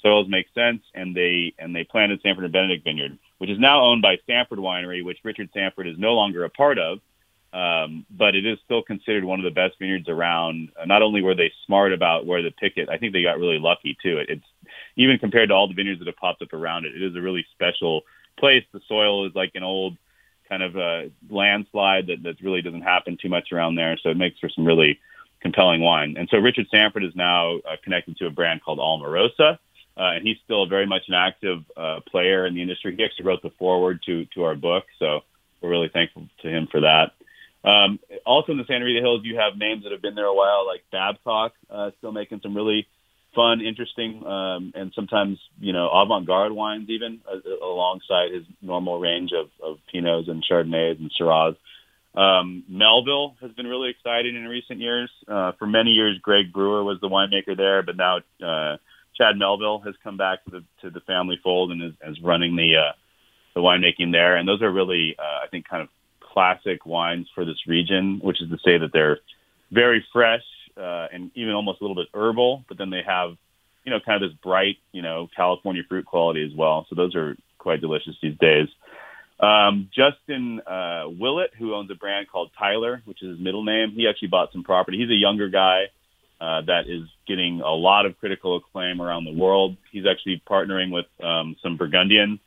soils 0.02 0.28
make 0.28 0.47
sense, 0.54 0.83
and 0.95 1.14
they 1.14 1.54
and 1.59 1.75
they 1.75 1.85
planted 1.85 2.21
Sanford 2.23 2.45
and 2.45 2.52
Benedict 2.52 2.85
vineyard, 2.85 3.19
which 3.38 3.50
is 3.50 3.59
now 3.59 3.83
owned 3.83 4.02
by 4.02 4.19
Sanford 4.26 4.59
Winery, 4.59 5.04
which 5.04 5.19
Richard 5.25 5.50
Sanford 5.52 5.87
is 5.87 5.99
no 5.99 6.14
longer 6.14 6.45
a 6.45 6.50
part 6.50 6.78
of. 6.78 7.00
Um, 7.52 8.07
but 8.09 8.37
it 8.37 8.47
is 8.47 8.59
still 8.64 8.80
considered 8.80 9.25
one 9.25 9.40
of 9.40 9.45
the 9.45 9.50
best 9.50 9.76
vineyards 9.80 10.09
around. 10.09 10.71
Uh, 10.80 10.85
not 10.85 11.02
only 11.02 11.21
were 11.21 11.35
they 11.35 11.52
smart 11.66 11.92
about 11.92 12.25
where 12.25 12.40
to 12.40 12.50
pick 12.52 12.75
it, 12.76 12.88
I 12.88 12.97
think 12.97 13.12
they 13.12 13.23
got 13.23 13.40
really 13.40 13.59
lucky 13.59 13.97
too. 14.00 14.19
It, 14.19 14.30
it's 14.30 14.47
even 14.95 15.19
compared 15.19 15.49
to 15.49 15.54
all 15.57 15.66
the 15.66 15.75
vineyards 15.75 15.99
that 16.00 16.07
have 16.07 16.16
popped 16.16 16.42
up 16.42 16.52
around 16.52 16.85
it, 16.85 16.95
it 16.95 17.02
is 17.02 17.16
a 17.16 17.21
really 17.21 17.45
special 17.52 18.02
place. 18.38 18.64
The 18.73 18.80
soil 18.87 19.26
is 19.26 19.35
like 19.35 19.52
an 19.57 19.64
old 19.64 19.97
kind 20.49 20.62
of 20.62 20.76
uh, 20.76 21.02
landslide 21.28 22.07
that, 22.07 22.23
that 22.23 22.40
really 22.40 22.62
doesn't 22.62 22.83
happen 22.83 23.19
too 23.21 23.28
much 23.28 23.52
around 23.52 23.75
there. 23.75 23.99
So 24.00 24.11
it 24.11 24.16
makes 24.16 24.38
for 24.38 24.49
some 24.49 24.64
really 24.64 25.00
compelling 25.40 25.80
wine. 25.80 26.16
And 26.19 26.28
so 26.30 26.38
Richard 26.38 26.66
Sanford 26.71 27.04
is 27.04 27.14
now 27.16 27.57
uh, 27.59 27.76
connected 27.83 28.16
to 28.19 28.26
a 28.26 28.30
brand 28.30 28.62
called 28.62 28.78
Alma 28.78 29.09
Rosa. 29.09 29.59
Uh, 30.00 30.16
and 30.16 30.26
he's 30.26 30.38
still 30.45 30.66
very 30.66 30.87
much 30.87 31.02
an 31.09 31.14
active 31.14 31.59
uh, 31.76 32.00
player 32.11 32.47
in 32.47 32.54
the 32.54 32.62
industry. 32.62 32.97
He 32.97 33.04
actually 33.04 33.26
wrote 33.26 33.42
the 33.42 33.52
foreword 33.59 34.00
to 34.07 34.25
to 34.35 34.45
our 34.45 34.54
book, 34.54 34.85
so 34.99 35.21
we're 35.61 35.69
really 35.69 35.90
thankful 35.92 36.26
to 36.42 36.49
him 36.49 36.69
for 36.71 36.80
that. 36.80 37.12
Um, 37.69 38.00
also 38.25 38.52
in 38.52 38.59
the 38.59 38.64
Santa 38.64 38.87
Rita 38.87 39.00
Hills, 39.00 39.21
you 39.25 39.37
have 39.37 39.59
names 39.59 39.83
that 39.83 39.92
have 39.92 40.00
been 40.00 40.14
there 40.14 40.25
a 40.25 40.35
while, 40.35 40.66
like 40.66 40.80
Babcock, 40.90 41.52
uh, 41.69 41.91
still 41.99 42.13
making 42.13 42.41
some 42.43 42.56
really 42.56 42.86
fun, 43.34 43.60
interesting, 43.60 44.25
um, 44.26 44.73
and 44.75 44.93
sometimes 44.95 45.39
you 45.60 45.75
know 45.75 45.91
avant-garde 45.91 46.52
wines, 46.52 46.89
even 46.89 47.21
uh, 47.30 47.65
alongside 47.65 48.32
his 48.32 48.45
normal 48.63 48.99
range 48.99 49.32
of, 49.39 49.50
of 49.63 49.78
Pinots 49.93 50.30
and 50.30 50.43
Chardonnays 50.50 50.99
and 50.99 51.10
Syrahs. 51.21 51.56
Um, 52.15 52.65
Melville 52.69 53.36
has 53.43 53.52
been 53.52 53.67
really 53.67 53.91
exciting 53.91 54.34
in 54.34 54.45
recent 54.49 54.80
years. 54.80 55.10
Uh, 55.28 55.52
for 55.58 55.67
many 55.67 55.91
years, 55.91 56.19
Greg 56.23 56.52
Brewer 56.52 56.82
was 56.82 56.99
the 57.00 57.08
winemaker 57.08 57.54
there, 57.54 57.82
but 57.82 57.97
now 57.97 58.17
uh, 58.43 58.78
Chad 59.16 59.36
Melville 59.36 59.80
has 59.80 59.94
come 60.02 60.16
back 60.16 60.44
to 60.44 60.50
the 60.50 60.64
to 60.82 60.90
the 60.90 61.00
family 61.00 61.38
fold 61.42 61.73
and 61.73 61.82
is, 61.82 61.92
is 62.06 62.23
running 62.23 62.56
the 62.56 62.76
uh, 62.76 62.92
the 63.54 63.60
winemaking 63.60 64.12
there. 64.12 64.36
And 64.36 64.49
those 64.49 64.62
are 64.62 64.70
really, 64.70 65.16
uh, 65.18 65.44
I 65.44 65.49
think, 65.50 65.68
kind 65.68 65.82
of 65.82 65.88
classic 66.20 66.86
wines 66.86 67.28
for 67.34 67.44
this 67.44 67.66
region, 67.66 68.20
which 68.23 68.40
is 68.40 68.49
to 68.50 68.56
say 68.64 68.78
that 68.78 68.90
they're 68.92 69.18
very 69.73 70.04
fresh 70.12 70.44
uh, 70.76 71.06
and 71.12 71.30
even 71.34 71.52
almost 71.52 71.80
a 71.80 71.84
little 71.84 71.96
bit 71.96 72.08
herbal, 72.14 72.64
but 72.68 72.78
then 72.78 72.90
they 72.90 73.02
have, 73.06 73.36
you 73.84 73.90
know, 73.90 73.99
kind 74.04 74.23
of 74.23 74.30
this 74.30 74.38
bright, 74.42 74.76
you 74.92 75.02
know, 75.02 75.28
California 75.34 75.82
fruit 75.88 76.06
quality 76.06 76.44
as 76.44 76.56
well. 76.56 76.86
So 76.88 76.94
those 76.94 77.14
are 77.14 77.36
quite 77.58 77.80
delicious 77.80 78.14
these 78.23 78.38
days. 78.38 78.68
Um, 79.40 79.88
Justin 79.94 80.60
uh, 80.60 81.04
Willett, 81.08 81.50
who 81.58 81.75
owns 81.75 81.90
a 81.90 81.94
brand 81.94 82.28
called 82.28 82.50
Tyler, 82.58 83.02
which 83.06 83.23
is 83.23 83.30
his 83.30 83.40
middle 83.40 83.64
name, 83.64 83.92
he 83.94 84.06
actually 84.06 84.28
bought 84.28 84.52
some 84.52 84.64
property. 84.64 84.99
He's 84.99 85.10
a 85.10 85.14
younger 85.14 85.49
guy 85.49 85.84
uh, 86.40 86.62
that 86.62 86.88
is 86.88 87.02
getting 87.26 87.60
a 87.60 87.70
lot 87.70 88.06
of 88.06 88.18
critical 88.18 88.56
acclaim 88.56 89.00
around 89.00 89.24
the 89.24 89.32
world. 89.32 89.76
He's 89.92 90.04
actually 90.06 90.42
partnering 90.48 90.90
with 90.90 91.06
um, 91.22 91.56
some 91.62 91.76
Burgundian 91.76 92.40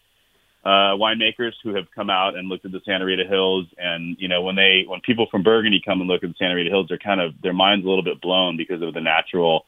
uh, 0.65 0.95
winemakers 0.95 1.51
who 1.63 1.75
have 1.75 1.85
come 1.93 2.09
out 2.09 2.35
and 2.35 2.47
looked 2.47 2.65
at 2.65 2.71
the 2.71 2.81
Santa 2.85 3.05
Rita 3.05 3.25
Hills. 3.27 3.67
And 3.77 4.15
you 4.19 4.27
know, 4.27 4.41
when 4.41 4.55
they 4.55 4.85
when 4.87 5.01
people 5.01 5.27
from 5.29 5.43
Burgundy 5.43 5.81
come 5.83 5.99
and 5.99 6.09
look 6.09 6.23
at 6.23 6.29
the 6.29 6.35
Santa 6.39 6.55
Rita 6.55 6.69
Hills, 6.69 6.87
they're 6.89 6.97
kind 6.97 7.21
of 7.21 7.33
their 7.41 7.53
minds 7.53 7.85
a 7.85 7.89
little 7.89 8.03
bit 8.03 8.21
blown 8.21 8.57
because 8.57 8.81
of 8.81 8.93
the 8.93 9.01
natural 9.01 9.65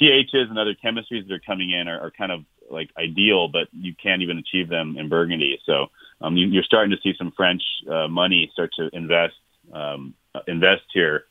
pHs 0.00 0.50
and 0.50 0.58
other 0.58 0.74
chemistries 0.74 1.26
that 1.26 1.32
are 1.32 1.40
coming 1.40 1.70
in 1.70 1.88
are, 1.88 1.98
are 2.00 2.10
kind 2.10 2.30
of 2.30 2.44
like 2.70 2.90
ideal, 2.98 3.48
but 3.48 3.68
you 3.72 3.94
can't 3.94 4.22
even 4.22 4.38
achieve 4.38 4.68
them 4.68 4.96
in 4.98 5.08
Burgundy. 5.08 5.58
So 5.64 5.86
um, 6.20 6.36
you, 6.36 6.48
you're 6.48 6.64
starting 6.64 6.90
to 6.90 7.00
see 7.02 7.14
some 7.16 7.32
French 7.34 7.62
uh, 7.90 8.08
money 8.08 8.50
start 8.52 8.72
to 8.76 8.90
invest 8.92 9.34
um, 9.72 10.14
invest 10.46 10.82
here. 10.92 11.24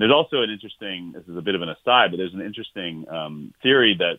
There's 0.00 0.12
also 0.12 0.40
an 0.40 0.48
interesting. 0.48 1.12
This 1.12 1.28
is 1.28 1.36
a 1.36 1.42
bit 1.42 1.54
of 1.54 1.60
an 1.60 1.68
aside, 1.68 2.10
but 2.10 2.16
there's 2.16 2.32
an 2.32 2.40
interesting 2.40 3.06
um, 3.10 3.52
theory 3.62 3.94
that 3.98 4.18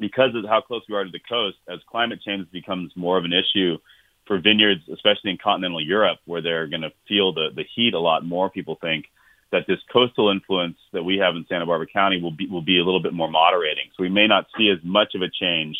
because 0.00 0.34
of 0.34 0.44
how 0.44 0.60
close 0.60 0.82
we 0.88 0.96
are 0.96 1.04
to 1.04 1.10
the 1.10 1.20
coast, 1.20 1.56
as 1.68 1.78
climate 1.88 2.20
change 2.20 2.50
becomes 2.50 2.90
more 2.96 3.16
of 3.16 3.24
an 3.24 3.32
issue 3.32 3.78
for 4.26 4.40
vineyards, 4.40 4.80
especially 4.92 5.30
in 5.30 5.38
continental 5.38 5.80
Europe, 5.80 6.18
where 6.24 6.42
they're 6.42 6.66
going 6.66 6.82
to 6.82 6.90
feel 7.06 7.32
the, 7.32 7.50
the 7.54 7.64
heat 7.76 7.94
a 7.94 8.00
lot 8.00 8.24
more, 8.24 8.50
people 8.50 8.76
think 8.80 9.04
that 9.52 9.68
this 9.68 9.78
coastal 9.92 10.30
influence 10.30 10.78
that 10.92 11.04
we 11.04 11.18
have 11.18 11.36
in 11.36 11.46
Santa 11.48 11.64
Barbara 11.64 11.86
County 11.86 12.20
will 12.20 12.32
be 12.32 12.48
will 12.48 12.62
be 12.62 12.80
a 12.80 12.84
little 12.84 13.00
bit 13.00 13.12
more 13.12 13.30
moderating. 13.30 13.84
So 13.96 14.02
we 14.02 14.08
may 14.08 14.26
not 14.26 14.46
see 14.58 14.68
as 14.68 14.82
much 14.82 15.14
of 15.14 15.22
a 15.22 15.30
change 15.30 15.76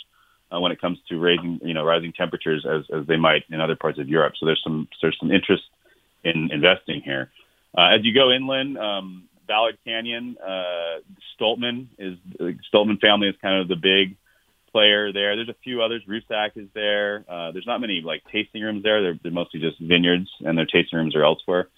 uh, 0.55 0.61
when 0.61 0.71
it 0.71 0.81
comes 0.81 0.99
to 1.09 1.19
raising, 1.19 1.59
you 1.65 1.75
know, 1.75 1.85
rising 1.85 2.13
temperatures 2.13 2.65
as, 2.65 2.85
as 2.97 3.05
they 3.09 3.17
might 3.17 3.43
in 3.51 3.61
other 3.61 3.75
parts 3.75 3.99
of 3.99 4.09
Europe. 4.09 4.35
So 4.39 4.47
there's 4.47 4.63
some 4.63 4.87
there's 5.03 5.19
some 5.19 5.33
interest 5.33 5.65
in 6.23 6.51
investing 6.53 7.01
here. 7.01 7.33
Uh, 7.77 7.95
as 7.95 8.05
you 8.05 8.15
go 8.15 8.31
inland, 8.31 8.79
um, 8.79 9.25
Ballard 9.47 9.79
Canyon. 9.85 10.37
Uh, 10.43 11.01
Stolpman 11.39 11.89
is 11.99 12.19
the 12.39 12.57
Stolpman 12.73 13.01
family 13.01 13.29
is 13.29 13.35
kind 13.43 13.61
of 13.61 13.69
the 13.69 13.77
big 13.77 14.17
player 14.73 15.13
there. 15.13 15.37
There's 15.37 15.49
a 15.49 15.57
few 15.63 15.83
others. 15.83 16.03
Rusack 16.07 16.53
is 16.57 16.69
there. 16.75 17.25
Uh, 17.29 17.53
there's 17.53 17.67
not 17.67 17.81
many 17.81 18.03
like 18.05 18.23
tasting 18.33 18.63
rooms 18.63 18.83
there. 18.83 19.03
They're, 19.03 19.19
they're 19.23 19.33
mostly 19.33 19.61
just 19.61 19.79
vineyards, 19.81 20.29
and 20.41 20.57
their 20.57 20.67
tasting 20.67 20.99
rooms 20.99 21.15
are 21.15 21.25
elsewhere. 21.25 21.69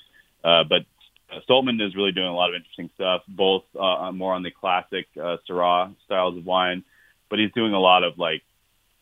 Uh, 0.44 0.64
but 0.64 0.82
uh, 1.30 1.40
Stolpman 1.48 1.84
is 1.84 1.96
really 1.96 2.12
doing 2.12 2.28
a 2.28 2.34
lot 2.34 2.50
of 2.50 2.54
interesting 2.54 2.90
stuff, 2.94 3.22
both 3.28 3.64
uh, 3.78 4.12
more 4.12 4.34
on 4.34 4.42
the 4.42 4.50
classic 4.50 5.06
uh, 5.20 5.36
Syrah 5.48 5.94
styles 6.04 6.38
of 6.38 6.46
wine, 6.46 6.84
but 7.28 7.38
he's 7.38 7.52
doing 7.52 7.72
a 7.72 7.80
lot 7.80 8.04
of 8.04 8.18
like 8.18 8.42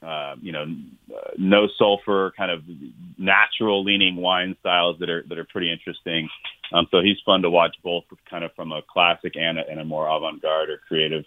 uh, 0.04 0.36
you 0.40 0.52
know, 0.52 0.66
no 1.38 1.68
sulfur, 1.78 2.32
kind 2.36 2.50
of 2.50 2.62
natural 3.16 3.82
leaning 3.84 4.16
wine 4.16 4.56
styles 4.60 4.98
that 4.98 5.08
are 5.08 5.24
that 5.28 5.38
are 5.38 5.44
pretty 5.44 5.72
interesting. 5.72 6.28
Um, 6.72 6.86
so 6.90 7.00
he's 7.00 7.16
fun 7.24 7.42
to 7.42 7.50
watch 7.50 7.76
both, 7.82 8.04
kind 8.28 8.44
of 8.44 8.52
from 8.54 8.72
a 8.72 8.82
classic 8.82 9.34
and 9.36 9.58
a, 9.58 9.68
and 9.68 9.80
a 9.80 9.84
more 9.84 10.06
avant-garde 10.08 10.70
or 10.70 10.78
creative 10.88 11.24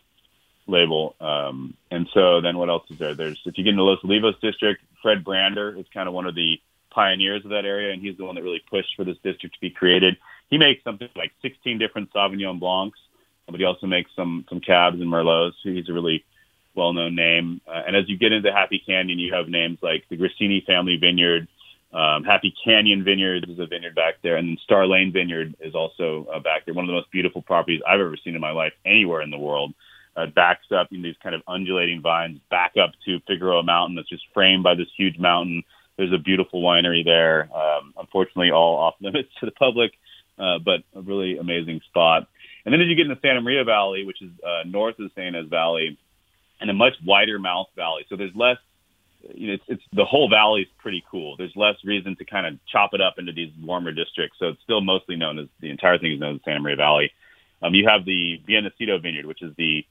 label. 0.67 1.15
Um, 1.19 1.75
and 1.89 2.07
so 2.13 2.41
then 2.41 2.57
what 2.57 2.69
else 2.69 2.83
is 2.89 2.99
there? 2.99 3.15
There's 3.15 3.41
if 3.45 3.57
you 3.57 3.63
get 3.63 3.71
into 3.71 3.83
Los 3.83 3.99
Olivos 4.03 4.39
district, 4.41 4.83
Fred 5.01 5.23
Brander 5.23 5.75
is 5.75 5.85
kind 5.93 6.07
of 6.07 6.13
one 6.13 6.25
of 6.25 6.35
the 6.35 6.59
pioneers 6.91 7.43
of 7.45 7.51
that 7.51 7.65
area, 7.65 7.93
and 7.93 8.01
he's 8.01 8.17
the 8.17 8.25
one 8.25 8.35
that 8.35 8.43
really 8.43 8.63
pushed 8.69 8.95
for 8.95 9.05
this 9.05 9.17
district 9.23 9.55
to 9.55 9.61
be 9.61 9.69
created. 9.69 10.17
He 10.49 10.57
makes 10.57 10.83
something 10.83 11.09
like 11.15 11.31
16 11.41 11.77
different 11.79 12.11
Sauvignon 12.13 12.59
Blancs, 12.59 12.99
but 13.47 13.59
he 13.59 13.65
also 13.65 13.87
makes 13.87 14.11
some 14.15 14.45
some 14.49 14.59
Cabs 14.59 14.99
and 14.99 15.11
Merlots. 15.11 15.53
He's 15.63 15.89
a 15.89 15.93
really 15.93 16.25
well-known 16.77 17.15
name. 17.15 17.59
Uh, 17.67 17.81
and 17.87 17.95
as 17.95 18.07
you 18.07 18.17
get 18.17 18.31
into 18.31 18.51
Happy 18.53 18.81
Canyon, 18.85 19.19
you 19.19 19.33
have 19.33 19.49
names 19.49 19.79
like 19.81 20.05
the 20.09 20.15
Grassini 20.15 20.63
Family 20.65 20.97
Vineyard, 21.01 21.47
um, 21.93 22.23
Happy 22.25 22.53
Canyon 22.63 23.03
Vineyard 23.03 23.49
is 23.49 23.59
a 23.59 23.65
vineyard 23.65 23.95
back 23.95 24.15
there, 24.21 24.35
and 24.35 24.59
Star 24.59 24.85
Lane 24.85 25.11
Vineyard 25.13 25.55
is 25.61 25.73
also 25.73 26.27
uh, 26.33 26.39
back 26.39 26.65
there. 26.65 26.73
One 26.73 26.83
of 26.83 26.87
the 26.87 26.93
most 26.93 27.11
beautiful 27.11 27.41
properties 27.41 27.81
I've 27.87 28.01
ever 28.01 28.17
seen 28.23 28.35
in 28.35 28.41
my 28.41 28.51
life 28.51 28.73
anywhere 28.85 29.21
in 29.21 29.31
the 29.31 29.37
world. 29.37 29.73
Uh, 30.15 30.25
backs 30.25 30.65
up 30.75 30.87
in 30.91 31.03
these 31.03 31.15
kind 31.21 31.35
of 31.35 31.43
undulating 31.47 32.01
vines, 32.01 32.39
back 32.49 32.73
up 32.81 32.91
to 33.05 33.19
Figueroa 33.27 33.61
Mountain 33.63 33.95
that's 33.95 34.09
just 34.09 34.23
framed 34.33 34.63
by 34.63 34.73
this 34.73 34.87
huge 34.97 35.17
mountain. 35.19 35.63
there's 35.95 36.11
a 36.11 36.17
beautiful 36.17 36.61
winery 36.61 37.05
there. 37.05 37.49
Um, 37.55 37.93
unfortunately, 37.97 38.51
all 38.51 38.77
off 38.77 38.95
limits 39.01 39.29
to 39.39 39.45
the 39.45 39.51
public, 39.51 39.91
uh, 40.39 40.57
but 40.59 40.81
a 40.95 41.01
really 41.01 41.37
amazing 41.37 41.81
spot. 41.87 42.27
And 42.65 42.73
then 42.73 42.81
as 42.81 42.87
you 42.87 42.95
get 42.95 43.05
into 43.05 43.21
Santa 43.21 43.41
Maria 43.41 43.63
Valley, 43.63 44.05
which 44.05 44.21
is 44.21 44.31
uh, 44.45 44.63
north 44.67 44.99
of 44.99 45.11
Santa 45.15 45.39
Ynez 45.39 45.49
Valley, 45.49 45.97
and 46.59 46.69
a 46.69 46.73
much 46.73 46.93
wider 47.05 47.39
mouth 47.39 47.67
valley, 47.75 48.05
so 48.09 48.15
there's 48.15 48.35
less. 48.35 48.57
You 49.33 49.47
know, 49.47 49.53
it's, 49.53 49.63
it's 49.67 49.83
the 49.91 50.05
whole 50.05 50.29
valley 50.29 50.61
is 50.61 50.67
pretty 50.77 51.03
cool. 51.09 51.35
There's 51.37 51.55
less 51.55 51.75
reason 51.83 52.15
to 52.17 52.23
kind 52.23 52.45
of 52.45 52.59
chop 52.71 52.91
it 52.93 53.01
up 53.01 53.15
into 53.17 53.33
these 53.33 53.51
warmer 53.61 53.91
districts. 53.91 54.37
So 54.39 54.49
it's 54.49 54.61
still 54.61 54.79
mostly 54.79 55.15
known 55.15 55.39
as 55.39 55.47
the 55.59 55.69
entire 55.69 55.97
thing 55.97 56.13
is 56.13 56.19
known 56.19 56.35
as 56.35 56.41
Santa 56.45 56.59
Maria 56.61 56.77
Valley. 56.77 57.11
Um, 57.61 57.73
you 57.73 57.87
have 57.89 58.05
the 58.05 58.39
Bien 58.45 58.63
Nacido 58.63 59.01
Vineyard, 59.01 59.25
which 59.25 59.41
is 59.41 59.53
the 59.57 59.85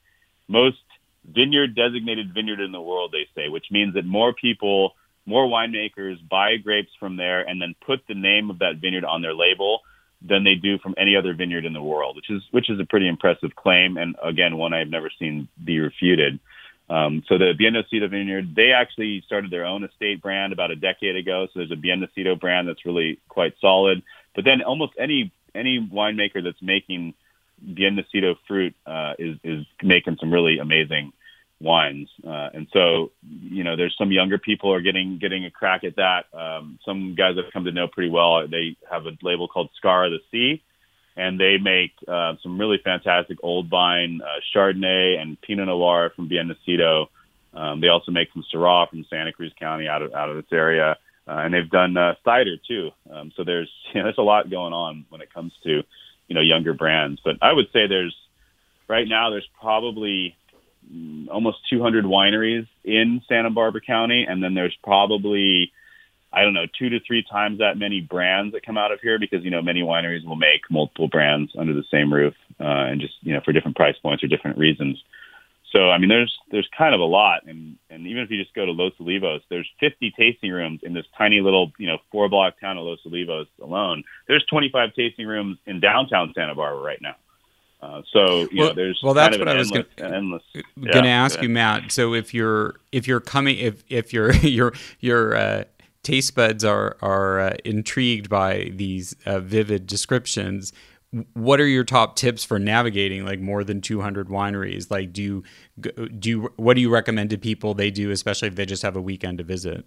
most 0.47 0.77
vineyard 1.25 1.75
designated 1.75 2.33
vineyard 2.33 2.61
in 2.61 2.71
the 2.71 2.81
world, 2.81 3.11
they 3.11 3.27
say, 3.35 3.49
which 3.49 3.65
means 3.69 3.93
that 3.95 4.05
more 4.05 4.33
people, 4.33 4.95
more 5.25 5.45
winemakers 5.45 6.15
buy 6.27 6.55
grapes 6.57 6.91
from 6.99 7.17
there 7.17 7.41
and 7.41 7.61
then 7.61 7.75
put 7.85 7.99
the 8.07 8.15
name 8.15 8.49
of 8.49 8.59
that 8.59 8.77
vineyard 8.77 9.05
on 9.05 9.21
their 9.21 9.33
label 9.33 9.81
than 10.21 10.43
they 10.43 10.55
do 10.55 10.79
from 10.79 10.95
any 10.97 11.15
other 11.15 11.33
vineyard 11.33 11.65
in 11.65 11.73
the 11.73 11.81
world, 11.81 12.15
which 12.15 12.29
is 12.29 12.41
which 12.51 12.69
is 12.69 12.79
a 12.79 12.85
pretty 12.85 13.07
impressive 13.07 13.55
claim, 13.55 13.97
and 13.97 14.15
again, 14.23 14.57
one 14.57 14.73
I've 14.73 14.87
never 14.87 15.11
seen 15.19 15.47
be 15.63 15.79
refuted. 15.79 16.39
Um, 16.89 17.23
so 17.27 17.37
the 17.37 17.53
Bien 17.57 17.73
Nacido 17.73 18.09
Vineyard, 18.09 18.55
they 18.55 18.71
actually 18.71 19.21
started 19.25 19.51
their 19.51 19.65
own 19.65 19.83
estate 19.83 20.21
brand 20.21 20.53
about 20.53 20.71
a 20.71 20.75
decade 20.75 21.15
ago. 21.15 21.47
So 21.47 21.59
there's 21.59 21.71
a 21.71 21.75
Bien 21.75 22.01
Nacido 22.01 22.39
brand 22.39 22.67
that's 22.67 22.85
really 22.85 23.19
quite 23.27 23.55
solid. 23.59 24.03
But 24.35 24.45
then 24.45 24.61
almost 24.61 24.93
any 24.97 25.31
any 25.53 25.79
winemaker 25.79 26.43
that's 26.43 26.61
making 26.61 27.13
Bien 27.61 27.97
Nacido 27.97 28.35
fruit 28.47 28.75
uh, 28.85 29.13
is 29.19 29.37
is 29.43 29.65
making 29.81 30.17
some 30.19 30.31
really 30.31 30.59
amazing 30.59 31.11
wines. 31.59 32.07
Uh, 32.25 32.49
and 32.53 32.67
so, 32.71 33.11
you 33.27 33.63
know, 33.63 33.75
there's 33.75 33.95
some 33.97 34.11
younger 34.11 34.37
people 34.37 34.71
are 34.73 34.81
getting 34.81 35.17
getting 35.17 35.45
a 35.45 35.51
crack 35.51 35.83
at 35.83 35.95
that. 35.95 36.25
Um, 36.33 36.79
some 36.85 37.15
guys 37.15 37.35
I've 37.37 37.51
come 37.51 37.65
to 37.65 37.71
know 37.71 37.87
pretty 37.87 38.11
well. 38.11 38.47
They 38.47 38.77
have 38.89 39.05
a 39.05 39.17
label 39.21 39.47
called 39.47 39.69
Scar 39.75 40.05
of 40.05 40.11
the 40.11 40.19
Sea, 40.31 40.63
and 41.17 41.39
they 41.39 41.57
make 41.57 41.91
uh, 42.07 42.35
some 42.43 42.59
really 42.59 42.77
fantastic 42.83 43.39
old 43.41 43.67
vine 43.67 44.21
uh, 44.23 44.39
Chardonnay 44.55 45.19
and 45.19 45.41
Pinot 45.41 45.65
Noir 45.65 46.11
from 46.15 46.27
Bien 46.27 46.47
Nacido. 46.47 47.07
Um, 47.53 47.81
they 47.81 47.87
also 47.87 48.11
make 48.11 48.29
some 48.33 48.45
Syrah 48.53 48.87
from 48.87 49.03
Santa 49.09 49.33
Cruz 49.33 49.51
County 49.59 49.87
out 49.87 50.03
of 50.03 50.13
out 50.13 50.29
of 50.29 50.35
this 50.35 50.51
area, 50.51 50.95
uh, 51.27 51.31
and 51.31 51.53
they've 51.53 51.69
done 51.69 51.97
uh, 51.97 52.13
cider 52.23 52.55
too. 52.67 52.91
Um, 53.11 53.31
so 53.35 53.43
there's 53.43 53.71
you 53.93 53.99
know, 53.99 54.05
there's 54.05 54.19
a 54.19 54.21
lot 54.23 54.49
going 54.49 54.73
on 54.73 55.05
when 55.09 55.21
it 55.21 55.33
comes 55.33 55.51
to 55.63 55.81
you 56.27 56.35
know 56.35 56.41
younger 56.41 56.73
brands. 56.73 57.19
But 57.25 57.37
I 57.41 57.51
would 57.51 57.67
say 57.73 57.87
there's 57.87 58.15
right 58.87 59.07
now 59.07 59.31
there's 59.31 59.49
probably 59.59 60.37
mm, 60.89 61.29
almost 61.29 61.57
200 61.71 62.05
wineries 62.05 62.67
in 62.83 63.23
Santa 63.27 63.49
Barbara 63.49 63.81
County, 63.81 64.23
and 64.29 64.43
then 64.43 64.53
there's 64.53 64.77
probably 64.83 65.71
I 66.37 66.43
don't 66.43 66.53
know 66.53 66.67
two 66.77 66.89
to 66.89 66.99
three 66.99 67.23
times 67.23 67.57
that 67.57 67.77
many 67.77 67.99
brands 67.99 68.53
that 68.53 68.63
come 68.63 68.77
out 68.77 68.91
of 68.91 68.99
here 69.01 69.17
because 69.17 69.43
you 69.43 69.49
know 69.49 69.61
many 69.61 69.81
wineries 69.81 70.23
will 70.23 70.35
make 70.35 70.61
multiple 70.69 71.07
brands 71.07 71.51
under 71.57 71.73
the 71.73 71.83
same 71.89 72.13
roof 72.13 72.35
uh, 72.59 72.63
and 72.63 73.01
just 73.01 73.15
you 73.21 73.33
know 73.33 73.41
for 73.43 73.51
different 73.51 73.75
price 73.75 73.95
points 74.01 74.23
or 74.23 74.27
different 74.27 74.57
reasons. 74.57 75.03
So 75.71 75.89
I 75.89 75.97
mean, 75.97 76.09
there's 76.09 76.37
there's 76.51 76.69
kind 76.77 76.93
of 76.93 77.01
a 77.01 77.05
lot, 77.05 77.41
and 77.47 77.77
and 77.89 78.05
even 78.05 78.21
if 78.21 78.29
you 78.29 78.41
just 78.41 78.53
go 78.53 78.67
to 78.67 78.71
Los 78.71 78.93
Olivos, 78.99 79.41
there's 79.49 79.67
50 79.79 80.13
tasting 80.15 80.51
rooms 80.51 80.81
in 80.83 80.93
this 80.93 81.05
tiny 81.17 81.41
little 81.41 81.71
you 81.79 81.87
know 81.87 81.97
four 82.11 82.29
block 82.29 82.59
town 82.59 82.77
of 82.77 82.85
Los 82.85 82.99
Olivos 83.05 83.47
alone. 83.61 84.03
There's 84.27 84.45
25 84.45 84.93
tasting 84.93 85.25
rooms 85.25 85.57
in 85.65 85.79
downtown 85.79 86.33
Santa 86.35 86.53
Barbara 86.53 86.83
right 86.83 87.01
now. 87.01 87.15
Uh, 87.81 88.01
so 88.11 88.47
you 88.51 88.59
well, 88.59 88.67
know, 88.69 88.73
there's 88.75 88.99
well, 89.03 89.13
that's 89.13 89.37
what 89.37 89.47
I 89.47 89.51
endless, 89.51 89.71
was 89.71 89.85
gonna, 89.97 90.15
endless. 90.15 90.43
going 90.53 91.03
to 91.03 91.09
ask 91.09 91.41
you, 91.41 91.49
Matt. 91.49 91.91
So 91.91 92.13
if 92.13 92.33
you're 92.33 92.75
if 92.91 93.07
you're 93.07 93.19
coming 93.19 93.57
if 93.57 93.83
if 93.89 94.13
your 94.13 94.33
your 94.35 94.73
your 94.99 95.35
uh, 95.35 95.63
taste 96.07 96.35
buds 96.35 96.63
are 96.63 96.95
are 97.01 97.39
uh, 97.39 97.53
intrigued 97.65 98.29
by 98.29 98.71
these 98.73 99.13
uh, 99.25 99.41
vivid 99.41 99.85
descriptions, 99.85 100.71
what 101.33 101.59
are 101.59 101.67
your 101.67 101.83
top 101.83 102.15
tips 102.15 102.45
for 102.45 102.57
navigating 102.57 103.25
like 103.25 103.41
more 103.41 103.61
than 103.65 103.81
200 103.81 104.29
wineries? 104.29 104.89
Like 104.89 105.11
do 105.11 105.21
you 105.21 105.43
do 106.17 106.29
you 106.29 106.53
what 106.55 106.75
do 106.75 106.81
you 106.81 106.89
recommend 106.89 107.29
to 107.31 107.37
people 107.37 107.73
they 107.73 107.91
do 107.91 108.09
especially 108.11 108.47
if 108.47 108.55
they 108.55 108.65
just 108.65 108.83
have 108.83 108.95
a 108.95 109.01
weekend 109.01 109.39
to 109.39 109.43
visit? 109.43 109.85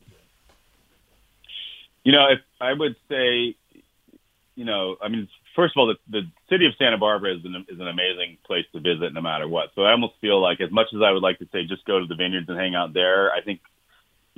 You 2.04 2.12
know 2.12 2.26
if 2.28 2.40
i 2.60 2.72
would 2.72 2.96
say 3.08 3.56
you 4.56 4.64
know 4.64 4.96
i 5.02 5.08
mean 5.08 5.28
first 5.56 5.74
of 5.76 5.80
all 5.80 5.86
the, 5.86 5.96
the 6.08 6.22
city 6.48 6.66
of 6.66 6.72
santa 6.78 6.98
barbara 6.98 7.36
is 7.36 7.44
an, 7.44 7.64
is 7.68 7.78
an 7.78 7.88
amazing 7.88 8.38
place 8.44 8.64
to 8.72 8.80
visit 8.80 9.12
no 9.14 9.20
matter 9.20 9.48
what. 9.48 9.70
So 9.74 9.82
i 9.82 9.92
almost 9.92 10.14
feel 10.20 10.40
like 10.40 10.60
as 10.60 10.70
much 10.70 10.88
as 10.94 11.00
i 11.02 11.10
would 11.10 11.22
like 11.22 11.38
to 11.38 11.48
say 11.52 11.64
just 11.64 11.84
go 11.86 11.98
to 11.98 12.06
the 12.06 12.14
vineyards 12.14 12.48
and 12.48 12.58
hang 12.58 12.74
out 12.74 12.92
there 12.92 13.32
i 13.32 13.40
think 13.40 13.60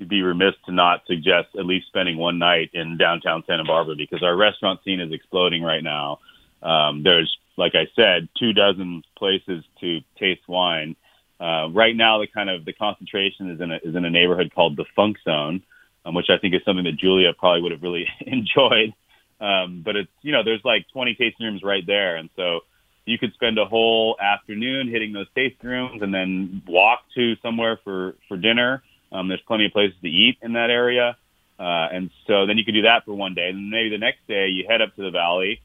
be 0.09 0.23
remiss 0.23 0.55
to 0.67 0.73
not 0.73 1.03
suggest 1.07 1.49
at 1.59 1.67
least 1.67 1.87
spending 1.87 2.17
one 2.17 2.39
night 2.39 2.71
in 2.75 2.97
downtown 2.97 3.43
santa 3.47 3.65
barbara 3.65 3.95
because 3.97 4.23
our 4.23 4.37
restaurant 4.37 4.81
scene 4.85 5.01
is 5.01 5.13
exploding 5.13 5.63
right 5.63 5.83
now 5.83 6.19
um, 6.63 7.03
there's, 7.03 7.37
like 7.57 7.75
I 7.75 7.89
said, 7.97 8.29
two 8.39 8.53
dozen 8.53 9.03
places 9.17 9.65
to 9.81 10.01
taste 10.19 10.47
wine. 10.49 10.97
Uh, 11.41 11.69
right 11.71 11.97
now, 11.97 12.21
the 12.21 12.29
kind 12.29 12.49
of 12.49 12.65
the 12.65 12.73
concentration 12.73 13.51
is 13.51 13.61
in 13.61 13.73
a 13.73 13.77
is 13.77 13.97
in 13.97 14.05
a 14.05 14.11
neighborhood 14.11 14.53
called 14.55 14.77
the 14.77 14.85
Funk 14.95 15.17
Zone, 15.25 15.63
um, 16.05 16.15
which 16.15 16.31
I 16.31 16.39
think 16.39 16.55
is 16.55 16.61
something 16.65 16.85
that 16.85 16.97
Julia 16.97 17.33
probably 17.37 17.63
would 17.63 17.73
have 17.73 17.83
really 17.83 18.07
enjoyed. 18.21 18.95
Um, 19.41 19.83
but 19.85 19.97
it's 19.97 20.11
you 20.23 20.31
know 20.31 20.45
there's 20.45 20.65
like 20.65 20.87
20 20.93 21.15
tasting 21.17 21.47
rooms 21.47 21.63
right 21.65 21.85
there, 21.85 22.17
and 22.17 22.31
so 22.37 22.61
you 23.05 23.19
could 23.19 23.35
spend 23.35 23.59
a 23.59 23.65
whole 23.65 24.17
afternoon 24.21 24.89
hitting 24.89 25.13
those 25.13 25.27
tasting 25.35 25.69
rooms 25.69 26.01
and 26.01 26.15
then 26.15 26.63
walk 26.69 27.01
to 27.17 27.35
somewhere 27.43 27.81
for 27.83 28.15
for 28.29 28.37
dinner. 28.37 28.83
Um, 29.13 29.29
there's 29.29 29.43
plenty 29.47 29.67
of 29.67 29.73
places 29.73 29.97
to 30.03 30.09
eat 30.09 30.39
in 30.43 30.55
that 30.55 30.71
area, 30.71 31.17
uh, 31.59 31.89
and 31.93 32.11
so 32.27 32.47
then 32.47 32.59
you 32.59 32.65
could 32.65 32.75
do 32.75 32.83
that 32.83 33.05
for 33.05 33.15
one 33.15 33.35
day, 33.35 33.49
and 33.51 33.71
maybe 33.71 33.91
the 33.91 33.99
next 33.99 34.27
day 34.27 34.49
you 34.49 34.65
head 34.67 34.81
up 34.81 34.97
to 34.97 35.03
the 35.03 35.11
valley 35.11 35.61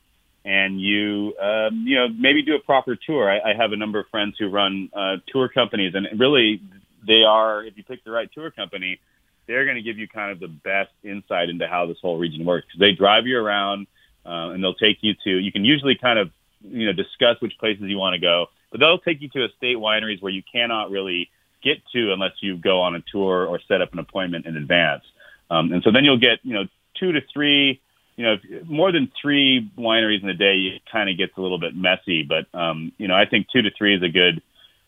and 0.47 0.79
you 0.79 1.35
um, 1.41 1.83
you 1.85 1.95
know 1.95 2.07
maybe 2.07 2.41
do 2.41 2.55
a 2.55 2.59
proper 2.59 2.95
tour. 2.95 3.29
I, 3.29 3.51
I 3.51 3.53
have 3.53 3.73
a 3.73 3.75
number 3.75 3.99
of 3.99 4.07
friends 4.07 4.35
who 4.39 4.49
run 4.49 4.89
uh, 4.93 5.17
tour 5.27 5.49
companies, 5.49 5.93
and 5.93 6.07
really 6.19 6.61
they 7.05 7.23
are 7.23 7.63
if 7.63 7.77
you 7.77 7.83
pick 7.83 8.03
the 8.05 8.11
right 8.11 8.29
tour 8.33 8.49
company, 8.49 8.99
they're 9.45 9.65
going 9.65 9.75
to 9.75 9.81
give 9.81 9.97
you 9.97 10.07
kind 10.07 10.31
of 10.31 10.39
the 10.39 10.47
best 10.47 10.91
insight 11.03 11.49
into 11.49 11.67
how 11.67 11.85
this 11.85 11.97
whole 12.01 12.17
region 12.17 12.45
works 12.45 12.67
they 12.79 12.93
drive 12.93 13.27
you 13.27 13.37
around 13.37 13.87
uh, 14.25 14.51
and 14.51 14.63
they'll 14.63 14.73
take 14.73 14.99
you 15.01 15.13
to. 15.25 15.29
You 15.29 15.51
can 15.51 15.65
usually 15.65 15.95
kind 15.95 16.17
of 16.17 16.31
you 16.61 16.85
know 16.85 16.93
discuss 16.93 17.41
which 17.41 17.57
places 17.59 17.83
you 17.83 17.97
want 17.97 18.13
to 18.13 18.21
go, 18.21 18.47
but 18.71 18.79
they'll 18.79 18.99
take 18.99 19.21
you 19.21 19.27
to 19.29 19.45
estate 19.45 19.75
wineries 19.75 20.21
where 20.21 20.31
you 20.31 20.43
cannot 20.49 20.91
really 20.91 21.29
get 21.63 21.77
to 21.93 22.13
unless 22.13 22.33
you 22.41 22.57
go 22.57 22.81
on 22.81 22.95
a 22.95 23.03
tour 23.11 23.45
or 23.45 23.59
set 23.67 23.81
up 23.81 23.93
an 23.93 23.99
appointment 23.99 24.45
in 24.45 24.57
advance. 24.57 25.03
Um, 25.49 25.71
and 25.71 25.83
so 25.83 25.91
then 25.91 26.03
you'll 26.03 26.19
get 26.19 26.39
you 26.43 26.53
know 26.53 26.65
two 26.99 27.11
to 27.11 27.21
three 27.33 27.81
you 28.17 28.25
know, 28.25 28.35
more 28.65 28.91
than 28.91 29.11
three 29.21 29.71
wineries 29.77 30.23
in 30.23 30.29
a 30.29 30.33
day, 30.33 30.55
it 30.75 30.81
kind 30.91 31.09
of 31.09 31.17
gets 31.17 31.33
a 31.37 31.41
little 31.41 31.59
bit 31.59 31.75
messy. 31.75 32.23
But 32.23 32.47
um, 32.57 32.91
you 32.97 33.07
know, 33.07 33.13
I 33.13 33.25
think 33.29 33.47
two 33.53 33.61
to 33.61 33.69
three 33.77 33.95
is 33.95 34.03
a 34.03 34.09
good 34.09 34.41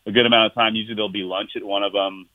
a 0.04 0.10
good 0.10 0.26
amount 0.26 0.50
of 0.50 0.54
time. 0.54 0.74
Usually 0.74 0.96
there'll 0.96 1.08
be 1.08 1.22
lunch 1.22 1.50
at 1.54 1.64
one 1.64 1.84
of 1.84 1.92
them, 1.92 2.28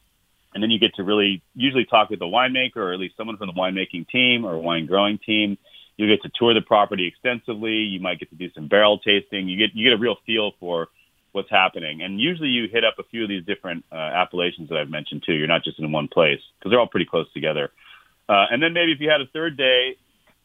and 0.54 0.64
then 0.64 0.72
you 0.72 0.80
get 0.80 0.96
to 0.96 1.04
really 1.04 1.44
usually 1.54 1.86
talk 1.86 2.10
with 2.10 2.20
the 2.20 2.26
winemaker 2.26 2.78
or 2.78 2.94
at 2.94 3.00
least 3.00 3.18
someone 3.18 3.36
from 3.36 3.48
the 3.48 3.54
winemaking 3.54 4.08
team 4.08 4.46
or 4.46 4.58
wine 4.58 4.86
growing 4.86 5.20
team. 5.20 5.58
You 5.98 6.08
get 6.08 6.24
to 6.24 6.32
tour 6.34 6.54
the 6.54 6.62
property 6.62 7.08
extensively. 7.08 7.76
You 7.76 8.00
might 8.00 8.20
get 8.20 8.30
to 8.30 8.36
do 8.36 8.50
some 8.54 8.68
barrel 8.68 8.98
tasting. 9.00 9.50
You 9.50 9.58
get 9.58 9.76
you 9.76 9.84
get 9.90 9.94
a 9.94 10.02
real 10.02 10.16
feel 10.26 10.54
for 10.62 10.88
what's 11.36 11.50
happening. 11.50 12.02
And 12.02 12.20
usually 12.20 12.50
you 12.50 12.68
hit 12.72 12.86
up 12.86 12.96
a 12.98 13.04
few 13.04 13.24
of 13.24 13.30
these 13.30 13.46
different 13.46 13.84
uh, 13.92 13.96
appellations 13.96 14.70
that 14.70 14.78
I've 14.78 14.90
mentioned 14.90 15.24
too. 15.26 15.34
You're 15.34 15.48
not 15.48 15.64
just 15.64 15.78
in 15.80 15.92
one 15.92 16.08
place 16.08 16.40
because 16.58 16.72
they're 16.72 16.80
all 16.80 16.88
pretty 16.88 17.06
close 17.06 17.32
together. 17.34 17.72
Uh, 18.28 18.46
and 18.50 18.64
then 18.64 18.74
maybe 18.74 18.94
if 18.94 19.00
you 19.02 19.10
had 19.10 19.22
a 19.22 19.28
third 19.28 19.58
day, 19.58 19.98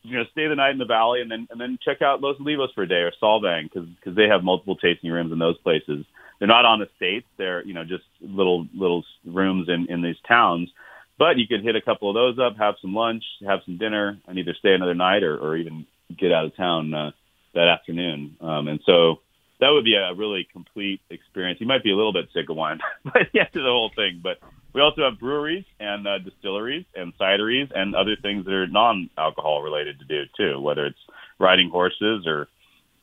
you 0.02 0.18
know, 0.18 0.24
stay 0.32 0.48
the 0.48 0.56
night 0.56 0.72
in 0.72 0.78
the 0.78 0.84
valley 0.84 1.20
and 1.20 1.30
then 1.30 1.46
and 1.50 1.60
then 1.60 1.78
check 1.82 2.02
out 2.02 2.20
Los 2.20 2.36
Olivos 2.38 2.74
for 2.74 2.82
a 2.82 2.88
day 2.88 3.02
or 3.02 3.12
Solvang 3.22 3.64
because 3.64 3.88
because 3.88 4.16
they 4.16 4.28
have 4.28 4.42
multiple 4.42 4.76
tasting 4.76 5.10
rooms 5.10 5.32
in 5.32 5.38
those 5.38 5.58
places. 5.58 6.04
They're 6.38 6.48
not 6.48 6.64
on 6.64 6.82
estates; 6.82 7.26
they're 7.36 7.64
you 7.64 7.74
know 7.74 7.84
just 7.84 8.04
little 8.20 8.66
little 8.74 9.04
rooms 9.24 9.68
in 9.68 9.86
in 9.90 10.02
these 10.02 10.16
towns. 10.26 10.70
But 11.18 11.36
you 11.36 11.46
could 11.46 11.62
hit 11.62 11.76
a 11.76 11.82
couple 11.82 12.08
of 12.08 12.14
those 12.14 12.38
up, 12.38 12.56
have 12.56 12.76
some 12.80 12.94
lunch, 12.94 13.24
have 13.46 13.60
some 13.66 13.76
dinner, 13.76 14.18
and 14.26 14.38
either 14.38 14.54
stay 14.58 14.72
another 14.72 14.94
night 14.94 15.22
or, 15.22 15.36
or 15.36 15.54
even 15.54 15.86
get 16.18 16.32
out 16.32 16.46
of 16.46 16.56
town 16.56 16.94
uh, 16.94 17.10
that 17.52 17.68
afternoon. 17.68 18.36
Um, 18.40 18.68
and 18.68 18.80
so 18.86 19.20
that 19.60 19.68
would 19.68 19.84
be 19.84 19.94
a 19.94 20.14
really 20.14 20.48
complete 20.52 21.00
experience. 21.10 21.60
You 21.60 21.66
might 21.66 21.84
be 21.84 21.92
a 21.92 21.96
little 21.96 22.12
bit 22.12 22.28
sick 22.34 22.48
of 22.48 22.56
wine 22.56 22.80
by 23.04 23.28
the 23.32 23.40
end 23.40 23.48
of 23.48 23.62
the 23.62 23.70
whole 23.70 23.90
thing, 23.94 24.20
but 24.22 24.38
we 24.72 24.80
also 24.80 25.02
have 25.02 25.18
breweries 25.18 25.64
and 25.78 26.06
uh, 26.06 26.18
distilleries 26.18 26.86
and 26.94 27.16
cideries 27.18 27.70
and 27.74 27.94
other 27.94 28.16
things 28.20 28.44
that 28.44 28.52
are 28.52 28.66
non-alcohol 28.66 29.62
related 29.62 29.98
to 29.98 30.04
do 30.04 30.22
too, 30.36 30.60
whether 30.60 30.86
it's 30.86 30.98
riding 31.38 31.70
horses 31.70 32.26
or 32.26 32.48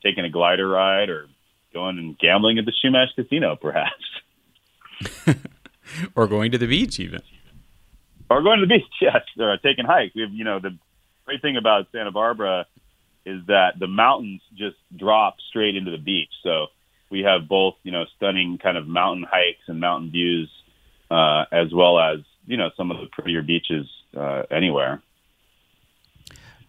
taking 0.03 0.25
a 0.25 0.29
glider 0.29 0.67
ride 0.67 1.09
or 1.09 1.27
going 1.73 1.97
and 1.97 2.17
gambling 2.17 2.57
at 2.57 2.65
the 2.65 2.73
Chumash 2.83 3.13
Casino, 3.15 3.55
perhaps. 3.55 4.03
or 6.15 6.27
going 6.27 6.51
to 6.51 6.57
the 6.57 6.67
beach, 6.67 6.99
even. 6.99 7.21
Or 8.29 8.41
going 8.41 8.59
to 8.59 8.65
the 8.65 8.73
beach, 8.73 8.85
yes, 9.01 9.21
or 9.39 9.57
taking 9.57 9.85
hikes. 9.85 10.15
We 10.15 10.21
have, 10.21 10.33
you 10.33 10.43
know, 10.43 10.59
the 10.59 10.77
great 11.25 11.41
thing 11.41 11.57
about 11.57 11.87
Santa 11.91 12.11
Barbara 12.11 12.65
is 13.27 13.45
that 13.47 13.77
the 13.77 13.87
mountains 13.87 14.41
just 14.55 14.77
drop 14.95 15.35
straight 15.49 15.75
into 15.75 15.91
the 15.91 15.97
beach. 15.97 16.31
So 16.43 16.67
we 17.11 17.21
have 17.21 17.47
both, 17.47 17.75
you 17.83 17.91
know, 17.91 18.05
stunning 18.15 18.57
kind 18.57 18.77
of 18.77 18.87
mountain 18.87 19.25
hikes 19.29 19.67
and 19.67 19.79
mountain 19.79 20.11
views 20.11 20.49
uh, 21.09 21.45
as 21.51 21.73
well 21.73 21.99
as 21.99 22.19
you 22.45 22.57
know 22.57 22.69
some 22.75 22.91
of 22.91 22.97
the 22.97 23.07
prettier 23.07 23.41
beaches 23.41 23.87
uh, 24.15 24.43
anywhere. 24.51 25.01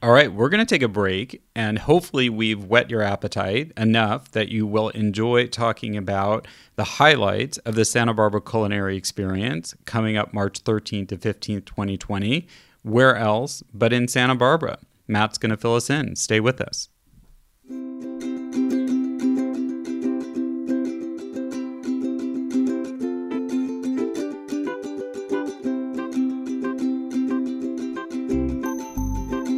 All 0.00 0.12
right, 0.12 0.32
we're 0.32 0.48
going 0.48 0.64
to 0.64 0.74
take 0.74 0.82
a 0.82 0.88
break, 0.88 1.42
and 1.56 1.76
hopefully, 1.76 2.28
we've 2.28 2.62
whet 2.62 2.88
your 2.88 3.02
appetite 3.02 3.72
enough 3.76 4.30
that 4.30 4.48
you 4.48 4.64
will 4.64 4.90
enjoy 4.90 5.48
talking 5.48 5.96
about 5.96 6.46
the 6.76 6.84
highlights 6.84 7.58
of 7.58 7.74
the 7.74 7.84
Santa 7.84 8.14
Barbara 8.14 8.40
Culinary 8.40 8.96
Experience 8.96 9.74
coming 9.86 10.16
up 10.16 10.32
March 10.32 10.62
13th 10.62 11.08
to 11.08 11.16
15th, 11.16 11.64
2020. 11.64 12.46
Where 12.84 13.16
else 13.16 13.64
but 13.74 13.92
in 13.92 14.06
Santa 14.06 14.36
Barbara? 14.36 14.78
Matt's 15.08 15.38
going 15.38 15.50
to 15.50 15.56
fill 15.56 15.74
us 15.74 15.90
in. 15.90 16.14
Stay 16.16 16.38
with 16.38 16.60
us. 16.60 16.90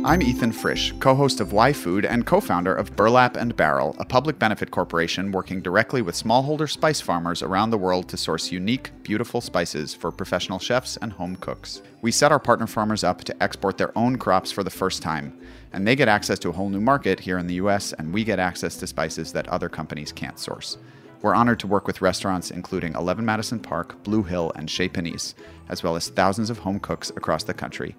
I'm 0.03 0.23
Ethan 0.23 0.53
Frisch, 0.53 0.95
co 0.99 1.15
host 1.15 1.41
of 1.41 1.53
Why 1.53 1.75
Food 1.75 2.07
and 2.07 2.25
co 2.25 2.41
founder 2.41 2.75
of 2.75 2.97
Burlap 2.97 3.37
and 3.37 3.55
Barrel, 3.55 3.95
a 3.99 4.05
public 4.07 4.39
benefit 4.39 4.71
corporation 4.71 5.31
working 5.31 5.61
directly 5.61 6.01
with 6.01 6.15
smallholder 6.15 6.71
spice 6.71 7.03
farmers 7.03 7.43
around 7.43 7.69
the 7.69 7.77
world 7.77 8.09
to 8.09 8.17
source 8.17 8.51
unique, 8.51 8.93
beautiful 9.03 9.43
spices 9.43 9.93
for 9.93 10.11
professional 10.11 10.59
chefs 10.59 10.97
and 11.03 11.13
home 11.13 11.37
cooks. 11.37 11.83
We 12.01 12.13
set 12.13 12.33
our 12.33 12.39
partner 12.39 12.67
farmers 12.67 13.05
up 13.05 13.25
to 13.25 13.43
export 13.43 13.77
their 13.77 13.97
own 13.97 14.17
crops 14.17 14.51
for 14.51 14.65
the 14.65 14.71
first 14.71 15.03
time, 15.03 15.39
and 15.75 15.87
they 15.87 15.97
get 15.97 16.09
access 16.09 16.39
to 16.39 16.49
a 16.49 16.53
whole 16.53 16.71
new 16.71 16.81
market 16.81 17.21
here 17.21 17.37
in 17.37 17.47
the 17.47 17.55
US, 17.55 17.93
and 17.93 18.15
we 18.15 18.25
get 18.25 18.39
access 18.39 18.77
to 18.77 18.87
spices 18.87 19.35
that 19.35 19.49
other 19.49 19.69
companies 19.69 20.13
can't 20.13 20.39
source. 20.39 20.79
We're 21.21 21.35
honored 21.35 21.61
to 21.61 21.67
work 21.67 21.87
with 21.87 22.01
restaurants 22.01 22.51
including 22.51 22.95
11 22.95 23.23
Madison 23.23 23.61
Park, 23.61 24.03
Blue 24.03 24.23
Hill, 24.23 24.51
and 24.57 24.71
Chez 24.71 24.89
Panisse, 24.89 25.35
as 25.69 25.83
well 25.83 25.95
as 25.95 26.09
thousands 26.09 26.49
of 26.49 26.61
home 26.61 26.81
cooks 26.81 27.11
across 27.11 27.45
the 27.45 27.53
country. 27.53 27.95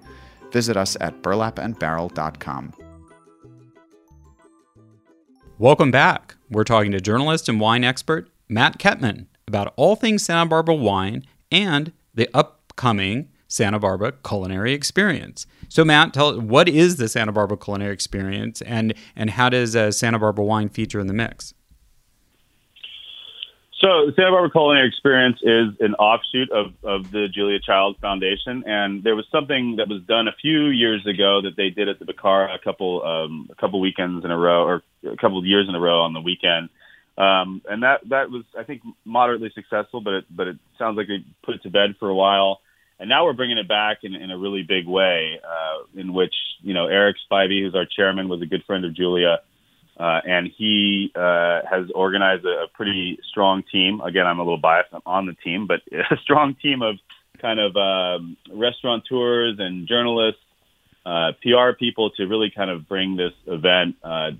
Visit 0.51 0.77
us 0.77 0.97
at 0.99 1.21
burlapandbarrel.com. 1.21 2.73
Welcome 5.57 5.91
back. 5.91 6.35
We're 6.49 6.63
talking 6.63 6.91
to 6.91 6.99
journalist 6.99 7.47
and 7.47 7.59
wine 7.59 7.83
expert 7.83 8.29
Matt 8.49 8.79
Kettmann 8.79 9.27
about 9.47 9.73
all 9.75 9.95
things 9.95 10.23
Santa 10.23 10.49
Barbara 10.49 10.75
wine 10.75 11.23
and 11.51 11.91
the 12.13 12.29
upcoming 12.33 13.29
Santa 13.47 13.79
Barbara 13.79 14.13
culinary 14.23 14.73
experience. 14.73 15.45
So, 15.69 15.85
Matt, 15.85 16.13
tell 16.13 16.39
what 16.39 16.67
is 16.67 16.95
the 16.95 17.07
Santa 17.07 17.31
Barbara 17.31 17.57
culinary 17.57 17.93
experience, 17.93 18.61
and 18.61 18.93
and 19.15 19.29
how 19.29 19.49
does 19.49 19.75
uh, 19.75 19.91
Santa 19.91 20.19
Barbara 20.19 20.45
wine 20.45 20.69
feature 20.69 20.99
in 20.99 21.07
the 21.07 21.13
mix? 21.13 21.53
So, 23.81 24.11
Santa 24.15 24.29
Barbara 24.29 24.51
Culinary 24.51 24.87
Experience 24.87 25.39
is 25.41 25.69
an 25.79 25.95
offshoot 25.95 26.51
of, 26.51 26.73
of 26.83 27.09
the 27.09 27.27
Julia 27.33 27.59
Child 27.59 27.97
Foundation, 27.99 28.63
and 28.67 29.03
there 29.03 29.15
was 29.15 29.25
something 29.31 29.77
that 29.77 29.87
was 29.87 30.03
done 30.03 30.27
a 30.27 30.35
few 30.39 30.67
years 30.67 31.03
ago 31.07 31.41
that 31.41 31.57
they 31.57 31.71
did 31.71 31.89
at 31.89 31.97
the 31.97 32.05
Bacara 32.05 32.53
a 32.53 32.59
couple 32.59 33.03
um, 33.03 33.49
a 33.51 33.55
couple 33.55 33.81
weekends 33.81 34.23
in 34.23 34.29
a 34.29 34.37
row, 34.37 34.65
or 34.65 34.83
a 35.03 35.17
couple 35.17 35.39
of 35.39 35.45
years 35.45 35.67
in 35.67 35.73
a 35.73 35.79
row 35.79 36.01
on 36.01 36.13
the 36.13 36.21
weekend, 36.21 36.69
um, 37.17 37.63
and 37.67 37.81
that 37.81 38.07
that 38.09 38.29
was 38.29 38.43
I 38.55 38.65
think 38.65 38.83
moderately 39.03 39.51
successful, 39.55 39.99
but 39.99 40.13
it, 40.13 40.25
but 40.29 40.47
it 40.47 40.57
sounds 40.77 40.95
like 40.95 41.07
they 41.07 41.25
put 41.43 41.55
it 41.55 41.63
to 41.63 41.71
bed 41.71 41.95
for 41.99 42.07
a 42.07 42.15
while, 42.15 42.61
and 42.99 43.09
now 43.09 43.25
we're 43.25 43.33
bringing 43.33 43.57
it 43.57 43.67
back 43.67 44.03
in, 44.03 44.13
in 44.13 44.29
a 44.29 44.37
really 44.37 44.61
big 44.61 44.87
way, 44.87 45.39
uh, 45.43 45.99
in 45.99 46.13
which 46.13 46.35
you 46.61 46.75
know 46.75 46.85
Eric 46.85 47.15
Spivey, 47.25 47.63
who's 47.63 47.73
our 47.73 47.87
chairman, 47.87 48.29
was 48.29 48.43
a 48.43 48.45
good 48.45 48.63
friend 48.65 48.85
of 48.85 48.93
Julia 48.93 49.39
uh, 50.01 50.19
and 50.25 50.47
he 50.57 51.11
uh, 51.13 51.61
has 51.69 51.91
organized 51.93 52.43
a, 52.43 52.63
a 52.63 52.67
pretty 52.73 53.19
strong 53.29 53.61
team. 53.71 54.01
Again, 54.01 54.25
I'm 54.25 54.39
a 54.39 54.43
little 54.43 54.57
biased 54.57 54.89
I'm 54.93 55.01
on 55.05 55.27
the 55.27 55.33
team, 55.33 55.67
but 55.67 55.81
a 55.91 56.17
strong 56.17 56.55
team 56.55 56.81
of 56.81 56.95
kind 57.39 57.59
of 57.59 57.75
um, 57.77 58.35
restaurateurs 58.51 59.57
and 59.59 59.87
journalists, 59.87 60.41
uh, 61.05 61.33
PR 61.43 61.73
people 61.77 62.09
to 62.11 62.25
really 62.25 62.49
kind 62.49 62.71
of 62.71 62.87
bring 62.87 63.15
this 63.15 63.33
event 63.45 63.95
uh, 64.03 64.31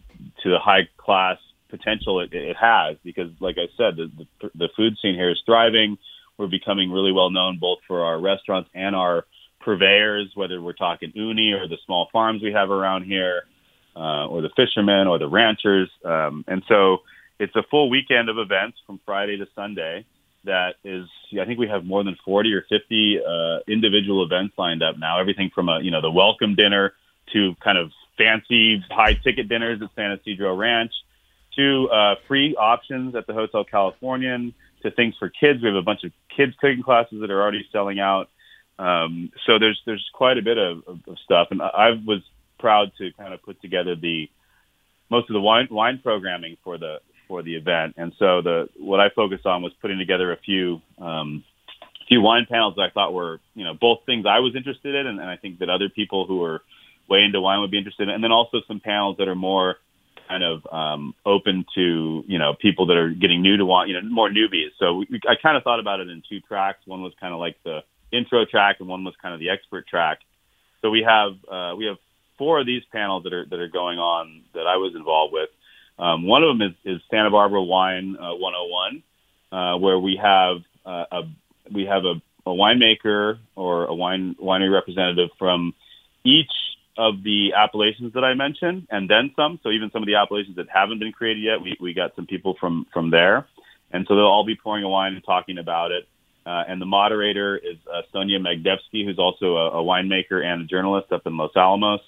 to 0.42 0.50
the 0.50 0.58
high 0.58 0.90
class 0.98 1.38
potential 1.70 2.22
it, 2.22 2.34
it 2.34 2.58
has. 2.58 2.98
Because, 3.04 3.30
like 3.40 3.58
I 3.60 3.68
said, 3.78 3.98
the, 3.98 4.12
the, 4.42 4.52
the 4.56 4.70
food 4.76 4.98
scene 5.00 5.14
here 5.14 5.30
is 5.30 5.44
thriving. 5.46 6.00
We're 6.40 6.48
becoming 6.48 6.92
really 6.92 7.12
well 7.12 7.30
known 7.30 7.60
both 7.60 7.80
for 7.88 8.04
our 8.04 8.20
restaurants 8.20 8.72
and 8.74 8.96
our 8.96 9.26
purveyors, 9.60 10.32
whether 10.34 10.60
we're 10.60 10.74
talking 10.74 11.12
uni 11.14 11.52
or 11.52 11.68
the 11.68 11.78
small 11.86 12.10
farms 12.12 12.42
we 12.42 12.52
have 12.52 12.72
around 12.72 13.04
here 13.04 13.44
uh, 13.96 14.28
or 14.28 14.42
the 14.42 14.50
fishermen 14.56 15.08
or 15.08 15.18
the 15.20 15.28
ranchers. 15.28 15.90
Um, 16.04 16.46
and 16.48 16.64
so 16.68 17.00
it's 17.40 17.56
a 17.56 17.64
full 17.64 17.90
weekend 17.90 18.30
of 18.30 18.38
events 18.38 18.78
from 18.86 19.00
Friday 19.06 19.38
to 19.38 19.48
Sunday. 19.56 20.06
That 20.44 20.76
is, 20.84 21.06
I 21.40 21.46
think 21.46 21.60
we 21.60 21.68
have 21.68 21.86
more 21.86 22.04
than 22.04 22.18
40 22.26 22.54
or 22.54 22.66
50 22.68 23.20
uh, 23.20 23.60
individual 23.68 24.24
events 24.24 24.56
lined 24.58 24.82
up 24.82 24.98
now. 24.98 25.20
Everything 25.20 25.52
from 25.54 25.70
a, 25.70 25.82
you 25.82 25.92
know, 25.92 26.02
the 26.02 26.12
welcome 26.12 26.56
dinner 26.56 26.94
to 27.34 27.56
kind 27.64 27.78
of 27.78 27.92
fancy 28.18 28.84
high 28.90 29.14
ticket 29.14 29.50
dinners 29.50 29.82
at 29.82 29.90
San 29.96 30.12
Ysidro 30.12 30.56
Ranch 30.56 30.92
to 31.56 31.90
uh, 31.90 32.16
free 32.28 32.56
options 32.56 33.16
at 33.16 33.28
the 33.28 33.34
Hotel 33.34 33.64
Californian 33.64 34.54
to 34.84 34.92
things 34.92 35.16
for 35.18 35.30
kids. 35.30 35.62
We 35.62 35.68
have 35.68 35.76
a 35.76 35.82
bunch 35.82 36.04
of 36.04 36.12
kids 36.36 36.54
cooking 36.60 36.84
classes 36.84 37.22
that 37.22 37.30
are 37.30 37.42
already 37.42 37.68
selling 37.72 38.00
out. 38.00 38.30
Um, 38.80 39.32
so 39.46 39.60
there's 39.60 39.80
there's 39.86 40.08
quite 40.14 40.38
a 40.38 40.42
bit 40.42 40.58
of, 40.58 40.84
of, 40.88 41.00
of 41.08 41.20
stuff, 41.24 41.50
and 41.52 41.62
I 41.62 41.92
was 42.06 42.22
proud 42.62 42.92
to 43.00 43.12
kind 43.18 43.34
of 43.34 43.42
put 43.44 43.62
together 43.62 43.96
the 43.96 44.30
most 45.10 45.30
of 45.30 45.34
the 45.34 45.42
wine 45.42 45.68
wine 45.70 46.00
programming 46.02 46.58
for 46.64 46.78
the 46.78 47.00
for 47.28 47.44
the 47.44 47.56
event. 47.56 47.96
And 47.98 48.14
so 48.20 48.42
the 48.42 48.70
what 48.78 49.00
I 49.00 49.10
focused 49.10 49.46
on 49.46 49.62
was 49.62 49.74
putting 49.82 49.98
together 49.98 50.32
a 50.32 50.38
few 50.38 50.82
um, 51.00 51.44
few 52.08 52.22
wine 52.22 52.46
panels 52.50 52.76
that 52.76 52.84
I 52.84 52.90
thought 52.90 53.14
were 53.14 53.40
you 53.56 53.64
know 53.64 53.74
both 53.74 54.00
things 54.06 54.26
I 54.26 54.40
was 54.40 54.56
interested 54.56 54.96
in, 54.96 55.08
and, 55.08 55.20
and 55.20 55.30
I 55.30 55.38
think 55.38 55.60
that 55.60 55.70
other 55.70 55.90
people 55.90 56.26
who 56.26 56.44
are 56.44 56.62
way 57.10 57.24
into 57.24 57.42
wine 57.42 57.60
would 57.62 57.72
be 57.72 57.78
interested 57.78 58.08
in, 58.08 58.14
and 58.16 58.24
then 58.24 58.32
also 58.32 58.62
some 58.68 58.80
panels 58.80 59.18
that 59.18 59.28
are 59.28 59.36
more 59.36 59.78
kind 60.28 60.44
of 60.44 60.66
um, 60.72 61.14
open 61.26 61.66
to 61.76 62.24
you 62.28 62.38
know 62.38 62.54
people 62.54 62.86
that 62.88 62.98
are 62.98 63.10
getting 63.10 63.42
new 63.42 63.58
to 63.58 63.66
wine, 63.66 63.90
you 63.90 63.94
know, 63.94 64.08
more 64.08 64.30
newbies. 64.30 64.72
So 64.80 64.96
we, 64.96 65.20
I 65.28 65.36
kind 65.42 65.58
of 65.58 65.64
thought 65.64 65.80
about 65.80 66.00
it 66.00 66.10
in 66.10 66.24
two 66.30 66.40
tracks. 66.42 66.80
One 66.86 67.02
was 67.02 67.14
kind 67.20 67.34
of 67.34 67.40
like 67.40 67.58
the 67.64 67.80
intro 68.12 68.46
track, 68.46 68.78
and 68.80 68.88
one 68.88 69.04
was 69.04 69.14
kind 69.22 69.34
of 69.34 69.40
the 69.40 69.50
expert 69.50 69.88
track. 69.88 70.20
So 70.82 70.90
we 70.90 71.04
have 71.08 71.34
uh, 71.50 71.76
we 71.76 71.86
have 71.86 71.98
four 72.42 72.60
of 72.60 72.66
these 72.66 72.82
panels 72.92 73.22
that 73.26 73.34
are 73.34 73.46
that 73.46 73.60
are 73.60 73.68
going 73.68 74.00
on 74.00 74.42
that 74.56 74.66
I 74.66 74.78
was 74.78 74.96
involved 74.96 75.32
with. 75.32 75.50
Um, 76.00 76.26
one 76.26 76.42
of 76.42 76.58
them 76.58 76.70
is, 76.70 76.96
is 76.96 77.02
Santa 77.12 77.30
Barbara 77.30 77.62
Wine 77.62 78.18
uh, 78.20 78.34
101, 78.34 79.04
uh, 79.52 79.78
where 79.78 80.00
we 80.00 80.20
have 80.20 80.58
uh, 80.84 81.06
a 81.12 81.22
we 81.72 81.86
have 81.86 82.04
a, 82.04 82.16
a 82.50 82.52
winemaker 82.52 83.38
or 83.56 83.86
a 83.86 83.94
wine 83.94 84.36
winery 84.42 84.74
representative 84.74 85.30
from 85.38 85.76
each 86.24 86.50
of 86.98 87.22
the 87.22 87.54
appellations 87.56 88.14
that 88.14 88.24
I 88.24 88.34
mentioned, 88.34 88.88
and 88.90 89.08
then 89.08 89.30
some. 89.36 89.60
So 89.62 89.70
even 89.70 89.92
some 89.92 90.02
of 90.02 90.08
the 90.08 90.16
appellations 90.16 90.56
that 90.56 90.66
haven't 90.68 90.98
been 90.98 91.12
created 91.12 91.44
yet, 91.44 91.62
we, 91.62 91.78
we 91.80 91.94
got 91.94 92.16
some 92.16 92.26
people 92.26 92.58
from 92.60 92.88
from 92.92 93.12
there, 93.12 93.46
and 93.92 94.08
so 94.08 94.16
they'll 94.16 94.26
all 94.26 94.48
be 94.48 94.56
pouring 94.56 94.84
a 94.84 94.90
wine 94.90 95.14
and 95.14 95.24
talking 95.24 95.60
about 95.60 95.92
it. 95.92 96.08
Uh, 96.44 96.64
and 96.68 96.82
the 96.82 96.88
moderator 96.88 97.56
is 97.56 97.78
uh, 97.86 98.02
Sonja 98.12 98.42
Magdevski, 98.42 99.06
who's 99.06 99.20
also 99.20 99.58
a, 99.58 99.82
a 99.82 99.84
winemaker 99.84 100.44
and 100.44 100.64
a 100.64 100.66
journalist 100.66 101.12
up 101.12 101.28
in 101.28 101.38
Los 101.38 101.56
Alamos. 101.56 102.02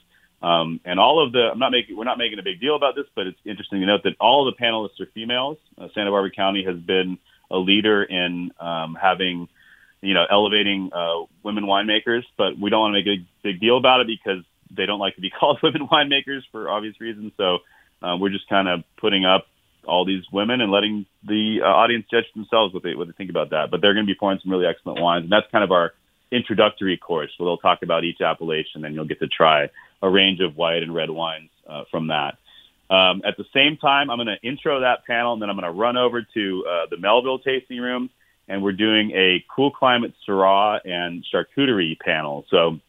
Um, 0.44 0.82
and 0.84 1.00
all 1.00 1.26
of 1.26 1.32
the, 1.32 1.50
I'm 1.54 1.60
not 1.60 1.72
making, 1.72 1.96
we're 1.96 2.04
not 2.04 2.18
making 2.18 2.38
a 2.38 2.44
big 2.44 2.60
deal 2.60 2.76
about 2.76 2.96
this, 2.96 3.06
but 3.16 3.28
it's 3.28 3.40
interesting 3.46 3.80
to 3.80 3.86
note 3.86 4.02
that 4.04 4.16
all 4.20 4.48
of 4.48 4.54
the 4.54 4.62
panelists 4.62 5.00
are 5.00 5.10
females. 5.14 5.58
Uh, 5.78 5.88
Santa 5.96 6.12
Barbara 6.12 6.32
County 6.32 6.66
has 6.66 6.76
been 6.76 7.18
a 7.50 7.58
leader 7.58 8.04
in 8.04 8.52
um, 8.60 8.98
having, 9.02 9.48
you 10.02 10.14
know, 10.14 10.26
elevating 10.30 10.92
uh, 10.94 11.24
women 11.44 11.64
winemakers, 11.64 12.24
but 12.38 12.60
we 12.60 12.70
don't 12.70 12.82
want 12.82 12.94
to 12.94 13.00
make 13.00 13.20
a 13.20 13.26
big 13.42 13.62
deal 13.62 13.78
about 13.78 14.02
it 14.02 14.08
because 14.08 14.44
they 14.70 14.86
don't 14.86 15.00
like 15.00 15.16
to 15.16 15.22
be 15.22 15.30
called 15.40 15.60
women 15.64 15.88
winemakers 15.88 16.42
for 16.52 16.70
obvious 16.70 17.00
reasons. 17.00 17.32
So 17.38 17.60
uh, 18.02 18.18
we're 18.18 18.30
just 18.30 18.50
kind 18.50 18.68
of 18.68 18.84
putting 18.98 19.24
up 19.26 19.48
all 19.86 20.06
these 20.06 20.24
women 20.32 20.60
and 20.60 20.72
letting 20.72 21.06
the 21.26 21.60
uh, 21.62 21.68
audience 21.68 22.06
judge 22.12 22.26
themselves 22.36 22.74
what 22.74 22.84
they 22.84 22.96
what 22.96 23.08
they 23.08 23.14
think 23.14 23.30
about 23.30 23.52
that. 23.52 23.72
But 23.72 23.82
they're 23.82 23.94
going 23.94 24.06
to 24.06 24.12
be 24.12 24.18
pouring 24.18 24.40
some 24.44 24.52
really 24.52 24.66
excellent 24.66 25.00
wines, 25.00 25.24
and 25.24 25.32
that's 25.32 25.50
kind 25.52 25.64
of 25.64 25.72
our 25.72 25.94
introductory 26.34 26.98
course 26.98 27.32
where 27.38 27.48
they'll 27.48 27.58
talk 27.58 27.84
about 27.84 28.04
each 28.04 28.22
appellation, 28.22 28.86
and 28.86 28.96
you'll 28.96 29.06
get 29.06 29.20
to 29.20 29.28
try 29.28 29.70
a 30.02 30.10
range 30.10 30.40
of 30.42 30.58
white 30.58 30.84
and 30.84 30.94
red 30.94 31.10
wines 31.10 31.50
uh, 31.68 31.84
from 31.92 32.08
that. 32.08 32.38
Um, 32.90 33.22
at 33.26 33.38
the 33.38 33.46
same 33.54 33.78
time, 33.78 34.10
I'm 34.10 34.18
going 34.18 34.28
to 34.28 34.48
intro 34.48 34.82
that 34.82 35.06
panel, 35.06 35.34
and 35.34 35.42
then 35.42 35.50
I'm 35.50 35.56
going 35.56 35.72
to 35.72 35.80
run 35.80 35.98
over 35.98 36.22
to 36.22 36.66
uh, 36.70 36.86
the 36.90 36.98
Melville 36.98 37.40
tasting 37.40 37.80
room, 37.80 38.10
and 38.48 38.62
we're 38.62 38.74
doing 38.74 39.12
a 39.12 39.44
cool 39.54 39.72
climate 39.72 40.14
Syrah 40.28 40.80
and 40.86 41.26
charcuterie 41.34 41.98
panel. 42.00 42.46
So, 42.50 42.80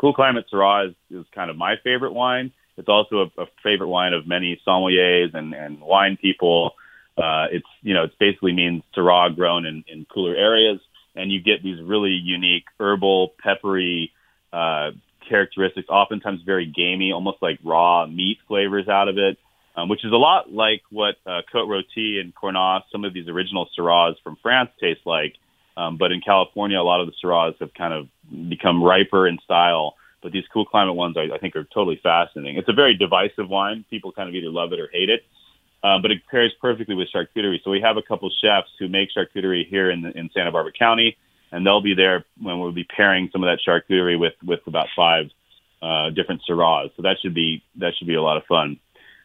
cool 0.00 0.14
climate 0.14 0.46
Syrah 0.52 0.90
is, 0.90 0.94
is 1.10 1.26
kind 1.34 1.50
of 1.50 1.56
my 1.56 1.74
favorite 1.82 2.12
wine. 2.12 2.52
It's 2.76 2.88
also 2.88 3.30
a, 3.36 3.42
a 3.42 3.46
favorite 3.62 3.88
wine 3.88 4.14
of 4.14 4.26
many 4.26 4.60
sommeliers 4.66 5.34
and, 5.34 5.52
and 5.54 5.80
wine 5.80 6.16
people. 6.16 6.72
Uh, 7.18 7.46
it's 7.50 7.66
you 7.82 7.92
know 7.92 8.04
it 8.04 8.12
basically 8.18 8.52
means 8.52 8.82
Syrah 8.96 9.34
grown 9.34 9.66
in, 9.66 9.84
in 9.86 10.06
cooler 10.06 10.34
areas, 10.34 10.80
and 11.14 11.30
you 11.30 11.40
get 11.42 11.62
these 11.62 11.80
really 11.82 12.10
unique 12.10 12.64
herbal, 12.78 13.34
peppery, 13.42 14.12
uh, 14.52 14.90
characteristics, 15.28 15.88
oftentimes 15.88 16.40
very 16.44 16.66
gamey, 16.66 17.12
almost 17.12 17.38
like 17.40 17.58
raw 17.64 18.06
meat 18.06 18.38
flavors 18.48 18.88
out 18.88 19.08
of 19.08 19.18
it, 19.18 19.38
um, 19.76 19.88
which 19.88 20.04
is 20.04 20.12
a 20.12 20.16
lot 20.16 20.52
like 20.52 20.82
what 20.90 21.16
uh, 21.26 21.42
Cote 21.50 21.68
Rôtie 21.68 22.20
and 22.20 22.34
Cornas, 22.34 22.82
some 22.90 23.04
of 23.04 23.14
these 23.14 23.28
original 23.28 23.68
Syrahs 23.78 24.14
from 24.22 24.36
France 24.42 24.70
taste 24.80 25.00
like. 25.04 25.34
Um, 25.76 25.96
but 25.96 26.12
in 26.12 26.20
California, 26.20 26.78
a 26.78 26.82
lot 26.82 27.00
of 27.00 27.06
the 27.06 27.14
Syrahs 27.22 27.58
have 27.60 27.72
kind 27.72 27.94
of 27.94 28.08
become 28.48 28.82
riper 28.82 29.26
in 29.26 29.38
style 29.44 29.94
but 30.22 30.32
these 30.32 30.44
cool 30.52 30.64
climate 30.64 30.94
ones 30.94 31.16
I, 31.18 31.34
I 31.34 31.38
think 31.38 31.56
are 31.56 31.64
totally 31.64 32.00
fascinating. 32.02 32.56
It's 32.56 32.68
a 32.68 32.72
very 32.72 32.96
divisive 32.96 33.48
wine. 33.48 33.84
People 33.90 34.12
kind 34.12 34.28
of 34.28 34.34
either 34.34 34.48
love 34.48 34.72
it 34.72 34.80
or 34.80 34.88
hate 34.92 35.10
it. 35.10 35.24
Um, 35.84 36.00
but 36.00 36.12
it 36.12 36.26
pairs 36.30 36.52
perfectly 36.60 36.94
with 36.94 37.08
charcuterie. 37.12 37.62
So 37.64 37.70
we 37.70 37.80
have 37.80 37.96
a 37.96 38.02
couple 38.02 38.30
chefs 38.30 38.70
who 38.78 38.88
make 38.88 39.08
charcuterie 39.16 39.66
here 39.68 39.90
in, 39.90 40.06
in 40.06 40.30
Santa 40.32 40.52
Barbara 40.52 40.72
County, 40.72 41.16
and 41.50 41.66
they'll 41.66 41.80
be 41.80 41.94
there 41.94 42.24
when 42.40 42.60
we'll 42.60 42.72
be 42.72 42.84
pairing 42.84 43.30
some 43.32 43.42
of 43.42 43.48
that 43.48 43.58
charcuterie 43.66 44.18
with 44.18 44.34
with 44.44 44.60
about 44.66 44.88
five 44.94 45.30
uh, 45.82 46.10
different 46.10 46.42
Syrahs. 46.48 46.90
So 46.96 47.02
that 47.02 47.16
should 47.20 47.34
be 47.34 47.62
that 47.76 47.94
should 47.96 48.06
be 48.06 48.14
a 48.14 48.22
lot 48.22 48.36
of 48.36 48.44
fun. 48.44 48.78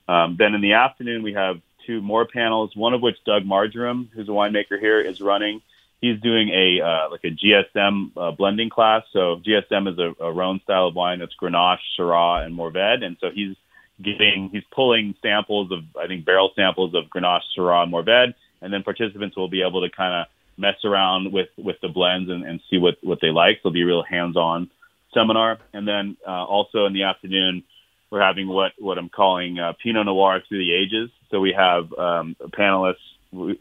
Um, 0.07 0.35
then 0.39 0.55
in 0.55 0.61
the 0.61 0.73
afternoon 0.73 1.21
we 1.21 1.33
have 1.33 1.61
two 1.85 2.01
more 2.01 2.25
panels. 2.25 2.75
One 2.75 2.93
of 2.93 3.01
which 3.01 3.17
Doug 3.25 3.43
Margerum, 3.43 4.09
who's 4.11 4.27
a 4.27 4.31
winemaker 4.31 4.79
here, 4.79 4.99
is 4.99 5.21
running. 5.21 5.61
He's 6.01 6.19
doing 6.21 6.49
a 6.49 6.81
uh, 6.81 7.09
like 7.09 7.23
a 7.23 7.31
GSM 7.31 8.11
uh, 8.15 8.31
blending 8.31 8.69
class. 8.69 9.03
So 9.13 9.37
GSM 9.37 9.91
is 9.91 9.97
a, 9.97 10.23
a 10.23 10.31
Rhone 10.31 10.59
style 10.61 10.87
of 10.87 10.95
wine 10.95 11.19
that's 11.19 11.35
Grenache, 11.41 11.79
Syrah, 11.97 12.45
and 12.45 12.55
Mourvedre, 12.55 13.03
and 13.03 13.17
so 13.19 13.29
he's 13.33 13.55
getting 14.01 14.49
he's 14.51 14.63
pulling 14.71 15.15
samples 15.21 15.71
of 15.71 15.79
I 15.99 16.07
think 16.07 16.25
barrel 16.25 16.51
samples 16.55 16.93
of 16.93 17.05
Grenache, 17.09 17.41
Syrah, 17.57 17.83
and 17.83 17.93
Mourvedre, 17.93 18.33
and 18.61 18.73
then 18.73 18.83
participants 18.83 19.35
will 19.35 19.49
be 19.49 19.63
able 19.63 19.81
to 19.81 19.95
kind 19.95 20.21
of 20.21 20.27
mess 20.57 20.75
around 20.83 21.31
with 21.31 21.49
with 21.57 21.77
the 21.81 21.89
blends 21.89 22.29
and, 22.29 22.43
and 22.43 22.59
see 22.69 22.77
what 22.77 22.95
what 23.01 23.19
they 23.21 23.29
like. 23.29 23.57
So 23.57 23.69
it'll 23.69 23.73
be 23.73 23.81
a 23.83 23.85
real 23.85 24.03
hands-on 24.03 24.69
seminar, 25.13 25.59
and 25.73 25.87
then 25.87 26.17
uh, 26.27 26.45
also 26.45 26.85
in 26.85 26.93
the 26.93 27.03
afternoon 27.03 27.63
we're 28.09 28.21
having 28.21 28.47
what 28.47 28.73
what 28.79 28.97
I'm 28.97 29.09
calling 29.09 29.59
uh, 29.59 29.73
Pinot 29.81 30.05
Noir 30.05 30.41
through 30.47 30.59
the 30.59 30.73
ages. 30.73 31.09
So 31.31 31.39
we 31.39 31.53
have 31.53 31.91
um, 31.93 32.35
panelists. 32.57 32.95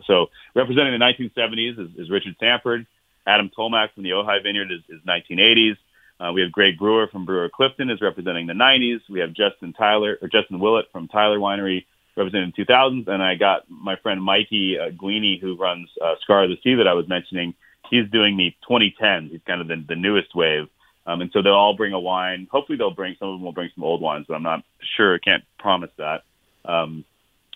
So 0.06 0.26
representing 0.54 0.98
the 0.98 1.04
1970s 1.04 1.78
is, 1.78 1.98
is 1.98 2.10
Richard 2.10 2.36
Sanford. 2.38 2.86
Adam 3.26 3.50
Tolmach 3.58 3.92
from 3.92 4.04
the 4.04 4.10
Ojai 4.10 4.40
Vineyard 4.40 4.70
is, 4.70 4.82
is 4.88 5.02
1980s. 5.04 5.76
Uh, 6.18 6.32
we 6.32 6.40
have 6.40 6.52
Greg 6.52 6.78
Brewer 6.78 7.08
from 7.08 7.26
Brewer 7.26 7.48
Clifton 7.48 7.90
is 7.90 8.00
representing 8.00 8.46
the 8.46 8.54
90s. 8.54 9.00
We 9.10 9.20
have 9.20 9.32
Justin 9.34 9.72
Tyler 9.72 10.18
or 10.22 10.28
Justin 10.28 10.58
Willett 10.58 10.86
from 10.90 11.08
Tyler 11.08 11.38
Winery 11.38 11.84
representing 12.16 12.52
the 12.56 12.64
2000s, 12.64 13.06
and 13.08 13.22
I 13.22 13.34
got 13.34 13.64
my 13.68 13.96
friend 13.96 14.22
Mikey 14.22 14.78
uh, 14.78 14.90
Giugni 14.90 15.38
who 15.38 15.56
runs 15.56 15.88
uh, 16.02 16.14
Scar 16.22 16.44
of 16.44 16.50
the 16.50 16.56
Sea 16.62 16.76
that 16.76 16.88
I 16.88 16.94
was 16.94 17.06
mentioning. 17.06 17.54
He's 17.90 18.10
doing 18.10 18.36
the 18.36 18.54
2010s. 18.68 19.30
He's 19.30 19.42
kind 19.46 19.60
of 19.60 19.68
the, 19.68 19.84
the 19.86 19.94
newest 19.94 20.34
wave, 20.34 20.68
um, 21.06 21.20
and 21.20 21.30
so 21.32 21.42
they'll 21.42 21.52
all 21.52 21.76
bring 21.76 21.92
a 21.92 22.00
wine. 22.00 22.48
Hopefully, 22.50 22.78
they'll 22.78 22.90
bring 22.90 23.16
some 23.18 23.28
of 23.28 23.34
them 23.34 23.42
will 23.42 23.52
bring 23.52 23.70
some 23.74 23.84
old 23.84 24.00
wines, 24.00 24.24
but 24.26 24.34
I'm 24.34 24.42
not 24.42 24.64
sure. 24.96 25.14
I 25.14 25.18
can't 25.18 25.44
promise 25.58 25.90
that. 25.98 26.22
Um, 26.64 27.04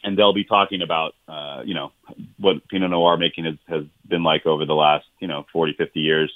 and 0.05 0.17
they'll 0.17 0.35
be 0.35 0.45
talking 0.45 0.83
about 0.83 1.15
uh, 1.27 1.63
you 1.65 1.75
know 1.75 1.93
what 2.39 2.69
Pinot 2.69 2.91
Noir 2.91 3.17
making 3.17 3.47
has, 3.47 3.57
has 3.67 3.85
been 4.07 4.23
like 4.23 4.47
over 4.47 4.67
the 4.67 4.75
last 4.75 5.07
you 5.19 5.29
know 5.29 5.47
40, 5.53 5.75
50 5.79 6.01
years 6.01 6.33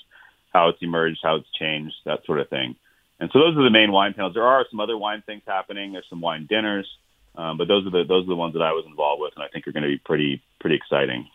how 0.55 0.69
it's 0.69 0.81
emerged, 0.81 1.21
how 1.23 1.37
it's 1.37 1.51
changed, 1.59 1.97
that 2.07 2.25
sort 2.25 2.41
of 2.41 2.49
thing. 2.49 2.77
And 3.21 3.31
so 3.33 3.41
those 3.41 3.57
are 3.57 3.63
the 3.63 3.71
main 3.71 3.93
wine 3.93 4.15
panels. 4.15 4.35
There 4.35 4.45
are 4.45 4.65
some 4.71 4.81
other 4.81 4.97
wine 4.97 5.23
things 5.27 5.43
happening. 5.47 5.93
There's 5.93 6.07
some 6.09 6.21
wine 6.21 6.47
dinners, 6.49 6.89
um, 7.37 7.59
but 7.59 7.69
those 7.69 7.87
are 7.87 7.91
the 7.91 8.05
those 8.05 8.25
are 8.25 8.29
the 8.29 8.37
ones 8.37 8.55
that 8.55 8.63
I 8.63 8.73
was 8.73 8.85
involved 8.87 9.21
with, 9.21 9.33
and 9.37 9.45
I 9.45 9.49
think 9.49 9.67
are 9.67 9.73
going 9.73 9.83
to 9.83 9.89
be 9.89 9.99
pretty 9.99 10.43
pretty 10.61 10.77
exciting. 10.77 11.27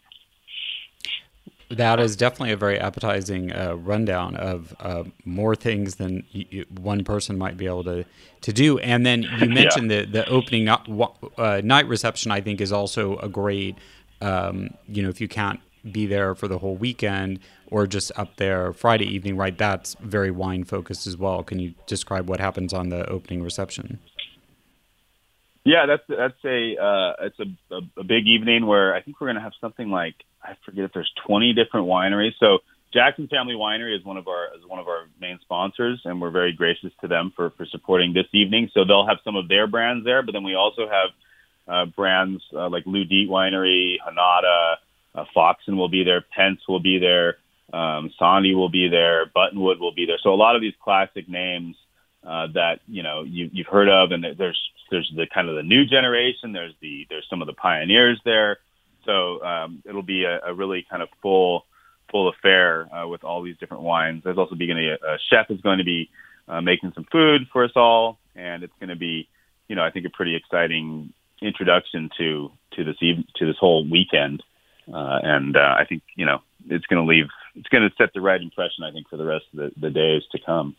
That 1.69 1.99
is 1.99 2.15
definitely 2.15 2.51
a 2.51 2.57
very 2.57 2.79
appetizing 2.79 3.51
uh, 3.51 3.75
rundown 3.75 4.35
of 4.35 4.75
uh, 4.79 5.03
more 5.23 5.55
things 5.55 5.95
than 5.95 6.25
y- 6.33 6.65
one 6.79 7.03
person 7.03 7.37
might 7.37 7.57
be 7.57 7.67
able 7.67 7.83
to, 7.83 8.05
to 8.41 8.51
do. 8.51 8.79
And 8.79 9.05
then 9.05 9.21
you 9.21 9.49
mentioned 9.49 9.91
yeah. 9.91 10.01
the 10.01 10.07
the 10.07 10.29
opening 10.29 10.67
uh, 10.67 11.61
night 11.63 11.87
reception. 11.87 12.31
I 12.31 12.41
think 12.41 12.61
is 12.61 12.71
also 12.71 13.17
a 13.17 13.29
great. 13.29 13.75
Um, 14.21 14.71
you 14.87 15.01
know, 15.01 15.07
if 15.07 15.21
you 15.21 15.29
can't 15.29 15.61
be 15.89 16.05
there 16.05 16.35
for 16.35 16.47
the 16.47 16.59
whole 16.59 16.75
weekend 16.75 17.39
or 17.67 17.87
just 17.87 18.11
up 18.17 18.35
there 18.37 18.73
Friday 18.73 19.05
evening, 19.05 19.37
right? 19.37 19.57
That's 19.57 19.95
very 20.01 20.31
wine 20.31 20.63
focused 20.63 21.07
as 21.07 21.17
well. 21.17 21.43
Can 21.43 21.59
you 21.59 21.73
describe 21.87 22.29
what 22.29 22.39
happens 22.39 22.73
on 22.73 22.89
the 22.89 23.07
opening 23.09 23.43
reception? 23.43 23.99
Yeah, 25.65 25.85
that's 25.85 26.03
that's 26.07 26.45
a 26.45 26.81
uh, 26.81 27.13
it's 27.25 27.39
a, 27.39 27.75
a, 27.75 27.81
a 27.97 28.03
big 28.03 28.25
evening 28.27 28.65
where 28.65 28.95
I 28.95 29.01
think 29.01 29.19
we're 29.19 29.27
going 29.27 29.35
to 29.35 29.41
have 29.41 29.53
something 29.59 29.89
like 29.89 30.15
I 30.41 30.55
forget 30.65 30.85
if 30.85 30.93
there's 30.93 31.11
20 31.27 31.53
different 31.53 31.85
wineries. 31.85 32.31
So 32.39 32.59
Jackson 32.93 33.27
Family 33.27 33.53
Winery 33.53 33.95
is 33.95 34.03
one 34.03 34.17
of 34.17 34.27
our 34.27 34.47
is 34.57 34.65
one 34.65 34.79
of 34.79 34.87
our 34.87 35.05
main 35.19 35.37
sponsors, 35.41 36.01
and 36.05 36.21
we're 36.21 36.31
very 36.31 36.53
gracious 36.53 36.91
to 37.01 37.07
them 37.07 37.31
for 37.35 37.51
for 37.51 37.65
supporting 37.67 38.13
this 38.13 38.25
evening. 38.33 38.71
So 38.73 38.83
they'll 38.85 39.05
have 39.05 39.19
some 39.23 39.35
of 39.35 39.47
their 39.47 39.67
brands 39.67 40.05
there, 40.05 40.23
but 40.23 40.31
then 40.31 40.43
we 40.43 40.55
also 40.55 40.87
have 40.87 41.09
uh, 41.67 41.85
brands 41.85 42.41
uh, 42.53 42.69
like 42.69 42.83
Lieu 42.85 43.05
Dit 43.05 43.29
Winery, 43.29 43.97
Hanada, 43.99 44.75
uh, 45.15 45.25
Foxen 45.35 45.77
will 45.77 45.89
be 45.89 46.03
there, 46.03 46.21
Pence 46.21 46.61
will 46.67 46.79
be 46.79 46.99
there, 46.99 47.37
um, 47.73 48.11
Sandhi 48.19 48.55
will 48.55 48.69
be 48.69 48.87
there, 48.89 49.25
Buttonwood 49.35 49.79
will 49.79 49.93
be 49.93 50.05
there. 50.05 50.17
So 50.21 50.33
a 50.33 50.35
lot 50.35 50.55
of 50.55 50.61
these 50.61 50.73
classic 50.81 51.27
names 51.29 51.75
uh, 52.25 52.47
that 52.53 52.79
you 52.87 53.03
know 53.03 53.23
you, 53.23 53.49
you've 53.53 53.67
heard 53.67 53.89
of, 53.89 54.11
and 54.11 54.25
there's 54.37 54.59
there's 54.91 55.11
the 55.15 55.27
kind 55.33 55.49
of 55.49 55.55
the 55.55 55.63
new 55.63 55.85
generation. 55.85 56.51
There's 56.51 56.73
the 56.81 57.05
there's 57.09 57.27
some 57.29 57.41
of 57.41 57.47
the 57.47 57.53
pioneers 57.53 58.19
there. 58.25 58.57
So 59.05 59.43
um, 59.43 59.81
it'll 59.85 60.03
be 60.03 60.25
a, 60.25 60.39
a 60.47 60.53
really 60.53 60.85
kind 60.89 61.01
of 61.01 61.09
full 61.21 61.65
full 62.11 62.29
affair 62.29 62.93
uh, 62.93 63.07
with 63.07 63.23
all 63.23 63.43
these 63.43 63.57
different 63.57 63.83
wines. 63.83 64.23
There's 64.23 64.37
also 64.37 64.55
being 64.55 64.77
a, 64.77 64.93
a 64.93 65.17
chef 65.29 65.49
is 65.49 65.61
going 65.61 65.77
to 65.77 65.83
be 65.83 66.09
uh, 66.47 66.61
making 66.61 66.91
some 66.93 67.05
food 67.11 67.47
for 67.53 67.63
us 67.63 67.71
all, 67.75 68.19
and 68.35 68.63
it's 68.63 68.73
going 68.79 68.89
to 68.89 68.95
be 68.95 69.27
you 69.67 69.75
know 69.75 69.83
I 69.83 69.91
think 69.91 70.05
a 70.05 70.09
pretty 70.09 70.35
exciting 70.35 71.13
introduction 71.41 72.09
to 72.17 72.51
to 72.75 72.83
this 72.83 72.97
even 73.01 73.25
to 73.35 73.45
this 73.45 73.57
whole 73.59 73.87
weekend. 73.87 74.43
Uh, 74.91 75.19
and 75.23 75.55
uh, 75.55 75.75
I 75.77 75.85
think 75.85 76.03
you 76.15 76.25
know 76.25 76.39
it's 76.67 76.85
going 76.87 77.05
to 77.05 77.07
leave 77.07 77.27
it's 77.55 77.67
going 77.69 77.87
to 77.87 77.95
set 77.97 78.13
the 78.13 78.21
right 78.21 78.41
impression. 78.41 78.83
I 78.83 78.91
think 78.91 79.09
for 79.09 79.17
the 79.17 79.25
rest 79.25 79.45
of 79.53 79.59
the, 79.59 79.71
the 79.79 79.89
days 79.89 80.23
to 80.31 80.39
come. 80.43 80.75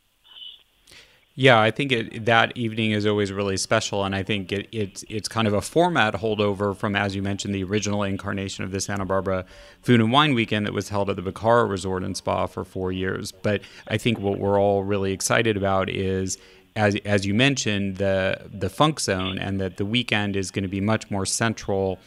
Yeah, 1.37 1.61
I 1.61 1.70
think 1.70 1.92
it, 1.92 2.25
that 2.27 2.57
evening 2.57 2.90
is 2.90 3.07
always 3.07 3.33
really 3.33 3.57
special, 3.57 4.05
and 4.05 4.14
I 4.14 4.23
think 4.23 4.51
it, 4.53 4.68
it's 4.73 5.05
it's 5.09 5.29
kind 5.29 5.46
of 5.46 5.55
a 5.55 5.61
format 5.61 6.14
holdover 6.14 6.77
from, 6.77 6.96
as 6.96 7.14
you 7.14 7.23
mentioned, 7.23 7.55
the 7.55 7.64
original 7.64 8.03
incarnation 8.03 8.64
of 8.64 8.73
the 8.73 8.81
Santa 8.81 9.07
Barbara 9.07 9.46
Food 9.81 10.01
and 10.01 10.12
Wine 10.12 10.35
Weekend 10.35 10.66
that 10.66 10.73
was 10.73 10.88
held 10.88 11.09
at 11.09 11.16
the 11.16 11.23
Bacara 11.23 11.68
Resort 11.68 12.03
and 12.03 12.16
Spa 12.16 12.46
for 12.46 12.64
four 12.64 12.90
years. 12.90 13.33
But 13.33 13.62
I 13.88 13.96
think 13.96 14.18
what 14.18 14.38
we're 14.38 14.61
all 14.61 14.83
really 14.83 15.12
excited 15.12 15.57
about 15.57 15.88
is 15.88 16.37
as 16.77 16.96
as 17.05 17.25
you 17.25 17.35
mentioned, 17.35 17.96
the 17.96 18.49
the 18.53 18.68
funk 18.68 19.01
zone, 19.01 19.38
and 19.38 19.61
that 19.61 19.77
the 19.77 19.87
weekend 19.87 20.37
is 20.37 20.51
going 20.51 20.64
to 20.64 20.68
be 20.68 20.81
much 20.81 21.11
more 21.11 21.27
central 21.27 21.99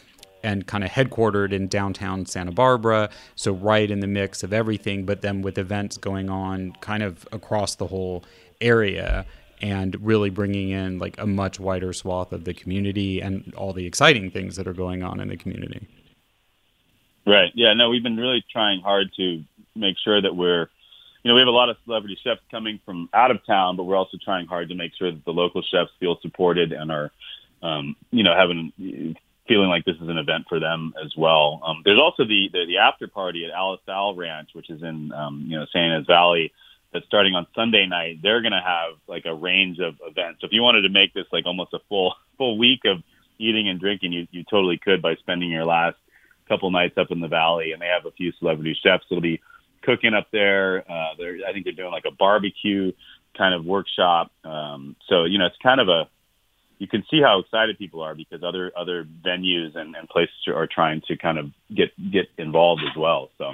and 0.44 0.68
kind 0.68 0.84
of 0.84 0.92
headquartered 0.92 1.52
in 1.52 1.68
downtown 1.68 2.26
Santa 2.26 2.52
Barbara, 2.52 3.10
so 3.36 3.54
right 3.54 3.90
in 3.90 4.02
the 4.02 4.08
mix 4.08 4.44
of 4.44 4.54
everything, 4.54 5.06
but 5.06 5.22
then 5.22 5.42
with 5.42 5.58
events 5.58 5.98
going 5.98 6.30
on 6.30 6.74
kind 6.82 7.02
of 7.02 7.28
across 7.32 7.76
the 7.76 7.88
whole 7.88 8.24
area 8.62 9.26
and 9.62 9.96
really 10.06 10.30
bringing 10.30 10.70
in 10.70 11.00
like 11.00 11.16
a 11.18 11.26
much 11.26 11.60
wider 11.60 11.94
swath 11.94 12.34
of 12.34 12.44
the 12.44 12.54
community 12.54 13.22
and 13.22 13.54
all 13.56 13.72
the 13.72 13.86
exciting 13.86 14.30
things 14.30 14.58
that 14.58 14.68
are 14.68 14.74
going 14.74 15.04
on 15.04 15.20
in 15.20 15.30
the 15.30 15.38
community. 15.38 15.88
Right. 17.26 17.52
Yeah, 17.56 17.74
no, 17.74 17.90
we've 17.90 18.04
been 18.04 18.18
really 18.18 18.44
trying 18.52 18.82
hard 18.82 19.12
to 19.16 19.44
make 19.76 19.96
sure 20.04 20.22
that 20.22 20.36
we're 20.36 20.68
you 21.24 21.30
know, 21.30 21.36
we 21.36 21.42
have 21.42 21.48
a 21.48 21.52
lot 21.52 21.70
of 21.70 21.78
celebrity 21.86 22.18
chefs 22.22 22.42
coming 22.52 22.80
from 22.86 23.10
out 23.14 23.32
of 23.32 23.46
town, 23.46 23.78
but 23.78 23.84
we're 23.84 23.96
also 23.96 24.18
trying 24.24 24.46
hard 24.46 24.70
to 24.70 24.76
make 24.76 24.92
sure 24.94 25.10
that 25.10 25.24
the 25.24 25.32
local 25.32 25.62
chefs 25.62 25.92
feel 26.00 26.18
supported 26.22 26.74
and 26.74 26.92
are, 26.92 27.12
um, 27.62 27.96
you 28.12 28.24
know, 28.24 28.36
having 28.36 28.74
feeling 29.48 29.70
like 29.70 29.86
this 29.86 29.96
is 29.96 30.08
an 30.08 30.18
event 30.18 30.46
for 30.48 30.60
them 30.60 30.94
as 31.04 31.12
well. 31.18 31.62
Um, 31.66 31.82
there's 31.84 32.00
also 32.00 32.24
the, 32.24 32.50
the, 32.52 32.66
the 32.66 32.78
after 32.78 33.08
party 33.08 33.46
at 33.46 33.52
Alisal 33.52 34.16
Ranch, 34.16 34.50
which 34.54 34.70
is 34.70 34.82
in 34.82 35.12
um, 35.12 35.46
you 35.48 35.60
know 35.60 35.66
Santa 35.72 35.98
Ynez 35.98 36.08
Valley, 36.08 36.54
that's 36.94 37.06
starting 37.06 37.36
on 37.36 37.48
Sunday 37.56 37.86
night. 37.86 38.20
They're 38.22 38.42
going 38.42 38.54
to 38.54 38.62
have 38.64 39.00
like 39.08 39.26
a 39.26 39.34
range 39.34 39.80
of 39.80 39.96
events. 40.02 40.42
So 40.42 40.48
if 40.48 40.54
you 40.54 40.62
wanted 40.62 40.84
to 40.84 40.90
make 40.90 41.14
this 41.14 41.26
like 41.32 41.46
almost 41.46 41.74
a 41.74 41.80
full 41.90 42.16
full 42.38 42.58
week 42.58 42.82
of 42.86 43.04
eating 43.38 43.68
and 43.68 43.80
drinking, 43.80 44.14
you 44.14 44.28
you 44.32 44.44
totally 44.50 44.78
could 44.78 45.02
by 45.02 45.16
spending 45.16 45.50
your 45.50 45.66
last 45.66 45.98
couple 46.48 46.70
nights 46.72 46.98
up 46.98 47.08
in 47.10 47.20
the 47.20 47.28
valley. 47.28 47.72
And 47.72 47.82
they 47.82 47.88
have 47.88 48.06
a 48.06 48.12
few 48.12 48.32
celebrity 48.40 48.78
chefs 48.82 49.06
that'll 49.10 49.22
be 49.22 49.42
cooking 49.82 50.14
up 50.14 50.28
there. 50.32 50.90
Uh, 50.90 51.16
they're 51.18 51.38
I 51.48 51.52
think 51.52 51.66
they're 51.66 51.74
doing 51.74 51.92
like 51.92 52.06
a 52.08 52.16
barbecue 52.16 52.94
kind 53.38 53.54
of 53.54 53.66
workshop. 53.66 54.32
Um, 54.46 54.96
so 55.10 55.26
you 55.26 55.38
know 55.38 55.48
it's 55.48 55.58
kind 55.62 55.82
of 55.82 55.90
a 55.90 56.08
you 56.84 56.88
can 56.90 57.06
see 57.10 57.22
how 57.22 57.40
excited 57.40 57.78
people 57.78 58.02
are 58.02 58.14
because 58.14 58.44
other 58.44 58.70
other 58.76 59.06
venues 59.26 59.74
and, 59.78 59.96
and 59.96 60.10
places 60.10 60.36
are 60.48 60.68
trying 60.68 61.02
to 61.08 61.16
kind 61.16 61.38
of 61.40 61.50
get 61.74 61.92
get 62.12 62.28
involved 62.38 62.82
as 62.84 62.98
well. 62.98 63.30
So 63.38 63.54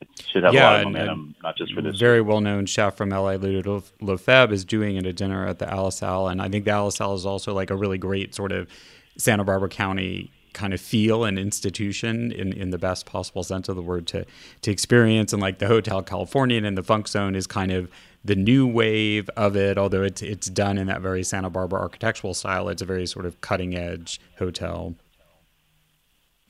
it 0.00 0.08
should 0.32 0.42
have 0.42 0.52
yeah, 0.52 0.62
a 0.62 0.64
lot 0.64 0.80
of 0.80 0.84
momentum, 0.86 1.36
not 1.40 1.56
just 1.56 1.72
for 1.72 1.82
this. 1.82 1.96
Very 2.00 2.20
well 2.20 2.40
known 2.40 2.66
chef 2.66 2.96
from 2.96 3.10
LA, 3.10 3.34
Ludo 3.34 3.84
Lefebvre, 4.00 4.52
is 4.52 4.64
doing 4.64 4.96
it 4.96 5.06
a 5.06 5.12
dinner 5.12 5.46
at 5.46 5.60
the 5.60 5.66
Alisal, 5.66 6.32
and 6.32 6.42
I 6.42 6.48
think 6.48 6.64
the 6.64 6.72
Alisal 6.72 7.14
is 7.14 7.24
also 7.24 7.54
like 7.54 7.70
a 7.70 7.76
really 7.76 7.98
great 7.98 8.34
sort 8.34 8.50
of 8.50 8.68
Santa 9.16 9.44
Barbara 9.44 9.68
County 9.68 10.32
kind 10.52 10.74
of 10.74 10.80
feel 10.80 11.24
an 11.24 11.38
institution 11.38 12.30
in, 12.32 12.52
in 12.52 12.70
the 12.70 12.78
best 12.78 13.06
possible 13.06 13.42
sense 13.42 13.70
of 13.70 13.76
the 13.76 13.80
word 13.80 14.06
to 14.06 14.26
to 14.60 14.70
experience 14.70 15.32
and 15.32 15.40
like 15.40 15.58
the 15.58 15.66
hotel 15.66 16.02
californian 16.02 16.66
and 16.66 16.76
the 16.76 16.82
funk 16.82 17.08
zone 17.08 17.34
is 17.34 17.46
kind 17.46 17.72
of 17.72 17.88
the 18.24 18.36
new 18.36 18.66
wave 18.66 19.28
of 19.36 19.56
it, 19.56 19.78
although 19.78 20.02
it's 20.02 20.22
it's 20.22 20.48
done 20.48 20.78
in 20.78 20.86
that 20.86 21.00
very 21.00 21.22
Santa 21.22 21.50
Barbara 21.50 21.80
architectural 21.80 22.34
style. 22.34 22.68
It's 22.68 22.82
a 22.82 22.86
very 22.86 23.06
sort 23.06 23.26
of 23.26 23.40
cutting 23.40 23.74
edge 23.74 24.20
hotel. 24.38 24.94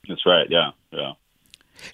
That's 0.08 0.26
right. 0.26 0.46
Yeah, 0.50 0.72
yeah. 0.90 1.12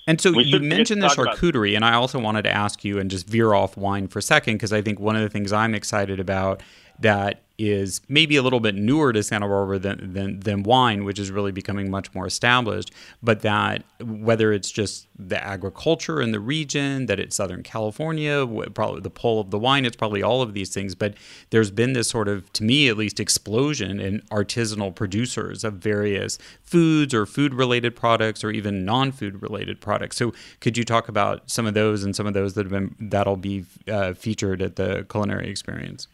And 0.07 0.21
so 0.21 0.33
We 0.33 0.45
you 0.45 0.59
mentioned 0.61 1.03
the 1.03 1.09
charcuterie, 1.09 1.75
and 1.77 1.85
I 1.85 1.95
also 1.95 2.19
wanted 2.19 2.43
to 2.43 2.51
ask 2.51 2.85
you 2.85 2.99
and 2.99 3.11
just 3.11 3.27
veer 3.27 3.55
off 3.55 3.77
wine 3.77 4.09
for 4.09 4.19
a 4.19 4.23
second 4.23 4.55
because 4.55 4.73
I 4.73 4.83
think 4.83 5.01
one 5.01 5.17
of 5.17 5.23
the 5.23 5.29
things 5.29 5.53
I'm 5.53 5.75
excited 5.75 6.21
about 6.21 6.63
that 7.01 7.43
is 7.59 8.01
maybe 8.09 8.37
a 8.37 8.43
little 8.43 8.61
bit 8.61 8.77
newer 8.77 9.13
to 9.13 9.21
Santa 9.21 9.49
Barbara 9.49 9.81
than, 9.81 10.13
than, 10.13 10.41
than 10.41 10.63
wine, 10.63 11.03
which 11.03 11.19
is 11.19 11.33
really 11.33 11.51
becoming 11.51 11.91
much 11.91 12.15
more 12.15 12.25
established, 12.25 12.93
but 13.21 13.41
that 13.41 13.83
whether 14.01 14.53
it's 14.53 14.71
just 14.71 15.09
the 15.19 15.43
agriculture 15.45 16.23
in 16.23 16.31
the 16.31 16.39
region, 16.39 17.07
that 17.07 17.19
it's 17.19 17.35
Southern 17.35 17.65
California, 17.65 18.47
probably 18.75 19.01
the 19.01 19.11
pull 19.11 19.41
of 19.41 19.51
the 19.51 19.59
wine, 19.59 19.85
it's 19.85 19.97
probably 19.97 20.23
all 20.23 20.41
of 20.41 20.55
these 20.55 20.73
things, 20.73 20.95
but 20.95 21.15
there's 21.51 21.73
been 21.73 21.95
this 21.95 22.09
sort 22.09 22.29
of, 22.29 22.53
to 22.53 22.63
me 22.63 22.89
at 22.89 22.97
least, 22.97 23.19
explosion 23.19 23.99
in 23.99 24.21
artisanal 24.31 24.95
producers 24.95 25.65
of 25.65 25.75
various 25.75 26.39
foods 26.63 27.13
or 27.13 27.27
food 27.27 27.53
related 27.53 27.97
products 27.97 28.45
or 28.45 28.53
even 28.53 28.85
non 28.85 29.11
food 29.11 29.43
related 29.43 29.81
products. 29.81 30.17
So 30.17 30.33
could 30.61 30.79
you 30.79 30.85
talk 30.85 31.09
about 31.09 31.51
some 31.51 31.67
of 31.67 31.75
those 31.75 32.05
and 32.05 32.15
some 32.15 32.29
of 32.29 32.35
those 32.35 32.55
that 32.55 32.67
have 32.67 32.73
been, 32.73 32.95
that'll 33.01 33.37
be 33.37 33.65
uh, 33.89 34.13
featured 34.13 34.63
at 34.63 34.77
the 34.77 35.05
culinary 35.09 35.51
experience? 35.51 36.07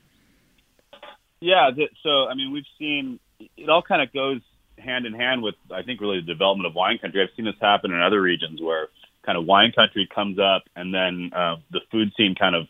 Yeah, 1.45 1.71
th- 1.77 1.93
so 2.03 2.27
I 2.27 2.35
mean, 2.35 2.53
we've 2.53 2.65
seen 2.79 3.21
it 3.39 3.69
all 3.69 3.83
kind 3.83 4.01
of 4.01 4.11
goes 4.15 4.41
hand 4.79 5.05
in 5.05 5.13
hand 5.13 5.43
with 5.43 5.55
I 5.71 5.83
think 5.83 6.01
really 6.01 6.21
the 6.21 6.27
development 6.27 6.67
of 6.67 6.75
wine 6.75 6.97
country. 6.97 7.23
I've 7.23 7.37
seen 7.37 7.45
this 7.45 7.55
happen 7.61 7.93
in 7.93 8.01
other 8.01 8.23
regions 8.23 8.63
where 8.63 8.89
kind 9.27 9.37
of 9.37 9.45
wine 9.45 9.73
country 9.73 10.09
comes 10.13 10.39
up 10.39 10.63
and 10.75 10.95
then 10.95 11.33
uh, 11.37 11.57
the 11.71 11.81
food 11.93 12.13
scene 12.17 12.35
kind 12.35 12.57
of 12.57 12.67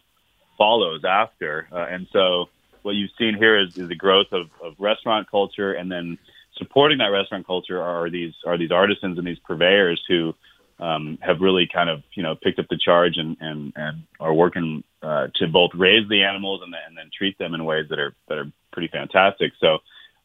follows 0.59 1.05
after. 1.05 1.69
Uh, 1.71 1.87
and 1.89 2.09
so 2.13 2.47
what 2.83 2.97
you've 2.97 3.13
seen 3.17 3.37
here 3.37 3.57
is, 3.57 3.79
is 3.79 3.89
the 3.89 3.95
growth 3.95 4.33
of, 4.33 4.51
of 4.61 4.75
restaurant 4.81 5.31
culture, 5.31 5.73
and 5.73 5.91
then 5.91 6.19
supporting 6.59 6.99
that 6.99 7.13
restaurant 7.13 7.47
culture 7.47 7.81
are 7.81 8.11
these 8.11 8.35
are 8.45 8.59
these 8.59 8.73
artisans 8.73 9.19
and 9.19 9.27
these 9.27 9.39
purveyors 9.39 10.03
who 10.09 10.35
um, 10.81 11.17
have 11.23 11.41
really 11.41 11.69
kind 11.73 11.89
of 11.89 12.03
you 12.15 12.25
know 12.25 12.35
picked 12.35 12.59
up 12.59 12.67
the 12.69 12.79
charge 12.79 13.19
and 13.19 13.37
and, 13.41 13.73
and 13.77 14.03
are 14.19 14.35
working 14.35 14.83
uh, 15.01 15.29
to 15.37 15.47
both 15.47 15.71
raise 15.75 16.09
the 16.09 16.25
animals 16.25 16.61
and 16.65 16.73
then, 16.73 16.81
and 16.89 16.97
then 16.97 17.11
treat 17.17 17.39
them 17.39 17.55
in 17.55 17.65
ways 17.65 17.87
that 17.91 18.01
are 18.01 18.15
that 18.29 18.39
are 18.39 18.51
pretty 18.75 18.89
fantastic. 18.89 19.53
So 19.61 19.79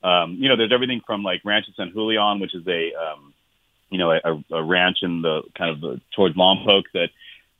um, 0.06 0.36
you 0.40 0.50
know 0.50 0.58
there's 0.58 0.74
everything 0.74 1.02
from 1.06 1.24
like 1.24 1.42
Rancho 1.46 1.72
San 1.78 1.92
Julian, 1.94 2.40
which 2.40 2.54
is 2.54 2.68
a 2.68 2.92
um, 2.96 3.34
you 3.90 3.98
know 3.98 4.12
a, 4.12 4.44
a 4.54 4.64
ranch 4.64 4.98
in 5.02 5.22
the 5.22 5.44
kind 5.58 5.72
of 5.72 5.80
the, 5.80 6.02
towards 6.16 6.36
Lompoc 6.36 6.84
that 6.94 7.10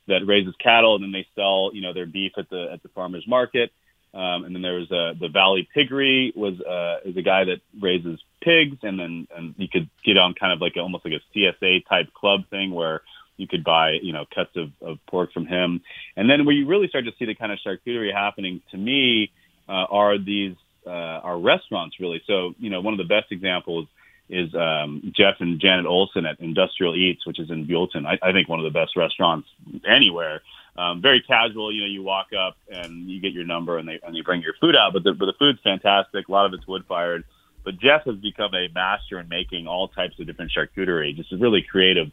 that 0.08 0.26
raises 0.26 0.54
cattle 0.56 0.96
and 0.96 1.04
then 1.04 1.12
they 1.12 1.26
sell 1.34 1.70
you 1.72 1.80
know 1.80 1.94
their 1.94 2.06
beef 2.06 2.32
at 2.36 2.50
the 2.50 2.68
at 2.72 2.82
the 2.82 2.88
farmers 2.88 3.24
market. 3.26 3.72
Um, 4.12 4.44
and 4.44 4.52
then 4.52 4.62
there 4.62 4.74
was 4.74 4.90
uh, 4.90 5.14
the 5.18 5.28
Valley 5.28 5.68
Piggery 5.72 6.32
was 6.34 6.60
uh, 6.60 7.08
is 7.08 7.16
a 7.16 7.22
guy 7.22 7.44
that 7.44 7.60
raises 7.80 8.18
pigs, 8.42 8.78
and 8.82 8.98
then 8.98 9.28
and 9.34 9.54
you 9.56 9.68
could 9.68 9.88
get 10.04 10.18
on 10.18 10.34
kind 10.34 10.52
of 10.52 10.60
like 10.60 10.72
a, 10.76 10.80
almost 10.80 11.04
like 11.04 11.14
a 11.14 11.38
CSA 11.38 11.86
type 11.88 12.12
club 12.12 12.40
thing 12.50 12.72
where 12.72 13.02
you 13.36 13.46
could 13.46 13.62
buy 13.62 13.92
you 14.02 14.12
know 14.12 14.24
cuts 14.34 14.50
of, 14.56 14.72
of 14.82 14.98
pork 15.06 15.32
from 15.32 15.46
him. 15.46 15.82
And 16.16 16.28
then 16.28 16.44
where 16.44 16.54
you 16.54 16.66
really 16.66 16.88
start 16.88 17.04
to 17.04 17.12
see 17.20 17.24
the 17.24 17.36
kind 17.36 17.52
of 17.52 17.60
charcuterie 17.64 18.12
happening 18.12 18.62
to 18.72 18.76
me 18.76 19.30
uh, 19.68 19.86
are 19.88 20.18
these 20.18 20.56
uh, 20.86 20.90
are 20.90 21.38
restaurants 21.38 21.98
really. 22.00 22.22
So 22.26 22.54
you 22.58 22.70
know 22.70 22.80
one 22.80 22.94
of 22.94 22.98
the 22.98 23.04
best 23.04 23.32
examples 23.32 23.88
is 24.28 24.54
um, 24.54 25.12
Jeff 25.16 25.36
and 25.40 25.60
Janet 25.60 25.86
Olsson 25.86 26.24
at 26.24 26.40
Industrial 26.40 26.94
Eats, 26.94 27.26
which 27.26 27.40
is 27.40 27.50
in 27.50 27.66
Buellton. 27.66 28.06
I, 28.06 28.18
I 28.22 28.32
think 28.32 28.48
one 28.48 28.60
of 28.60 28.64
the 28.64 28.78
best 28.78 28.96
restaurants 28.96 29.48
anywhere. 29.86 30.42
Um, 30.78 31.02
very 31.02 31.20
casual. 31.20 31.72
You 31.72 31.80
know, 31.82 31.88
you 31.88 32.02
walk 32.02 32.28
up 32.32 32.56
and 32.70 33.10
you 33.10 33.20
get 33.20 33.32
your 33.32 33.44
number, 33.44 33.76
and 33.76 33.88
they 33.88 33.98
and 34.02 34.14
they 34.14 34.20
bring 34.20 34.40
your 34.40 34.54
food 34.60 34.76
out. 34.76 34.92
But 34.92 35.04
the 35.04 35.12
but 35.12 35.26
the 35.26 35.34
food's 35.38 35.58
fantastic. 35.62 36.28
A 36.28 36.32
lot 36.32 36.46
of 36.46 36.54
it's 36.54 36.66
wood 36.66 36.84
fired. 36.86 37.24
But 37.62 37.78
Jeff 37.78 38.04
has 38.04 38.16
become 38.16 38.54
a 38.54 38.68
master 38.68 39.18
in 39.18 39.28
making 39.28 39.66
all 39.66 39.88
types 39.88 40.18
of 40.18 40.26
different 40.26 40.52
charcuterie. 40.56 41.14
Just 41.14 41.32
a 41.32 41.36
really 41.36 41.62
creative 41.62 42.10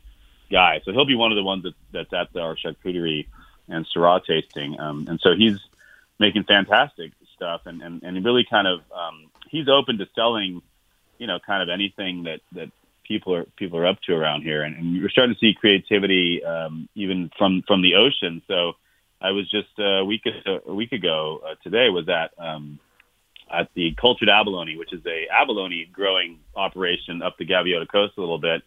guy. 0.51 0.81
So 0.83 0.91
he'll 0.91 1.05
be 1.05 1.15
one 1.15 1.31
of 1.31 1.37
the 1.37 1.43
ones 1.43 1.63
that, 1.63 1.73
that's 1.91 2.11
at 2.13 2.39
our 2.39 2.55
charcuterie 2.55 3.27
and 3.69 3.85
Syrah 3.85 4.21
tasting. 4.25 4.79
Um, 4.79 5.05
and 5.07 5.19
so 5.21 5.35
he's 5.37 5.59
making 6.19 6.43
fantastic 6.43 7.11
stuff, 7.37 7.61
and 7.65 7.81
and 7.81 8.03
and 8.03 8.25
really 8.25 8.45
kind 8.49 8.67
of 8.67 8.79
um, 8.91 9.31
he's 9.49 9.67
open 9.69 9.97
to 9.99 10.05
selling, 10.13 10.61
you 11.17 11.27
know, 11.27 11.39
kind 11.45 11.63
of 11.63 11.69
anything 11.73 12.23
that 12.23 12.41
that 12.51 12.71
people 13.07 13.33
are 13.33 13.45
people 13.55 13.79
are 13.79 13.87
up 13.87 14.01
to 14.07 14.13
around 14.13 14.41
here, 14.41 14.63
and, 14.63 14.75
and 14.75 15.01
we're 15.01 15.09
starting 15.09 15.33
to 15.33 15.39
see 15.39 15.53
creativity 15.57 16.43
um, 16.43 16.89
even 16.95 17.31
from 17.37 17.63
from 17.65 17.81
the 17.81 17.95
ocean. 17.95 18.41
So 18.47 18.73
I 19.21 19.31
was 19.31 19.49
just 19.49 19.69
uh, 19.79 20.01
a 20.01 20.05
week 20.05 20.23
a 20.67 20.73
week 20.73 20.91
ago 20.91 21.41
uh, 21.45 21.55
today 21.63 21.89
was 21.89 22.07
at 22.09 22.31
um, 22.37 22.79
at 23.51 23.69
the 23.73 23.95
Cultured 23.99 24.29
Abalone, 24.29 24.77
which 24.77 24.93
is 24.93 25.05
a 25.05 25.27
abalone 25.31 25.87
growing 25.91 26.39
operation 26.55 27.21
up 27.21 27.37
the 27.37 27.45
Gaviota 27.45 27.87
Coast 27.89 28.13
a 28.17 28.19
little 28.19 28.39
bit, 28.39 28.61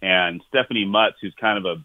and 0.00 0.42
Stephanie 0.48 0.86
Mutz, 0.86 1.16
who's 1.20 1.34
kind 1.40 1.58
of 1.58 1.64
a 1.66 1.84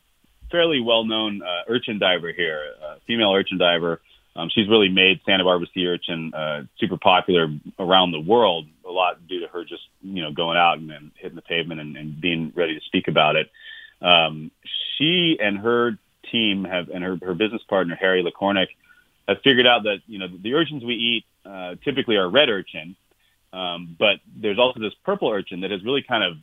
fairly 0.52 0.80
well 0.80 1.06
known 1.06 1.42
uh, 1.42 1.64
urchin 1.68 2.00
diver 2.00 2.32
here, 2.32 2.62
uh, 2.84 2.96
female 3.08 3.34
urchin 3.34 3.58
diver. 3.58 4.02
Um, 4.36 4.50
she's 4.54 4.68
really 4.68 4.90
made 4.90 5.22
Santa 5.26 5.44
Barbara 5.46 5.68
sea 5.74 5.88
urchin 5.88 6.34
uh, 6.34 6.64
super 6.78 6.98
popular 6.98 7.48
around 7.80 8.12
the 8.12 8.20
world, 8.20 8.68
a 8.88 8.92
lot 8.92 9.26
due 9.28 9.40
to 9.40 9.48
her 9.48 9.64
just 9.64 9.84
you 10.02 10.22
know 10.22 10.32
going 10.32 10.58
out 10.58 10.78
and, 10.78 10.92
and 10.92 11.12
hitting 11.16 11.36
the 11.36 11.42
pavement 11.42 11.80
and, 11.80 11.96
and 11.96 12.20
being 12.20 12.52
ready 12.56 12.76
to 12.76 12.82
speak 12.86 13.08
about 13.08 13.36
it. 13.36 13.50
Um, 14.02 14.52
she 14.98 15.38
and 15.40 15.58
her 15.60 15.98
team 16.32 16.66
have, 16.66 16.90
and 16.90 17.04
her, 17.04 17.18
her 17.24 17.34
business 17.34 17.62
partner 17.70 17.96
Harry 17.96 18.24
Liquornik, 18.24 18.68
have 19.28 19.38
figured 19.44 19.66
out 19.66 19.84
that 19.84 20.00
you 20.06 20.20
know 20.20 20.28
the 20.28 20.54
urchins 20.54 20.84
we 20.84 20.96
eat 20.96 21.26
uh, 21.50 21.76
typically 21.84 22.18
are 22.18 22.30
red 22.30 22.50
urchin, 22.50 22.96
um, 23.54 23.96
but 23.98 24.18
there's 24.36 24.60
also 24.60 24.80
this 24.82 24.94
purple 25.06 25.30
urchin 25.30 25.62
that 25.62 25.72
has 25.72 25.84
really 25.84 26.04
kind 26.06 26.24
of 26.24 26.38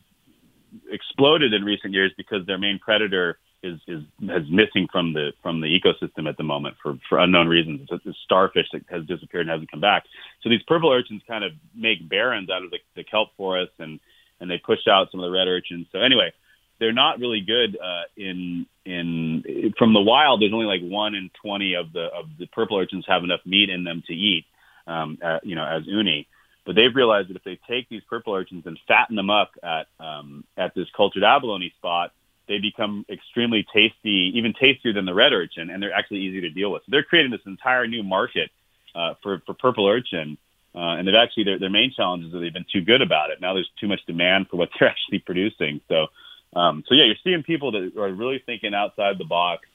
exploded 0.90 1.52
in 1.52 1.62
recent 1.62 1.92
years 1.92 2.10
because 2.16 2.46
their 2.46 2.58
main 2.58 2.78
predator 2.78 3.38
is 3.62 3.78
is 3.86 4.02
has 4.28 4.42
missing 4.50 4.88
from 4.90 5.12
the 5.12 5.32
from 5.42 5.60
the 5.60 5.68
ecosystem 5.68 6.28
at 6.28 6.36
the 6.36 6.42
moment 6.42 6.76
for 6.82 6.98
for 7.08 7.18
unknown 7.18 7.48
reasons. 7.48 7.88
It's 7.90 8.06
a 8.06 8.14
starfish 8.24 8.66
that 8.72 8.82
has 8.90 9.06
disappeared 9.06 9.42
and 9.42 9.50
hasn't 9.50 9.70
come 9.70 9.80
back. 9.80 10.04
So 10.42 10.48
these 10.48 10.62
purple 10.66 10.92
urchins 10.92 11.22
kind 11.26 11.44
of 11.44 11.52
make 11.74 12.08
barrens 12.08 12.50
out 12.50 12.64
of 12.64 12.70
the, 12.70 12.78
the 12.96 13.04
kelp 13.04 13.28
forest 13.36 13.72
and 13.78 14.00
and 14.40 14.50
they 14.50 14.58
push 14.58 14.80
out 14.90 15.10
some 15.10 15.20
of 15.20 15.24
the 15.24 15.30
red 15.30 15.46
urchins. 15.46 15.86
So 15.92 16.00
anyway, 16.00 16.32
they're 16.78 16.92
not 16.92 17.20
really 17.20 17.40
good 17.40 17.78
uh, 17.78 18.02
in 18.16 18.66
in 18.84 19.72
from 19.78 19.94
the 19.94 20.00
wild. 20.00 20.42
There's 20.42 20.52
only 20.52 20.66
like 20.66 20.82
one 20.82 21.14
in 21.14 21.30
twenty 21.40 21.74
of 21.74 21.92
the 21.92 22.06
of 22.06 22.26
the 22.38 22.46
purple 22.46 22.76
urchins 22.76 23.04
have 23.06 23.22
enough 23.22 23.40
meat 23.46 23.70
in 23.70 23.84
them 23.84 24.02
to 24.08 24.12
eat, 24.12 24.46
um, 24.86 25.18
uh, 25.24 25.38
you 25.44 25.54
know, 25.54 25.64
as 25.64 25.86
uni. 25.86 26.26
But 26.64 26.76
they've 26.76 26.94
realized 26.94 27.28
that 27.28 27.36
if 27.36 27.44
they 27.44 27.58
take 27.68 27.88
these 27.88 28.02
purple 28.08 28.34
urchins 28.34 28.66
and 28.66 28.78
fatten 28.86 29.16
them 29.16 29.30
up 29.30 29.52
at 29.62 29.86
um, 30.00 30.44
at 30.56 30.74
this 30.74 30.88
cultured 30.96 31.22
abalone 31.22 31.72
spot, 31.78 32.12
they 32.48 32.58
become 32.58 33.06
extremely 33.08 33.64
tasty, 33.72 34.32
even 34.34 34.52
tastier 34.52 34.92
than 34.92 35.04
the 35.04 35.14
red 35.14 35.32
urchin, 35.32 35.70
and 35.70 35.82
they're 35.82 35.92
actually 35.92 36.20
easy 36.20 36.40
to 36.42 36.50
deal 36.50 36.70
with. 36.70 36.82
So 36.82 36.90
they're 36.90 37.02
creating 37.02 37.30
this 37.30 37.40
entire 37.46 37.86
new 37.86 38.02
market 38.02 38.50
uh, 38.94 39.14
for 39.22 39.42
for 39.46 39.54
purple 39.54 39.86
urchin, 39.86 40.36
uh, 40.74 40.96
and 40.96 41.06
they've 41.06 41.14
actually 41.14 41.44
their, 41.44 41.58
their 41.58 41.70
main 41.70 41.92
challenge 41.96 42.24
is 42.24 42.32
that 42.32 42.38
they've 42.38 42.52
been 42.52 42.66
too 42.72 42.82
good 42.82 43.02
about 43.02 43.30
it. 43.30 43.40
Now 43.40 43.54
there's 43.54 43.70
too 43.80 43.88
much 43.88 44.00
demand 44.06 44.48
for 44.48 44.56
what 44.56 44.70
they're 44.78 44.88
actually 44.90 45.20
producing. 45.20 45.80
So, 45.88 46.06
um, 46.54 46.84
so 46.88 46.94
yeah, 46.94 47.04
you're 47.04 47.16
seeing 47.22 47.42
people 47.42 47.72
that 47.72 47.92
are 47.96 48.12
really 48.12 48.42
thinking 48.44 48.74
outside 48.74 49.18
the 49.18 49.24
box 49.24 49.66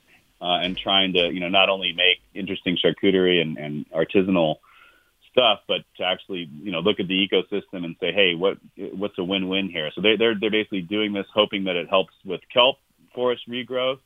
uh, 0.41 0.59
and 0.61 0.78
trying 0.78 1.13
to 1.13 1.32
you 1.32 1.39
know 1.39 1.49
not 1.49 1.70
only 1.70 1.93
make 1.93 2.20
interesting 2.34 2.78
charcuterie 2.78 3.41
and, 3.41 3.57
and 3.57 3.86
artisanal 3.91 4.57
stuff, 5.38 5.60
but 5.68 5.82
to 5.98 6.04
actually 6.04 6.50
you 6.62 6.72
know 6.72 6.80
look 6.80 7.00
at 7.00 7.08
the 7.08 7.28
ecosystem 7.28 7.86
and 7.86 7.96
say, 8.00 8.12
hey, 8.12 8.34
what 8.36 8.58
what's 8.94 9.18
a 9.18 9.24
win-win 9.24 9.70
here? 9.70 9.92
So 9.94 10.02
they, 10.02 10.16
they're 10.18 10.36
they're 10.40 10.52
basically 10.52 10.82
doing 10.82 11.14
this, 11.14 11.26
hoping 11.34 11.66
that 11.66 11.76
it 11.76 11.88
helps 11.90 12.14
with 12.26 12.42
kelp 12.52 12.78
forest 13.14 13.44
regrowth, 13.48 14.00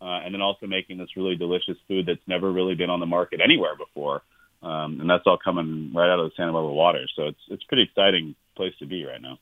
uh, 0.00 0.20
and 0.24 0.34
then 0.34 0.42
also 0.42 0.66
making 0.66 0.98
this 0.98 1.08
really 1.16 1.36
delicious 1.36 1.76
food 1.88 2.06
that's 2.06 2.26
never 2.26 2.52
really 2.52 2.74
been 2.74 2.90
on 2.90 3.00
the 3.00 3.06
market 3.06 3.40
anywhere 3.42 3.76
before, 3.76 4.22
um, 4.62 5.00
and 5.00 5.08
that's 5.08 5.24
all 5.26 5.38
coming 5.38 5.92
right 5.94 6.10
out 6.10 6.20
of 6.20 6.30
the 6.30 6.34
Santa 6.36 6.52
Barbara 6.52 6.72
water. 6.72 7.06
So 7.16 7.28
it's 7.28 7.40
it's 7.48 7.64
a 7.64 7.66
pretty 7.66 7.84
exciting 7.84 8.34
place 8.56 8.74
to 8.80 8.86
be 8.86 9.04
right 9.04 9.22
now. 9.22 9.38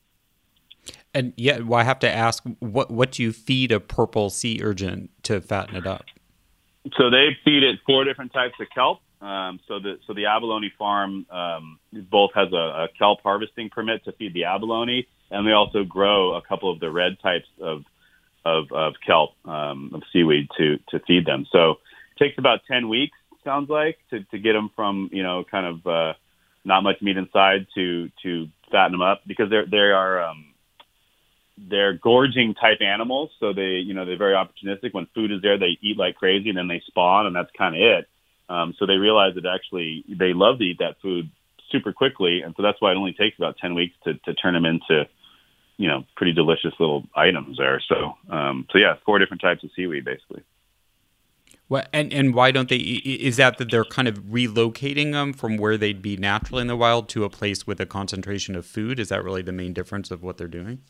And 1.14 1.32
yeah, 1.36 1.58
well, 1.60 1.78
I 1.78 1.84
have 1.84 1.98
to 2.00 2.10
ask, 2.10 2.42
what 2.60 2.90
what 2.90 3.12
do 3.12 3.22
you 3.22 3.32
feed 3.32 3.72
a 3.72 3.80
purple 3.80 4.30
sea 4.30 4.60
urchin 4.62 5.08
to 5.24 5.40
fatten 5.40 5.76
it 5.76 5.86
up? 5.86 6.04
So 6.96 7.10
they 7.10 7.36
feed 7.44 7.62
it 7.62 7.78
four 7.86 8.04
different 8.04 8.32
types 8.32 8.54
of 8.60 8.66
kelp. 8.74 9.00
Um, 9.22 9.60
so 9.68 9.78
the 9.78 9.98
so 10.06 10.14
the 10.14 10.26
abalone 10.26 10.72
farm 10.76 11.26
um, 11.30 11.78
both 11.92 12.32
has 12.34 12.52
a, 12.52 12.56
a 12.56 12.88
kelp 12.98 13.20
harvesting 13.22 13.70
permit 13.70 14.04
to 14.04 14.12
feed 14.12 14.34
the 14.34 14.44
abalone, 14.44 15.06
and 15.30 15.46
they 15.46 15.52
also 15.52 15.84
grow 15.84 16.34
a 16.34 16.42
couple 16.42 16.72
of 16.72 16.80
the 16.80 16.90
red 16.90 17.20
types 17.22 17.46
of 17.60 17.84
of, 18.44 18.72
of 18.72 18.94
kelp 19.06 19.30
um, 19.44 19.92
of 19.94 20.02
seaweed 20.12 20.48
to 20.58 20.78
to 20.90 20.98
feed 21.06 21.24
them. 21.24 21.46
So 21.52 21.72
it 22.16 22.18
takes 22.18 22.36
about 22.36 22.60
ten 22.66 22.88
weeks, 22.88 23.16
sounds 23.44 23.70
like, 23.70 23.98
to, 24.10 24.24
to 24.24 24.38
get 24.38 24.54
them 24.54 24.70
from 24.74 25.08
you 25.12 25.22
know 25.22 25.44
kind 25.48 25.66
of 25.66 25.86
uh, 25.86 26.14
not 26.64 26.82
much 26.82 27.00
meat 27.00 27.16
inside 27.16 27.68
to 27.76 28.10
to 28.24 28.48
fatten 28.72 28.90
them 28.90 29.02
up 29.02 29.22
because 29.24 29.50
they're 29.50 29.66
they 29.66 29.76
are 29.76 30.20
um, 30.20 30.46
they're 31.56 31.92
gorging 31.92 32.54
type 32.54 32.80
animals. 32.80 33.30
So 33.38 33.52
they 33.52 33.76
you 33.86 33.94
know 33.94 34.04
they're 34.04 34.18
very 34.18 34.34
opportunistic. 34.34 34.92
When 34.92 35.06
food 35.14 35.30
is 35.30 35.42
there, 35.42 35.58
they 35.58 35.78
eat 35.80 35.96
like 35.96 36.16
crazy, 36.16 36.48
and 36.48 36.58
then 36.58 36.66
they 36.66 36.82
spawn, 36.88 37.26
and 37.26 37.36
that's 37.36 37.50
kind 37.56 37.76
of 37.76 37.80
it. 37.80 38.08
Um, 38.48 38.74
so 38.78 38.86
they 38.86 38.96
realize 38.96 39.34
that 39.34 39.46
actually 39.46 40.04
they 40.08 40.32
love 40.34 40.58
to 40.58 40.64
eat 40.64 40.78
that 40.78 41.00
food 41.00 41.30
super 41.70 41.92
quickly, 41.92 42.42
and 42.42 42.54
so 42.56 42.62
that's 42.62 42.80
why 42.80 42.92
it 42.92 42.96
only 42.96 43.14
takes 43.14 43.38
about 43.38 43.56
ten 43.58 43.74
weeks 43.74 43.94
to, 44.04 44.14
to 44.14 44.34
turn 44.34 44.54
them 44.54 44.64
into 44.64 45.08
you 45.78 45.88
know 45.88 46.04
pretty 46.16 46.32
delicious 46.32 46.72
little 46.78 47.04
items 47.14 47.58
there. 47.58 47.82
So 47.88 48.14
um, 48.30 48.66
so 48.70 48.78
yeah, 48.78 48.94
four 49.06 49.18
different 49.18 49.40
types 49.40 49.64
of 49.64 49.70
seaweed 49.74 50.04
basically. 50.04 50.42
Well, 51.68 51.86
and 51.92 52.12
and 52.12 52.34
why 52.34 52.50
don't 52.50 52.68
they? 52.68 52.76
Is 52.76 53.38
that 53.38 53.56
that 53.58 53.70
they're 53.70 53.84
kind 53.84 54.06
of 54.06 54.18
relocating 54.24 55.12
them 55.12 55.32
from 55.32 55.56
where 55.56 55.78
they'd 55.78 56.02
be 56.02 56.18
naturally 56.18 56.60
in 56.60 56.66
the 56.66 56.76
wild 56.76 57.08
to 57.10 57.24
a 57.24 57.30
place 57.30 57.66
with 57.66 57.80
a 57.80 57.86
concentration 57.86 58.54
of 58.54 58.66
food? 58.66 59.00
Is 59.00 59.08
that 59.08 59.24
really 59.24 59.42
the 59.42 59.52
main 59.52 59.72
difference 59.72 60.10
of 60.10 60.22
what 60.22 60.36
they're 60.36 60.48
doing? 60.48 60.82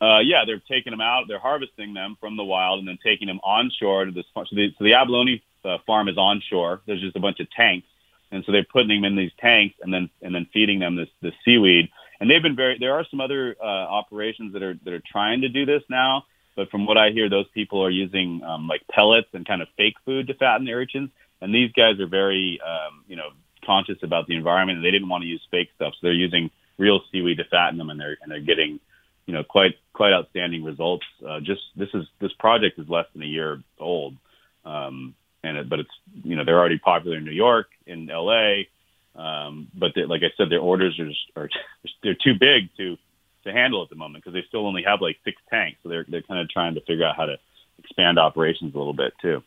Uh, 0.00 0.20
yeah, 0.20 0.44
they're 0.46 0.62
taking 0.70 0.92
them 0.92 1.00
out. 1.00 1.24
They're 1.28 1.40
harvesting 1.40 1.92
them 1.92 2.16
from 2.20 2.36
the 2.36 2.44
wild 2.44 2.78
and 2.78 2.88
then 2.88 2.98
taking 3.04 3.26
them 3.26 3.40
onshore 3.42 4.06
to 4.06 4.12
this. 4.12 4.24
So 4.34 4.44
the, 4.52 4.68
so 4.78 4.84
the 4.84 4.94
abalone 4.94 5.42
uh, 5.64 5.78
farm 5.86 6.08
is 6.08 6.18
onshore. 6.18 6.80
There's 6.86 7.00
just 7.00 7.16
a 7.16 7.20
bunch 7.20 7.40
of 7.40 7.50
tanks, 7.50 7.86
and 8.30 8.44
so 8.44 8.52
they're 8.52 8.66
putting 8.70 8.88
them 8.88 9.04
in 9.04 9.16
these 9.16 9.32
tanks 9.38 9.76
and 9.82 9.92
then 9.92 10.10
and 10.22 10.34
then 10.34 10.46
feeding 10.52 10.78
them 10.78 10.96
this 10.96 11.08
this 11.22 11.34
seaweed. 11.44 11.88
And 12.20 12.30
they've 12.30 12.42
been 12.42 12.56
very. 12.56 12.78
There 12.78 12.94
are 12.94 13.06
some 13.10 13.20
other 13.20 13.56
uh, 13.60 13.64
operations 13.64 14.52
that 14.52 14.62
are 14.62 14.74
that 14.84 14.92
are 14.92 15.02
trying 15.10 15.42
to 15.42 15.48
do 15.48 15.64
this 15.64 15.82
now. 15.88 16.24
But 16.56 16.70
from 16.70 16.84
what 16.84 16.98
I 16.98 17.10
hear, 17.10 17.30
those 17.30 17.48
people 17.54 17.82
are 17.82 17.90
using 17.90 18.42
um, 18.42 18.66
like 18.66 18.82
pellets 18.90 19.28
and 19.32 19.46
kind 19.46 19.62
of 19.62 19.68
fake 19.76 19.94
food 20.04 20.26
to 20.26 20.34
fatten 20.34 20.66
the 20.66 20.74
urchins. 20.74 21.10
And 21.40 21.54
these 21.54 21.72
guys 21.72 21.98
are 22.00 22.06
very, 22.06 22.60
um, 22.60 23.04
you 23.08 23.16
know, 23.16 23.30
conscious 23.64 23.96
about 24.02 24.26
the 24.26 24.36
environment. 24.36 24.78
And 24.78 24.84
they 24.84 24.90
didn't 24.90 25.08
want 25.08 25.22
to 25.22 25.28
use 25.28 25.40
fake 25.50 25.70
stuff, 25.76 25.94
so 25.94 25.98
they're 26.02 26.12
using 26.12 26.50
real 26.76 27.00
seaweed 27.10 27.38
to 27.38 27.44
fatten 27.44 27.78
them, 27.78 27.90
and 27.90 28.00
they're 28.00 28.16
and 28.20 28.30
they're 28.30 28.40
getting, 28.40 28.80
you 29.26 29.34
know, 29.34 29.44
quite 29.44 29.76
quite 29.92 30.12
outstanding 30.12 30.64
results. 30.64 31.06
Uh, 31.26 31.40
just 31.40 31.62
this 31.76 31.88
is 31.94 32.04
this 32.20 32.32
project 32.38 32.78
is 32.78 32.88
less 32.88 33.06
than 33.12 33.22
a 33.22 33.26
year 33.26 33.62
old, 33.78 34.16
um, 34.64 35.14
and 35.42 35.56
it, 35.56 35.68
but 35.68 35.80
it's 35.80 35.90
you 36.22 36.36
know 36.36 36.44
they're 36.44 36.58
already 36.58 36.78
popular 36.78 37.16
in 37.16 37.24
New 37.24 37.30
York, 37.30 37.68
in 37.86 38.08
L.A. 38.10 38.68
Um, 39.16 39.68
but 39.74 39.92
like 39.96 40.22
I 40.22 40.30
said, 40.36 40.50
their 40.50 40.60
orders 40.60 40.98
are 40.98 41.06
just 41.08 41.20
are 41.36 41.48
they're 42.02 42.14
too 42.14 42.34
big 42.38 42.74
to 42.76 42.96
to 43.44 43.52
handle 43.52 43.82
at 43.82 43.88
the 43.88 43.96
moment 43.96 44.24
because 44.24 44.34
they 44.34 44.46
still 44.48 44.66
only 44.66 44.82
have 44.82 45.00
like 45.00 45.16
six 45.24 45.40
tanks. 45.48 45.78
So 45.82 45.88
they're 45.88 46.04
they're 46.08 46.22
kind 46.22 46.40
of 46.40 46.48
trying 46.48 46.74
to 46.74 46.80
figure 46.82 47.04
out 47.04 47.16
how 47.16 47.26
to 47.26 47.36
expand 47.78 48.18
operations 48.18 48.74
a 48.74 48.78
little 48.78 48.92
bit 48.92 49.14
too. 49.20 49.42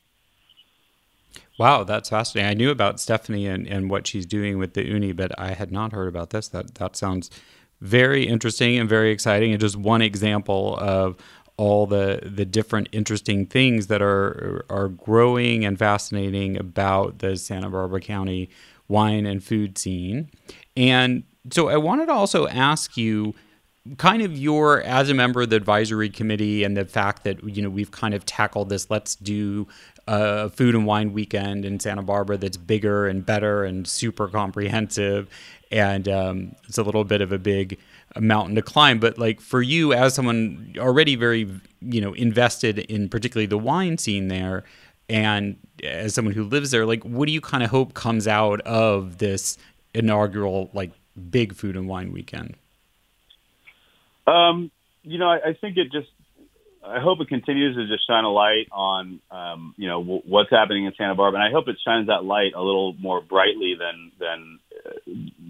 Wow, 1.57 1.83
that's 1.83 2.09
fascinating. 2.09 2.49
I 2.49 2.53
knew 2.53 2.71
about 2.71 2.99
Stephanie 2.99 3.47
and, 3.47 3.67
and 3.67 3.89
what 3.89 4.07
she's 4.07 4.25
doing 4.25 4.57
with 4.57 4.73
the 4.73 4.85
uni, 4.85 5.11
but 5.11 5.37
I 5.39 5.53
had 5.53 5.71
not 5.71 5.91
heard 5.91 6.07
about 6.07 6.31
this. 6.31 6.47
That 6.47 6.75
that 6.75 6.95
sounds 6.95 7.29
very 7.79 8.25
interesting 8.25 8.77
and 8.77 8.89
very 8.89 9.11
exciting, 9.11 9.51
and 9.51 9.61
just 9.61 9.75
one 9.75 10.01
example 10.01 10.77
of 10.79 11.17
all 11.58 11.86
the 11.86 12.20
the 12.24 12.45
different 12.45 12.89
interesting 12.91 13.45
things 13.45 13.88
that 13.88 14.01
are 14.01 14.66
are 14.70 14.89
growing 14.89 15.66
and 15.66 15.78
fascinating 15.78 16.58
about 16.58 17.20
the 17.20 17.38
Santa 17.38 17.70
Barbara 17.70 18.01
County 18.01 18.49
wine 18.88 19.26
and 19.26 19.43
food 19.43 19.78
scene. 19.78 20.30
And 20.76 21.24
so 21.51 21.70
I 21.70 21.78
wanted 21.78 22.08
to 22.08 22.14
also 22.14 22.47
ask 22.47 22.97
you 22.97 23.34
kind 23.97 24.22
of 24.22 24.38
your 24.38 24.82
as 24.84 25.10
a 25.10 25.14
member 25.14 25.41
of 25.41 25.49
the 25.49 25.58
advisory 25.58 26.10
committee 26.10 26.64
and 26.64 26.78
the 26.78 26.86
fact 26.86 27.26
that 27.26 27.43
you 27.43 27.62
know 27.62 27.70
we've 27.70 27.91
kind 27.91 28.14
of 28.14 28.26
tackled 28.26 28.70
this 28.70 28.89
let's 28.89 29.16
do 29.16 29.68
a 30.08 30.49
food 30.49 30.74
and 30.74 30.86
wine 30.86 31.12
weekend 31.12 31.66
in 31.66 31.78
santa 31.82 32.01
barbara 32.01 32.38
that's 32.38 32.56
bigger 32.56 33.08
and 33.08 33.26
better 33.26 33.66
and 33.66 33.86
super 33.86 34.30
comprehensive 34.30 35.30
and 35.70 36.08
um, 36.08 36.56
it's 36.64 36.78
a 36.78 36.84
little 36.84 37.04
bit 37.04 37.20
of 37.20 37.34
a 37.34 37.38
big 37.38 37.78
mountain 38.20 38.55
to 38.55 38.61
climb 38.61 38.99
but 38.99 39.18
like 39.18 39.41
for 39.41 39.61
you 39.61 39.93
as 39.93 40.14
someone 40.14 40.74
already 40.78 41.16
very 41.16 41.49
you 41.82 42.01
know 42.01 42.14
invested 42.14 42.80
in 42.80 43.09
particularly 43.09 43.45
the 43.45 43.57
wine 43.57 43.97
scene 43.97 44.28
there 44.28 44.64
and 45.09 45.57
as 45.84 46.14
someone 46.14 46.34
who 46.34 46.43
lives 46.43 46.72
there 46.72 46.86
like 46.86 47.03
what 47.03 47.26
do 47.26 47.32
you 47.32 47.41
kind 47.41 47.64
of 47.64 47.70
hope 47.70 47.93
comes 47.93 48.28
out 48.28 48.61
of 48.61 49.18
this 49.18 49.57
inaugural 49.93 50.70
like 50.74 50.91
big 51.30 51.55
food 51.55 51.76
and 51.76 51.88
wine 51.88 52.11
weekend 52.11 52.55
um, 54.26 54.72
you 55.03 55.18
know, 55.18 55.30
I, 55.30 55.49
I 55.49 55.53
think 55.59 55.78
it 55.78 55.91
just. 55.91 56.07
I 56.86 56.99
hope 56.99 57.22
it 57.22 57.30
continues 57.30 57.78
to 57.78 57.88
just 57.88 58.05
shine 58.05 58.26
a 58.26 58.30
light 58.30 58.68
on, 58.70 59.22
um, 59.32 59.74
you 59.78 59.88
know, 59.88 60.01
w- 60.01 60.22
what's 60.26 60.49
happening 60.49 60.84
in 60.84 60.93
Santa 60.97 61.16
Barbara, 61.16 61.39
and 61.39 61.47
I 61.47 61.49
hope 61.49 61.70
it 61.70 61.78
shines 61.82 62.07
that 62.07 62.26
light 62.26 62.51
a 62.53 62.61
little 62.61 62.93
more 62.99 63.22
brightly 63.22 63.76
than 63.80 64.11
than 64.20 64.59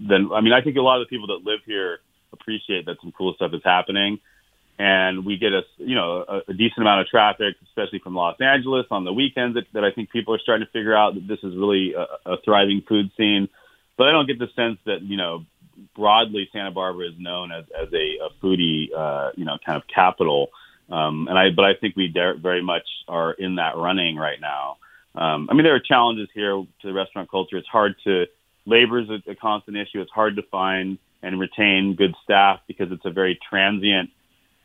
than. 0.08 0.30
I 0.32 0.40
mean, 0.42 0.52
I 0.52 0.60
think 0.60 0.76
a 0.76 0.80
lot 0.80 1.00
of 1.00 1.08
the 1.08 1.10
people 1.10 1.26
that 1.28 1.44
live 1.44 1.58
here 1.66 1.98
appreciate 2.34 2.86
that 2.86 2.96
some 3.00 3.12
cool 3.12 3.34
stuff 3.34 3.52
is 3.54 3.62
happening, 3.64 4.20
and 4.78 5.24
we 5.24 5.38
get 5.38 5.52
a 5.52 5.62
you 5.78 5.94
know 5.94 6.24
a, 6.28 6.42
a 6.48 6.54
decent 6.54 6.78
amount 6.78 7.00
of 7.00 7.06
traffic, 7.08 7.56
especially 7.68 8.00
from 8.00 8.14
Los 8.14 8.40
Angeles 8.40 8.86
on 8.90 9.04
the 9.04 9.12
weekends. 9.12 9.54
That, 9.54 9.64
that 9.72 9.84
I 9.84 9.90
think 9.90 10.10
people 10.10 10.34
are 10.34 10.38
starting 10.38 10.66
to 10.66 10.72
figure 10.72 10.96
out 10.96 11.14
that 11.14 11.26
this 11.26 11.38
is 11.42 11.56
really 11.56 11.94
a, 11.94 12.32
a 12.32 12.36
thriving 12.44 12.82
food 12.86 13.10
scene. 13.16 13.48
But 13.96 14.08
I 14.08 14.12
don't 14.12 14.26
get 14.26 14.38
the 14.38 14.48
sense 14.54 14.78
that 14.84 15.02
you 15.02 15.16
know 15.16 15.46
broadly 15.96 16.48
Santa 16.52 16.70
Barbara 16.70 17.08
is 17.08 17.14
known 17.18 17.52
as 17.52 17.64
as 17.80 17.88
a, 17.92 18.18
a 18.24 18.28
foodie, 18.42 18.88
uh, 18.96 19.30
you 19.36 19.44
know, 19.44 19.58
kind 19.64 19.76
of 19.76 19.86
capital. 19.86 20.50
Um, 20.90 21.28
and 21.28 21.38
I, 21.38 21.50
but 21.50 21.64
I 21.64 21.74
think 21.74 21.96
we 21.96 22.12
very 22.12 22.62
much 22.62 22.86
are 23.08 23.32
in 23.32 23.56
that 23.56 23.76
running 23.76 24.16
right 24.16 24.40
now. 24.40 24.76
Um, 25.14 25.48
I 25.50 25.54
mean, 25.54 25.64
there 25.64 25.74
are 25.74 25.80
challenges 25.80 26.28
here 26.34 26.50
to 26.50 26.66
the 26.82 26.92
restaurant 26.92 27.30
culture. 27.30 27.56
It's 27.56 27.68
hard 27.68 27.94
to 28.04 28.26
labor 28.66 29.00
is 29.00 29.08
a, 29.08 29.30
a 29.30 29.34
constant 29.34 29.76
issue. 29.76 30.00
It's 30.00 30.10
hard 30.10 30.36
to 30.36 30.42
find 30.42 30.98
and 31.24 31.40
retain 31.40 31.94
good 31.96 32.14
staff 32.22 32.60
because 32.68 32.92
it's 32.92 33.04
a 33.04 33.10
very 33.10 33.38
transient 33.48 34.10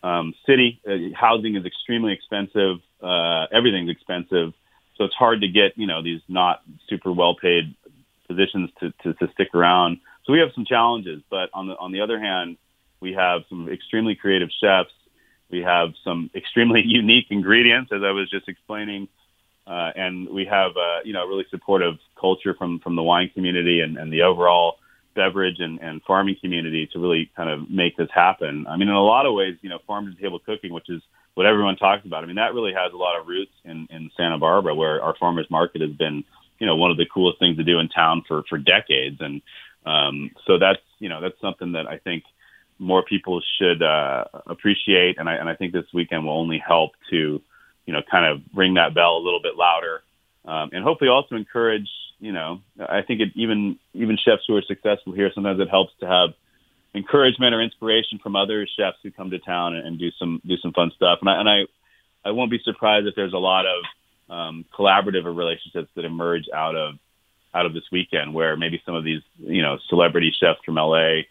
um, 0.03 0.33
city. 0.45 0.79
Uh, 0.87 1.15
housing 1.15 1.55
is 1.55 1.65
extremely 1.65 2.13
expensive. 2.13 2.77
Uh, 3.01 3.45
everything's 3.51 3.89
expensive, 3.89 4.53
so 4.95 5.05
it's 5.05 5.15
hard 5.15 5.41
to 5.41 5.47
get 5.47 5.77
you 5.77 5.87
know 5.87 6.03
these 6.03 6.21
not 6.27 6.61
super 6.87 7.11
well 7.11 7.35
paid 7.35 7.75
positions 8.27 8.69
to, 8.79 8.91
to, 9.03 9.13
to 9.13 9.31
stick 9.33 9.55
around. 9.55 9.99
So 10.25 10.33
we 10.33 10.39
have 10.39 10.49
some 10.53 10.65
challenges, 10.65 11.21
but 11.29 11.49
on 11.53 11.67
the 11.67 11.77
on 11.77 11.91
the 11.91 12.01
other 12.01 12.19
hand, 12.19 12.57
we 12.99 13.13
have 13.13 13.41
some 13.49 13.69
extremely 13.69 14.15
creative 14.15 14.49
chefs. 14.61 14.91
We 15.49 15.61
have 15.61 15.93
some 16.03 16.29
extremely 16.35 16.81
unique 16.85 17.27
ingredients, 17.29 17.91
as 17.93 18.03
I 18.03 18.11
was 18.11 18.29
just 18.29 18.47
explaining, 18.49 19.07
uh, 19.65 19.91
and 19.95 20.29
we 20.29 20.45
have 20.45 20.71
uh, 20.75 20.99
you 21.05 21.13
know 21.13 21.23
a 21.23 21.27
really 21.27 21.45
supportive 21.49 21.95
culture 22.19 22.53
from 22.53 22.79
from 22.79 22.95
the 22.95 23.03
wine 23.03 23.31
community 23.33 23.79
and, 23.79 23.97
and 23.97 24.11
the 24.11 24.23
overall 24.23 24.78
beverage 25.19 25.59
and, 25.59 25.79
and 25.81 26.01
farming 26.03 26.37
community 26.39 26.87
to 26.93 26.99
really 26.99 27.29
kind 27.35 27.49
of 27.49 27.69
make 27.69 27.97
this 27.97 28.07
happen. 28.13 28.65
I 28.69 28.77
mean, 28.77 28.87
in 28.87 28.95
a 28.95 29.03
lot 29.03 29.25
of 29.25 29.33
ways, 29.33 29.57
you 29.61 29.69
know, 29.69 29.79
farm 29.85 30.05
to 30.05 30.21
table 30.21 30.39
cooking, 30.39 30.71
which 30.71 30.89
is 30.89 31.01
what 31.33 31.45
everyone 31.45 31.75
talks 31.75 32.05
about. 32.05 32.23
I 32.23 32.27
mean, 32.27 32.37
that 32.37 32.53
really 32.53 32.71
has 32.73 32.93
a 32.93 32.97
lot 32.97 33.19
of 33.19 33.27
roots 33.27 33.51
in, 33.65 33.87
in 33.89 34.09
Santa 34.15 34.37
Barbara, 34.37 34.73
where 34.73 35.03
our 35.03 35.15
farmers 35.19 35.47
market 35.51 35.81
has 35.81 35.91
been, 35.91 36.23
you 36.59 36.67
know, 36.67 36.77
one 36.77 36.89
of 36.91 36.95
the 36.97 37.05
coolest 37.13 37.39
things 37.39 37.57
to 37.57 37.63
do 37.65 37.79
in 37.79 37.89
town 37.89 38.23
for 38.27 38.43
for 38.47 38.57
decades. 38.57 39.17
And 39.19 39.41
um, 39.85 40.31
so 40.47 40.57
that's 40.57 40.79
you 40.99 41.09
know 41.09 41.19
that's 41.21 41.39
something 41.41 41.73
that 41.73 41.87
I 41.87 41.97
think 41.97 42.23
more 42.79 43.03
people 43.03 43.41
should 43.57 43.83
uh, 43.83 44.23
appreciate, 44.47 45.17
and 45.19 45.27
I 45.27 45.35
and 45.35 45.49
I 45.49 45.55
think 45.55 45.73
this 45.73 45.91
weekend 45.93 46.25
will 46.25 46.39
only 46.39 46.61
help 46.65 46.91
to 47.09 47.41
you 47.85 47.93
know 47.93 48.01
kind 48.09 48.25
of 48.25 48.41
ring 48.55 48.75
that 48.75 48.93
bell 48.93 49.17
a 49.17 49.23
little 49.23 49.41
bit 49.41 49.55
louder, 49.57 50.01
um, 50.45 50.69
and 50.71 50.83
hopefully 50.83 51.09
also 51.09 51.35
encourage 51.35 51.89
you 52.19 52.31
know 52.31 52.61
I 52.77 53.01
think 53.01 53.21
it 53.21 53.29
even 53.35 53.77
even 53.93 54.17
chefs 54.17 54.43
who 54.47 54.55
are 54.55 54.61
successful 54.61 55.13
here 55.13 55.31
sometimes 55.33 55.59
it 55.59 55.69
helps 55.69 55.93
to 55.99 56.07
have 56.07 56.29
encouragement 56.93 57.53
or 57.53 57.61
inspiration 57.61 58.19
from 58.21 58.35
other 58.35 58.67
chefs 58.77 58.97
who 59.03 59.11
come 59.11 59.29
to 59.31 59.39
town 59.39 59.75
and, 59.75 59.87
and 59.87 59.99
do 59.99 60.09
some 60.17 60.41
do 60.45 60.57
some 60.57 60.73
fun 60.73 60.91
stuff, 60.95 61.19
and 61.21 61.29
I 61.29 61.39
and 61.39 61.49
I 61.49 61.61
I 62.25 62.31
won't 62.31 62.51
be 62.51 62.59
surprised 62.63 63.07
if 63.07 63.15
there's 63.15 63.33
a 63.33 63.37
lot 63.37 63.65
of 63.65 63.83
um, 64.29 64.65
collaborative 64.77 65.25
relationships 65.25 65.89
that 65.95 66.05
emerge 66.05 66.45
out 66.53 66.75
of 66.75 66.95
out 67.53 67.65
of 67.65 67.73
this 67.73 67.83
weekend, 67.91 68.33
where 68.33 68.55
maybe 68.55 68.81
some 68.85 68.95
of 68.95 69.03
these 69.03 69.21
you 69.37 69.61
know 69.61 69.77
celebrity 69.87 70.31
chefs 70.37 70.59
from 70.65 70.75
LA 70.75 71.21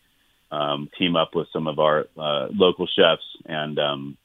um, 0.50 0.88
team 0.98 1.16
up 1.16 1.34
with 1.34 1.48
some 1.52 1.66
of 1.66 1.78
our 1.78 2.06
uh, 2.16 2.48
local 2.52 2.86
chefs 2.86 3.24
and 3.46 3.78
um, 3.78 4.16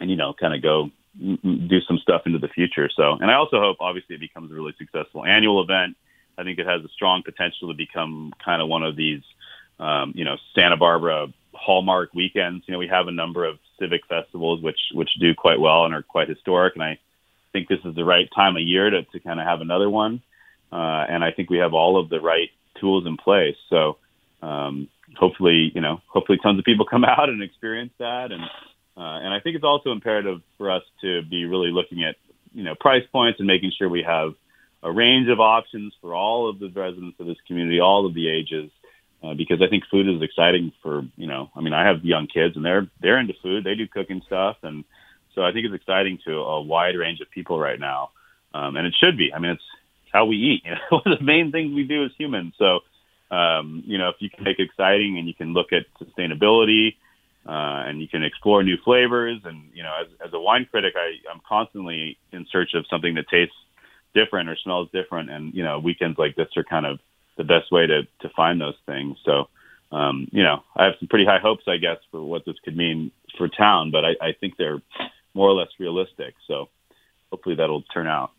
and 0.00 0.10
you 0.10 0.16
know 0.16 0.32
kind 0.32 0.54
of 0.54 0.62
go 0.62 0.90
do 1.18 1.80
some 1.86 1.98
stuff 1.98 2.22
into 2.26 2.38
the 2.38 2.48
future. 2.48 2.88
So, 2.94 3.12
and 3.20 3.30
I 3.30 3.34
also 3.34 3.60
hope 3.60 3.78
obviously 3.80 4.16
it 4.16 4.20
becomes 4.20 4.50
a 4.50 4.54
really 4.54 4.74
successful 4.78 5.24
annual 5.24 5.62
event. 5.62 5.96
I 6.38 6.44
think 6.44 6.58
it 6.58 6.66
has 6.66 6.82
a 6.84 6.88
strong 6.88 7.22
potential 7.22 7.68
to 7.68 7.74
become 7.74 8.32
kind 8.42 8.62
of 8.62 8.68
one 8.68 8.82
of 8.82 8.96
these 8.96 9.22
um, 9.78 10.12
you 10.14 10.24
know 10.24 10.36
Santa 10.54 10.76
Barbara 10.76 11.28
hallmark 11.54 12.14
weekends. 12.14 12.64
You 12.66 12.72
know, 12.72 12.78
we 12.78 12.88
have 12.88 13.08
a 13.08 13.12
number 13.12 13.44
of 13.44 13.58
civic 13.78 14.06
festivals 14.08 14.62
which 14.62 14.80
which 14.92 15.10
do 15.20 15.34
quite 15.34 15.60
well 15.60 15.84
and 15.84 15.94
are 15.94 16.02
quite 16.02 16.28
historic, 16.28 16.74
and 16.74 16.82
I 16.82 16.98
think 17.52 17.68
this 17.68 17.80
is 17.84 17.94
the 17.94 18.04
right 18.04 18.28
time 18.34 18.56
of 18.56 18.62
year 18.62 18.88
to, 18.88 19.02
to 19.02 19.20
kind 19.20 19.38
of 19.38 19.46
have 19.46 19.60
another 19.60 19.90
one 19.90 20.22
uh, 20.72 21.04
and 21.08 21.22
I 21.22 21.30
think 21.30 21.50
we 21.50 21.58
have 21.58 21.74
all 21.74 22.00
of 22.00 22.08
the 22.08 22.20
right 22.20 22.48
tools 22.80 23.06
in 23.06 23.16
place. 23.18 23.56
So 23.68 23.98
um, 24.40 24.88
hopefully, 25.16 25.70
you 25.74 25.80
know, 25.80 26.00
hopefully 26.08 26.38
tons 26.42 26.58
of 26.58 26.64
people 26.64 26.86
come 26.90 27.04
out 27.04 27.28
and 27.28 27.42
experience 27.42 27.92
that, 27.98 28.32
and 28.32 28.42
uh, 28.96 29.00
and 29.22 29.32
I 29.32 29.40
think 29.40 29.56
it's 29.56 29.64
also 29.64 29.90
imperative 29.92 30.40
for 30.58 30.70
us 30.70 30.82
to 31.00 31.22
be 31.22 31.44
really 31.44 31.70
looking 31.70 32.04
at 32.04 32.16
you 32.52 32.62
know 32.62 32.74
price 32.78 33.04
points 33.10 33.38
and 33.38 33.46
making 33.46 33.72
sure 33.76 33.88
we 33.88 34.02
have 34.06 34.34
a 34.82 34.92
range 34.92 35.28
of 35.28 35.40
options 35.40 35.94
for 36.00 36.14
all 36.14 36.48
of 36.48 36.58
the 36.58 36.68
residents 36.68 37.18
of 37.20 37.26
this 37.26 37.38
community, 37.46 37.80
all 37.80 38.06
of 38.06 38.14
the 38.14 38.28
ages. 38.28 38.70
Uh, 39.24 39.34
because 39.34 39.62
I 39.62 39.68
think 39.68 39.84
food 39.88 40.08
is 40.08 40.20
exciting 40.20 40.72
for 40.82 41.02
you 41.16 41.28
know. 41.28 41.48
I 41.54 41.60
mean, 41.60 41.72
I 41.72 41.86
have 41.86 42.04
young 42.04 42.26
kids 42.26 42.56
and 42.56 42.64
they're 42.64 42.88
they're 43.00 43.20
into 43.20 43.34
food. 43.40 43.62
They 43.64 43.76
do 43.76 43.86
cooking 43.86 44.20
stuff, 44.26 44.56
and 44.62 44.84
so 45.34 45.42
I 45.42 45.52
think 45.52 45.64
it's 45.64 45.74
exciting 45.74 46.18
to 46.26 46.38
a 46.38 46.60
wide 46.60 46.96
range 46.96 47.20
of 47.20 47.30
people 47.30 47.58
right 47.58 47.78
now. 47.78 48.10
Um, 48.52 48.76
and 48.76 48.86
it 48.86 48.94
should 49.02 49.16
be. 49.16 49.32
I 49.32 49.38
mean, 49.38 49.52
it's 49.52 49.62
how 50.12 50.26
we 50.26 50.36
eat. 50.36 50.62
You 50.66 50.72
know, 50.72 50.98
one 51.04 51.12
of 51.12 51.18
the 51.18 51.24
main 51.24 51.52
things 51.52 51.74
we 51.74 51.84
do 51.84 52.04
as 52.04 52.10
humans. 52.18 52.54
So, 52.58 52.80
um, 53.34 53.82
you 53.86 53.96
know, 53.96 54.10
if 54.10 54.16
you 54.18 54.28
can 54.28 54.44
make 54.44 54.58
it 54.58 54.64
exciting 54.64 55.18
and 55.18 55.26
you 55.26 55.34
can 55.34 55.54
look 55.54 55.72
at 55.72 55.86
sustainability 56.00 56.96
uh, 57.46 57.84
and 57.86 58.00
you 58.00 58.08
can 58.08 58.22
explore 58.22 58.62
new 58.62 58.76
flavors. 58.84 59.40
And 59.44 59.70
you 59.74 59.82
know, 59.82 59.92
as, 60.00 60.08
as 60.24 60.32
a 60.32 60.40
wine 60.40 60.66
critic, 60.70 60.94
I, 60.96 61.16
I'm 61.32 61.40
constantly 61.48 62.18
in 62.32 62.46
search 62.50 62.70
of 62.74 62.84
something 62.88 63.14
that 63.14 63.28
tastes 63.28 63.54
different 64.14 64.48
or 64.48 64.56
smells 64.56 64.88
different. 64.92 65.30
And 65.30 65.54
you 65.54 65.62
know, 65.62 65.78
weekends 65.78 66.18
like 66.18 66.36
this 66.36 66.48
are 66.56 66.64
kind 66.64 66.86
of 66.86 66.98
the 67.36 67.44
best 67.44 67.72
way 67.72 67.86
to 67.86 68.02
to 68.20 68.28
find 68.36 68.60
those 68.60 68.76
things. 68.86 69.16
So, 69.24 69.48
um, 69.90 70.28
you 70.32 70.42
know, 70.42 70.62
I 70.76 70.84
have 70.84 70.94
some 70.98 71.08
pretty 71.08 71.24
high 71.24 71.40
hopes, 71.40 71.64
I 71.66 71.78
guess, 71.78 71.98
for 72.10 72.22
what 72.22 72.44
this 72.44 72.56
could 72.64 72.76
mean 72.76 73.10
for 73.36 73.48
town. 73.48 73.90
But 73.90 74.04
I, 74.04 74.10
I 74.20 74.32
think 74.38 74.56
they're 74.56 74.82
more 75.34 75.48
or 75.48 75.54
less 75.54 75.70
realistic. 75.78 76.34
So, 76.46 76.68
hopefully, 77.30 77.56
that'll 77.56 77.82
turn 77.82 78.06
out. 78.06 78.30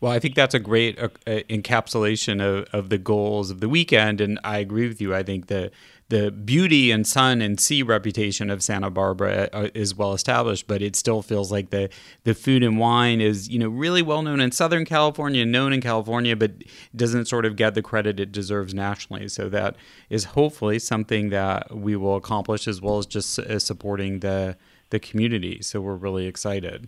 Well, 0.00 0.12
I 0.12 0.18
think 0.18 0.34
that's 0.34 0.54
a 0.54 0.60
great 0.60 0.98
uh, 0.98 1.08
uh, 1.26 1.40
encapsulation 1.48 2.42
of, 2.42 2.68
of 2.72 2.90
the 2.90 2.98
goals 2.98 3.50
of 3.50 3.60
the 3.60 3.68
weekend, 3.68 4.20
and 4.20 4.38
I 4.44 4.58
agree 4.58 4.86
with 4.86 5.00
you. 5.00 5.14
I 5.14 5.22
think 5.22 5.46
the 5.46 5.70
the 6.08 6.30
beauty 6.30 6.92
and 6.92 7.04
sun 7.04 7.42
and 7.42 7.58
sea 7.58 7.82
reputation 7.82 8.48
of 8.48 8.62
Santa 8.62 8.90
Barbara 8.90 9.48
uh, 9.52 9.68
is 9.74 9.94
well 9.94 10.12
established, 10.12 10.68
but 10.68 10.80
it 10.82 10.94
still 10.96 11.22
feels 11.22 11.50
like 11.50 11.70
the 11.70 11.88
the 12.24 12.34
food 12.34 12.62
and 12.62 12.78
wine 12.78 13.22
is 13.22 13.48
you 13.48 13.58
know 13.58 13.68
really 13.70 14.02
well 14.02 14.20
known 14.20 14.38
in 14.38 14.52
Southern 14.52 14.84
California, 14.84 15.46
known 15.46 15.72
in 15.72 15.80
California, 15.80 16.36
but 16.36 16.52
doesn't 16.94 17.24
sort 17.24 17.46
of 17.46 17.56
get 17.56 17.74
the 17.74 17.82
credit 17.82 18.20
it 18.20 18.32
deserves 18.32 18.74
nationally. 18.74 19.28
So 19.28 19.48
that 19.48 19.76
is 20.10 20.24
hopefully 20.24 20.78
something 20.78 21.30
that 21.30 21.74
we 21.74 21.96
will 21.96 22.16
accomplish, 22.16 22.68
as 22.68 22.82
well 22.82 22.98
as 22.98 23.06
just 23.06 23.38
uh, 23.38 23.58
supporting 23.58 24.20
the 24.20 24.58
the 24.90 25.00
community. 25.00 25.62
So 25.62 25.80
we're 25.80 25.96
really 25.96 26.26
excited. 26.26 26.86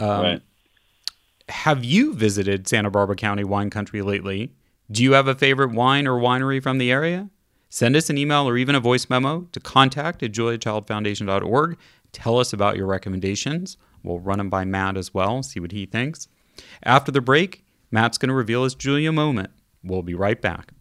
Um, 0.00 0.22
right 0.22 0.42
have 1.48 1.84
you 1.84 2.14
visited 2.14 2.66
Santa 2.66 2.90
Barbara 2.90 3.16
County 3.16 3.44
wine 3.44 3.70
country 3.70 4.02
lately? 4.02 4.52
Do 4.90 5.02
you 5.02 5.12
have 5.12 5.28
a 5.28 5.34
favorite 5.34 5.72
wine 5.72 6.06
or 6.06 6.18
winery 6.18 6.62
from 6.62 6.78
the 6.78 6.90
area? 6.90 7.30
Send 7.68 7.96
us 7.96 8.08
an 8.08 8.18
email 8.18 8.48
or 8.48 8.56
even 8.56 8.74
a 8.74 8.80
voice 8.80 9.10
memo 9.10 9.48
to 9.52 9.60
contact 9.60 10.22
at 10.22 10.32
juliachildfoundation.org. 10.32 11.76
Tell 12.12 12.38
us 12.38 12.52
about 12.52 12.76
your 12.76 12.86
recommendations. 12.86 13.76
We'll 14.02 14.20
run 14.20 14.38
them 14.38 14.50
by 14.50 14.64
Matt 14.64 14.96
as 14.96 15.12
well, 15.12 15.42
see 15.42 15.58
what 15.58 15.72
he 15.72 15.86
thinks. 15.86 16.28
After 16.82 17.10
the 17.10 17.20
break, 17.20 17.64
Matt's 17.90 18.18
going 18.18 18.28
to 18.28 18.34
reveal 18.34 18.64
his 18.64 18.74
Julia 18.74 19.10
moment. 19.10 19.50
We'll 19.82 20.02
be 20.02 20.14
right 20.14 20.40
back. 20.40 20.72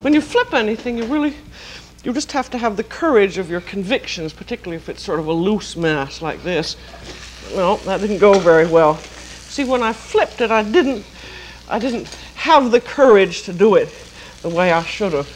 When 0.00 0.14
you 0.14 0.20
flip 0.20 0.52
anything, 0.52 0.98
you 0.98 1.04
really, 1.04 1.34
you 2.04 2.12
just 2.12 2.32
have 2.32 2.50
to 2.50 2.58
have 2.58 2.76
the 2.76 2.84
courage 2.84 3.38
of 3.38 3.50
your 3.50 3.60
convictions, 3.60 4.32
particularly 4.32 4.76
if 4.76 4.88
it's 4.88 5.02
sort 5.02 5.20
of 5.20 5.26
a 5.26 5.32
loose 5.32 5.76
mass 5.76 6.20
like 6.20 6.42
this. 6.42 6.76
Well, 7.54 7.76
that 7.78 8.00
didn't 8.00 8.18
go 8.18 8.38
very 8.38 8.66
well. 8.66 8.96
See, 8.96 9.64
when 9.64 9.82
I 9.82 9.92
flipped 9.92 10.40
it, 10.40 10.50
I 10.50 10.62
didn't, 10.62 11.04
I 11.68 11.78
didn't 11.78 12.08
have 12.36 12.70
the 12.70 12.80
courage 12.80 13.42
to 13.42 13.52
do 13.52 13.74
it 13.74 13.92
the 14.42 14.48
way 14.48 14.72
I 14.72 14.82
should 14.82 15.12
have. 15.12 15.28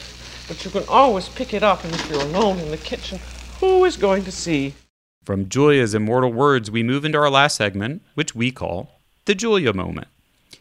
But 0.48 0.64
you 0.64 0.70
can 0.70 0.84
always 0.88 1.28
pick 1.28 1.54
it 1.54 1.62
up, 1.62 1.84
and 1.84 1.92
if 1.94 2.08
you're 2.08 2.20
alone 2.20 2.58
in 2.58 2.70
the 2.70 2.76
kitchen, 2.76 3.18
who 3.60 3.84
is 3.84 3.96
going 3.96 4.24
to 4.24 4.32
see? 4.32 4.74
From 5.24 5.48
Julia's 5.48 5.94
immortal 5.94 6.32
words, 6.32 6.70
we 6.70 6.82
move 6.82 7.04
into 7.04 7.18
our 7.18 7.30
last 7.30 7.56
segment, 7.56 8.02
which 8.14 8.34
we 8.34 8.50
call 8.50 9.00
the 9.24 9.34
Julia 9.34 9.72
moment. 9.72 10.08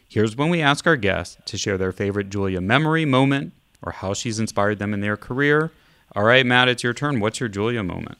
Here's 0.08 0.36
when 0.36 0.48
we 0.48 0.62
ask 0.62 0.86
our 0.86 0.96
guests 0.96 1.36
to 1.44 1.58
share 1.58 1.76
their 1.76 1.92
favorite 1.92 2.30
Julia 2.30 2.60
memory, 2.60 3.04
moment, 3.04 3.52
or 3.82 3.92
how 3.92 4.14
she's 4.14 4.38
inspired 4.38 4.78
them 4.78 4.94
in 4.94 5.00
their 5.00 5.16
career. 5.16 5.70
All 6.16 6.24
right, 6.24 6.46
Matt, 6.46 6.68
it's 6.68 6.82
your 6.82 6.94
turn. 6.94 7.20
What's 7.20 7.40
your 7.40 7.48
Julia 7.48 7.82
moment? 7.82 8.18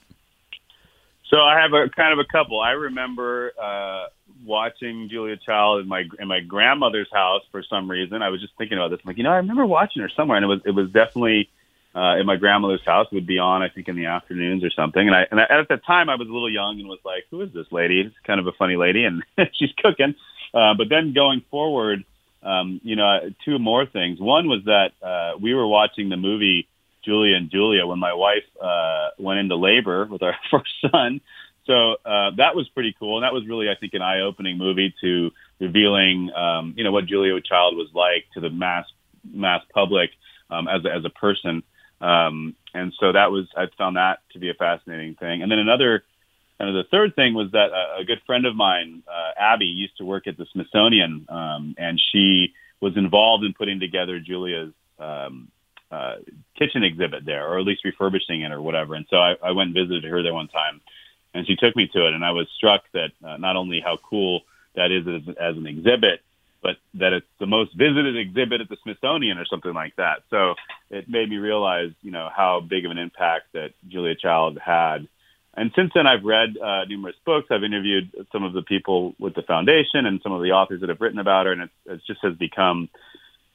So 1.30 1.38
I 1.38 1.60
have 1.60 1.72
a 1.72 1.88
kind 1.88 2.12
of 2.12 2.18
a 2.18 2.30
couple. 2.30 2.60
I 2.60 2.72
remember 2.72 3.52
uh, 3.60 4.06
watching 4.44 5.08
Julia 5.10 5.36
Child 5.36 5.80
in 5.80 5.88
my 5.88 6.04
in 6.18 6.28
my 6.28 6.40
grandmother's 6.40 7.08
house 7.12 7.42
for 7.50 7.62
some 7.62 7.90
reason. 7.90 8.22
I 8.22 8.28
was 8.28 8.40
just 8.40 8.52
thinking 8.58 8.78
about 8.78 8.90
this. 8.90 9.00
I'm 9.04 9.08
like, 9.08 9.16
you 9.16 9.24
know, 9.24 9.32
I 9.32 9.36
remember 9.36 9.64
watching 9.64 10.02
her 10.02 10.10
somewhere, 10.14 10.36
and 10.36 10.44
it 10.44 10.48
was 10.48 10.60
it 10.64 10.72
was 10.72 10.90
definitely 10.90 11.48
uh, 11.94 12.16
in 12.18 12.26
my 12.26 12.36
grandmother's 12.36 12.84
house. 12.84 13.06
It 13.10 13.14
would 13.14 13.26
be 13.26 13.38
on, 13.38 13.62
I 13.62 13.68
think, 13.68 13.88
in 13.88 13.96
the 13.96 14.06
afternoons 14.06 14.64
or 14.64 14.70
something. 14.70 15.06
And 15.06 15.16
I 15.16 15.26
and 15.30 15.40
I, 15.40 15.44
at 15.44 15.68
the 15.68 15.78
time, 15.78 16.10
I 16.10 16.16
was 16.16 16.28
a 16.28 16.32
little 16.32 16.50
young 16.50 16.78
and 16.78 16.88
was 16.88 17.00
like, 17.04 17.24
who 17.30 17.40
is 17.40 17.52
this 17.52 17.66
lady? 17.72 18.02
It's 18.02 18.16
kind 18.26 18.38
of 18.38 18.46
a 18.46 18.52
funny 18.52 18.76
lady, 18.76 19.04
and 19.04 19.22
she's 19.54 19.72
cooking. 19.78 20.14
Uh, 20.52 20.74
but 20.76 20.88
then 20.88 21.14
going 21.14 21.42
forward, 21.50 22.04
um, 22.42 22.80
you 22.84 22.96
know, 22.96 23.30
two 23.44 23.58
more 23.58 23.86
things. 23.86 24.20
One 24.20 24.46
was 24.46 24.64
that 24.66 24.92
uh, 25.02 25.38
we 25.40 25.54
were 25.54 25.66
watching 25.66 26.10
the 26.10 26.16
movie 26.16 26.68
Julia 27.04 27.36
and 27.36 27.50
Julia 27.50 27.86
when 27.86 27.98
my 27.98 28.14
wife 28.14 28.44
uh, 28.60 29.08
went 29.18 29.40
into 29.40 29.56
labor 29.56 30.06
with 30.06 30.22
our 30.22 30.36
first 30.50 30.70
son. 30.90 31.20
So 31.66 31.92
uh, 32.04 32.30
that 32.36 32.54
was 32.54 32.68
pretty 32.74 32.94
cool, 32.98 33.16
and 33.16 33.24
that 33.24 33.32
was 33.32 33.46
really, 33.46 33.68
I 33.70 33.74
think, 33.78 33.94
an 33.94 34.02
eye-opening 34.02 34.58
movie 34.58 34.94
to 35.00 35.30
revealing, 35.60 36.30
um, 36.36 36.74
you 36.76 36.84
know, 36.84 36.92
what 36.92 37.06
Julia 37.06 37.40
Child 37.40 37.76
was 37.76 37.88
like 37.94 38.26
to 38.34 38.40
the 38.40 38.50
mass 38.50 38.84
mass 39.32 39.62
public 39.72 40.10
um, 40.50 40.68
as 40.68 40.84
a, 40.84 40.92
as 40.92 41.04
a 41.04 41.10
person. 41.10 41.62
Um, 42.00 42.54
and 42.74 42.92
so 43.00 43.12
that 43.12 43.30
was, 43.30 43.46
I 43.56 43.66
found 43.78 43.96
that 43.96 44.18
to 44.32 44.38
be 44.38 44.50
a 44.50 44.54
fascinating 44.54 45.14
thing. 45.14 45.42
And 45.42 45.50
then 45.50 45.58
another, 45.58 46.04
kind 46.58 46.68
of 46.68 46.84
the 46.84 46.88
third 46.90 47.16
thing 47.16 47.32
was 47.32 47.50
that 47.52 47.70
a, 47.70 48.02
a 48.02 48.04
good 48.04 48.20
friend 48.26 48.44
of 48.44 48.54
mine, 48.54 49.02
uh, 49.08 49.32
Abby, 49.40 49.64
used 49.64 49.96
to 49.98 50.04
work 50.04 50.26
at 50.26 50.36
the 50.36 50.46
Smithsonian, 50.52 51.26
um, 51.30 51.74
and 51.78 51.98
she 52.12 52.52
was 52.80 52.96
involved 52.96 53.44
in 53.44 53.54
putting 53.54 53.80
together 53.80 54.20
Julia's 54.20 54.72
um, 54.98 55.48
uh, 55.94 56.14
kitchen 56.58 56.82
exhibit 56.90 57.22
there, 57.24 57.44
or 57.48 57.54
at 57.60 57.66
least 57.70 57.84
refurbishing 57.84 58.42
it 58.44 58.52
or 58.56 58.60
whatever. 58.68 58.92
And 58.98 59.06
so 59.10 59.16
I, 59.28 59.30
I 59.48 59.50
went 59.56 59.68
and 59.70 59.80
visited 59.82 60.04
her 60.12 60.22
there 60.22 60.34
one 60.42 60.48
time, 60.48 60.76
and 61.34 61.46
she 61.46 61.56
took 61.56 61.74
me 61.80 61.86
to 61.94 62.00
it, 62.06 62.14
and 62.14 62.24
I 62.24 62.32
was 62.38 62.46
struck 62.58 62.82
that 62.98 63.10
uh, 63.26 63.36
not 63.46 63.54
only 63.56 63.80
how 63.88 63.96
cool 64.10 64.42
that 64.78 64.90
is 64.90 65.04
as, 65.06 65.24
as 65.48 65.56
an 65.56 65.66
exhibit, 65.74 66.18
but 66.64 66.76
that 66.94 67.12
it's 67.12 67.32
the 67.38 67.46
most 67.46 67.70
visited 67.76 68.16
exhibit 68.16 68.62
at 68.62 68.68
the 68.70 68.78
Smithsonian 68.82 69.36
or 69.38 69.44
something 69.44 69.74
like 69.74 69.94
that. 69.96 70.22
So 70.30 70.54
it 70.90 71.04
made 71.08 71.28
me 71.28 71.36
realize, 71.36 71.92
you 72.00 72.10
know, 72.10 72.28
how 72.34 72.60
big 72.60 72.86
of 72.86 72.90
an 72.90 72.98
impact 72.98 73.52
that 73.52 73.70
Julia 73.86 74.14
Child 74.14 74.58
had. 74.58 75.06
And 75.56 75.70
since 75.76 75.92
then, 75.94 76.06
I've 76.06 76.24
read 76.24 76.56
uh, 76.56 76.84
numerous 76.86 77.16
books. 77.24 77.48
I've 77.50 77.62
interviewed 77.70 78.06
some 78.32 78.42
of 78.48 78.54
the 78.54 78.62
people 78.62 79.14
with 79.20 79.34
the 79.34 79.42
foundation 79.42 80.06
and 80.06 80.20
some 80.22 80.32
of 80.32 80.42
the 80.42 80.52
authors 80.52 80.80
that 80.80 80.88
have 80.88 81.00
written 81.00 81.20
about 81.20 81.46
her, 81.46 81.52
and 81.52 81.62
it, 81.62 81.70
it 81.86 82.00
just 82.06 82.20
has 82.22 82.34
become 82.34 82.88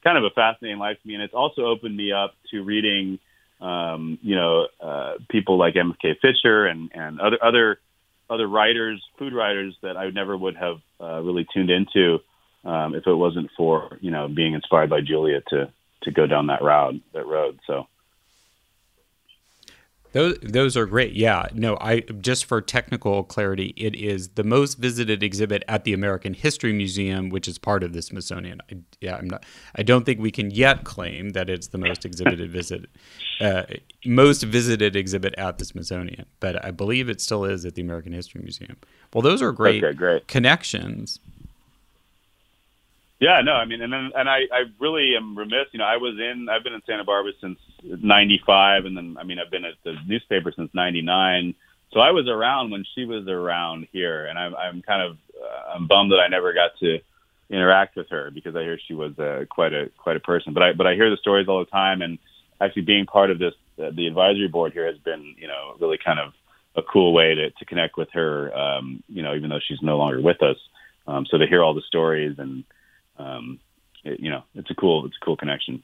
kind 0.02 0.18
of 0.18 0.24
a 0.24 0.30
fascinating 0.30 0.78
life 0.78 0.98
to 1.00 1.08
me, 1.08 1.14
and 1.14 1.22
it's 1.22 1.34
also 1.34 1.66
opened 1.66 1.96
me 1.96 2.12
up 2.12 2.34
to 2.50 2.62
reading, 2.62 3.18
um, 3.60 4.18
you 4.22 4.36
know, 4.36 4.66
uh, 4.80 5.14
people 5.28 5.58
like 5.58 5.74
MFK 5.74 6.16
Fisher 6.20 6.66
and 6.66 6.90
and 6.94 7.20
other 7.20 7.38
other 7.42 7.80
other 8.28 8.46
writers, 8.46 9.02
food 9.18 9.32
writers 9.32 9.76
that 9.82 9.96
I 9.96 10.10
never 10.10 10.36
would 10.36 10.56
have 10.56 10.78
uh, 11.00 11.20
really 11.20 11.46
tuned 11.52 11.70
into 11.70 12.20
um, 12.64 12.94
if 12.94 13.06
it 13.06 13.14
wasn't 13.14 13.50
for 13.56 13.98
you 14.00 14.10
know 14.10 14.28
being 14.28 14.54
inspired 14.54 14.90
by 14.90 15.00
Julia 15.00 15.42
to 15.48 15.72
to 16.02 16.10
go 16.10 16.26
down 16.26 16.46
that 16.46 16.62
route 16.62 16.94
that 17.12 17.26
road. 17.26 17.58
So 17.66 17.86
those 20.12 20.38
those 20.42 20.76
are 20.76 20.86
great. 20.86 21.12
Yeah. 21.12 21.46
No, 21.52 21.76
I 21.80 22.00
just 22.00 22.44
for 22.44 22.60
technical 22.60 23.22
clarity, 23.22 23.72
it 23.76 23.94
is 23.94 24.30
the 24.30 24.42
most 24.42 24.74
visited 24.74 25.22
exhibit 25.22 25.62
at 25.68 25.84
the 25.84 25.92
American 25.92 26.34
History 26.34 26.72
Museum, 26.72 27.28
which 27.30 27.46
is 27.46 27.58
part 27.58 27.84
of 27.84 27.92
the 27.92 28.02
Smithsonian. 28.02 28.60
I, 28.70 28.78
yeah, 29.00 29.16
I'm 29.16 29.28
not. 29.28 29.44
I 29.76 29.82
don't 29.82 30.04
think 30.04 30.20
we 30.20 30.30
can 30.30 30.50
yet 30.50 30.84
claim 30.84 31.30
that 31.30 31.48
it's 31.48 31.68
the 31.68 31.78
most 31.78 32.04
exhibited 32.04 32.50
visit, 32.52 32.90
uh, 33.40 33.64
most 34.04 34.42
visited 34.42 34.96
exhibit 34.96 35.34
at 35.38 35.58
the 35.58 35.64
Smithsonian, 35.64 36.26
but 36.40 36.64
I 36.64 36.72
believe 36.72 37.08
it 37.08 37.20
still 37.20 37.44
is 37.44 37.64
at 37.64 37.74
the 37.74 37.82
American 37.82 38.12
History 38.12 38.40
Museum. 38.42 38.76
Well, 39.14 39.22
those 39.22 39.42
are 39.42 39.52
great, 39.52 39.82
okay, 39.82 39.96
great. 39.96 40.26
connections. 40.26 41.20
Yeah, 43.20 43.42
no, 43.42 43.52
I 43.52 43.66
mean, 43.66 43.82
and 43.82 43.92
then, 43.92 44.12
and 44.16 44.30
I, 44.30 44.40
I 44.50 44.62
really 44.78 45.14
am 45.14 45.36
remiss. 45.36 45.66
You 45.72 45.78
know, 45.78 45.84
I 45.84 45.98
was 45.98 46.18
in, 46.18 46.48
I've 46.50 46.64
been 46.64 46.72
in 46.72 46.80
Santa 46.86 47.04
Barbara 47.04 47.32
since 47.38 47.58
'95, 47.82 48.84
and 48.84 48.96
then, 48.96 49.16
I 49.18 49.24
mean, 49.24 49.38
I've 49.38 49.50
been 49.50 49.64
at 49.64 49.74
the 49.84 49.94
newspaper 50.06 50.52
since 50.54 50.70
'99. 50.74 51.54
So 51.92 52.00
I 52.00 52.12
was 52.12 52.28
around 52.28 52.70
when 52.70 52.84
she 52.94 53.04
was 53.04 53.26
around 53.26 53.88
here, 53.92 54.26
and 54.26 54.38
I'm, 54.38 54.54
I'm 54.54 54.82
kind 54.82 55.02
of, 55.02 55.16
uh, 55.34 55.74
I'm 55.74 55.88
bummed 55.88 56.12
that 56.12 56.20
I 56.20 56.28
never 56.28 56.52
got 56.52 56.70
to 56.80 57.00
interact 57.50 57.96
with 57.96 58.08
her 58.10 58.30
because 58.30 58.54
I 58.54 58.62
hear 58.62 58.78
she 58.86 58.94
was 58.94 59.18
uh, 59.18 59.44
quite 59.50 59.72
a, 59.72 59.90
quite 59.98 60.16
a 60.16 60.20
person. 60.20 60.54
But 60.54 60.62
I, 60.62 60.72
but 60.72 60.86
I 60.86 60.94
hear 60.94 61.10
the 61.10 61.16
stories 61.16 61.48
all 61.48 61.58
the 61.58 61.70
time, 61.70 62.00
and 62.00 62.18
actually 62.60 62.82
being 62.82 63.06
part 63.06 63.30
of 63.30 63.38
this, 63.38 63.54
uh, 63.82 63.90
the 63.92 64.06
advisory 64.06 64.46
board 64.46 64.72
here 64.72 64.86
has 64.86 64.98
been, 64.98 65.34
you 65.36 65.48
know, 65.48 65.74
really 65.80 65.98
kind 65.98 66.20
of 66.20 66.32
a 66.76 66.82
cool 66.82 67.12
way 67.12 67.34
to, 67.34 67.50
to 67.50 67.64
connect 67.64 67.96
with 67.96 68.08
her. 68.12 68.56
Um, 68.56 69.02
you 69.08 69.22
know, 69.22 69.34
even 69.34 69.50
though 69.50 69.58
she's 69.66 69.82
no 69.82 69.98
longer 69.98 70.20
with 70.20 70.42
us. 70.42 70.56
Um, 71.06 71.26
so 71.26 71.38
to 71.38 71.46
hear 71.46 71.64
all 71.64 71.74
the 71.74 71.82
stories 71.82 72.38
and 72.38 72.62
um, 73.18 73.58
it, 74.04 74.20
you 74.20 74.30
know, 74.30 74.44
it's 74.54 74.70
a 74.70 74.74
cool, 74.74 75.06
it's 75.06 75.16
a 75.20 75.24
cool 75.24 75.36
connection. 75.36 75.82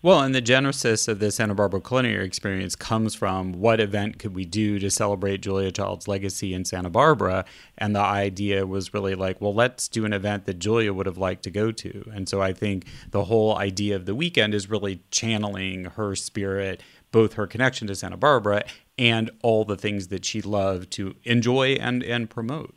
Well, 0.00 0.20
and 0.20 0.34
the 0.34 0.40
genesis 0.40 1.08
of 1.08 1.18
the 1.18 1.30
Santa 1.30 1.54
Barbara 1.54 1.80
culinary 1.80 2.24
experience 2.24 2.74
comes 2.74 3.14
from 3.14 3.52
what 3.52 3.80
event 3.80 4.18
could 4.18 4.34
we 4.34 4.44
do 4.44 4.78
to 4.78 4.90
celebrate 4.90 5.42
Julia 5.42 5.70
Child's 5.70 6.08
legacy 6.08 6.54
in 6.54 6.64
Santa 6.64 6.88
Barbara? 6.88 7.44
And 7.76 7.94
the 7.94 8.00
idea 8.00 8.66
was 8.66 8.94
really 8.94 9.14
like, 9.14 9.40
well, 9.40 9.54
let's 9.54 9.88
do 9.88 10.04
an 10.04 10.12
event 10.12 10.46
that 10.46 10.58
Julia 10.58 10.92
would 10.92 11.06
have 11.06 11.18
liked 11.18 11.42
to 11.44 11.50
go 11.50 11.70
to. 11.72 12.10
And 12.14 12.28
so 12.28 12.40
I 12.40 12.52
think 12.52 12.86
the 13.10 13.24
whole 13.24 13.56
idea 13.56 13.94
of 13.94 14.06
the 14.06 14.14
weekend 14.14 14.54
is 14.54 14.70
really 14.70 15.02
channeling 15.10 15.84
her 15.84 16.14
spirit, 16.14 16.82
both 17.12 17.34
her 17.34 17.46
connection 17.46 17.86
to 17.88 17.94
Santa 17.94 18.16
Barbara 18.16 18.64
and 18.96 19.30
all 19.42 19.64
the 19.64 19.76
things 19.76 20.08
that 20.08 20.24
she 20.24 20.40
loved 20.40 20.90
to 20.92 21.14
enjoy 21.24 21.72
and, 21.74 22.02
and 22.02 22.30
promote. 22.30 22.74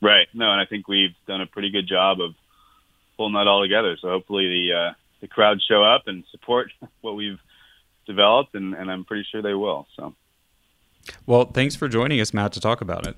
Right. 0.00 0.26
No, 0.34 0.50
and 0.50 0.60
I 0.60 0.66
think 0.66 0.88
we've 0.88 1.14
done 1.26 1.40
a 1.40 1.46
pretty 1.46 1.70
good 1.70 1.86
job 1.86 2.20
of 2.20 2.34
pulling 3.16 3.34
that 3.34 3.46
all 3.46 3.62
together. 3.62 3.96
So 4.00 4.08
hopefully 4.08 4.48
the 4.48 4.72
uh, 4.72 4.92
the 5.24 5.28
crowd 5.28 5.58
show 5.66 5.82
up 5.82 6.02
and 6.06 6.22
support 6.30 6.70
what 7.00 7.16
we've 7.16 7.40
developed, 8.06 8.54
and, 8.54 8.74
and 8.74 8.90
I'm 8.90 9.06
pretty 9.06 9.26
sure 9.32 9.40
they 9.40 9.54
will. 9.54 9.86
So, 9.96 10.14
well, 11.26 11.46
thanks 11.46 11.74
for 11.74 11.88
joining 11.88 12.20
us, 12.20 12.34
Matt, 12.34 12.52
to 12.52 12.60
talk 12.60 12.82
about 12.82 13.06
it. 13.06 13.16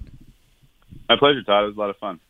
My 1.09 1.16
pleasure, 1.18 1.42
Todd. 1.42 1.64
It 1.64 1.66
was 1.66 1.76
a 1.76 1.80
lot 1.80 1.90
of 1.90 1.96
fun. 1.96 2.20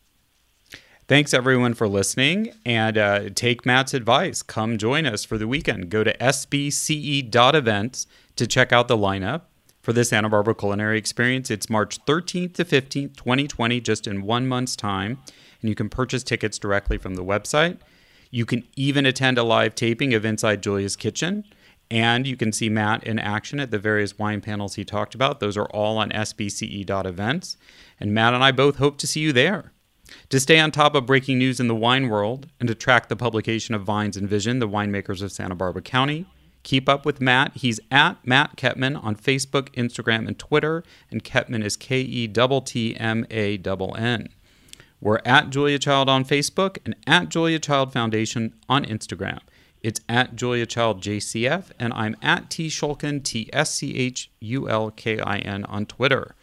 Thanks 1.08 1.34
everyone 1.34 1.74
for 1.74 1.86
listening 1.86 2.52
and 2.64 2.98
uh, 2.98 3.28
take 3.34 3.64
Matt's 3.64 3.94
advice. 3.94 4.42
Come 4.42 4.76
join 4.76 5.06
us 5.06 5.24
for 5.24 5.38
the 5.38 5.46
weekend. 5.46 5.88
Go 5.90 6.02
to 6.02 6.16
sbce.events 6.16 8.06
to 8.34 8.46
check 8.46 8.72
out 8.72 8.88
the 8.88 8.96
lineup 8.96 9.42
for 9.82 9.92
the 9.92 10.04
Santa 10.04 10.28
Barbara 10.28 10.54
Culinary 10.54 10.98
Experience. 10.98 11.48
It's 11.50 11.70
March 11.70 12.04
13th 12.06 12.54
to 12.54 12.64
15th, 12.64 13.14
2020, 13.16 13.80
just 13.82 14.08
in 14.08 14.22
one 14.22 14.48
month's 14.48 14.74
time. 14.74 15.18
And 15.60 15.68
you 15.68 15.76
can 15.76 15.88
purchase 15.88 16.24
tickets 16.24 16.58
directly 16.58 16.98
from 16.98 17.14
the 17.14 17.22
website. 17.22 17.78
You 18.30 18.44
can 18.46 18.64
even 18.76 19.06
attend 19.06 19.38
a 19.38 19.42
live 19.42 19.74
taping 19.74 20.14
of 20.14 20.24
Inside 20.24 20.62
Julia's 20.62 20.96
Kitchen. 20.96 21.44
And 21.90 22.26
you 22.26 22.36
can 22.36 22.52
see 22.52 22.68
Matt 22.68 23.04
in 23.04 23.18
action 23.18 23.60
at 23.60 23.70
the 23.70 23.78
various 23.78 24.18
wine 24.18 24.40
panels 24.40 24.74
he 24.74 24.84
talked 24.84 25.14
about. 25.14 25.38
Those 25.38 25.56
are 25.56 25.66
all 25.66 25.98
on 25.98 26.10
sbce.events. 26.10 27.56
And 28.00 28.12
Matt 28.12 28.34
and 28.34 28.42
I 28.42 28.50
both 28.50 28.76
hope 28.76 28.98
to 28.98 29.06
see 29.06 29.20
you 29.20 29.32
there. 29.32 29.72
To 30.30 30.40
stay 30.40 30.58
on 30.58 30.70
top 30.70 30.94
of 30.94 31.06
breaking 31.06 31.38
news 31.38 31.60
in 31.60 31.68
the 31.68 31.74
wine 31.74 32.08
world 32.08 32.48
and 32.60 32.68
to 32.68 32.74
track 32.74 33.08
the 33.08 33.16
publication 33.16 33.74
of 33.74 33.82
Vines 33.82 34.16
and 34.16 34.28
Vision, 34.28 34.58
the 34.58 34.68
winemakers 34.68 35.22
of 35.22 35.32
Santa 35.32 35.54
Barbara 35.54 35.82
County, 35.82 36.26
keep 36.62 36.88
up 36.88 37.04
with 37.04 37.20
Matt. 37.20 37.52
He's 37.56 37.80
at 37.90 38.24
Matt 38.24 38.56
Kettmann 38.56 39.02
on 39.02 39.16
Facebook, 39.16 39.70
Instagram, 39.70 40.26
and 40.26 40.38
Twitter, 40.38 40.84
and 41.10 41.24
Kettmann 41.24 41.64
is 41.64 41.76
K 41.76 42.00
E 42.00 42.28
T 42.28 42.60
T 42.64 42.96
M 42.96 43.26
A 43.30 43.56
N 43.56 43.90
N. 43.96 44.28
We're 45.06 45.20
at 45.24 45.50
Julia 45.50 45.78
Child 45.78 46.08
on 46.08 46.24
Facebook 46.24 46.78
and 46.84 46.96
at 47.06 47.28
Julia 47.28 47.60
Child 47.60 47.92
Foundation 47.92 48.54
on 48.68 48.84
Instagram. 48.84 49.38
It's 49.80 50.00
at 50.08 50.34
Julia 50.34 50.66
Child 50.66 51.00
JCF, 51.00 51.70
and 51.78 51.92
I'm 51.92 52.16
at 52.20 52.50
T 52.50 52.66
Schulkin, 52.66 53.22
T 53.22 53.48
S 53.52 53.72
C 53.72 53.94
H 53.94 54.32
U 54.40 54.68
L 54.68 54.90
K 54.90 55.20
I 55.20 55.38
N 55.38 55.64
on 55.66 55.86
Twitter. 55.86 56.34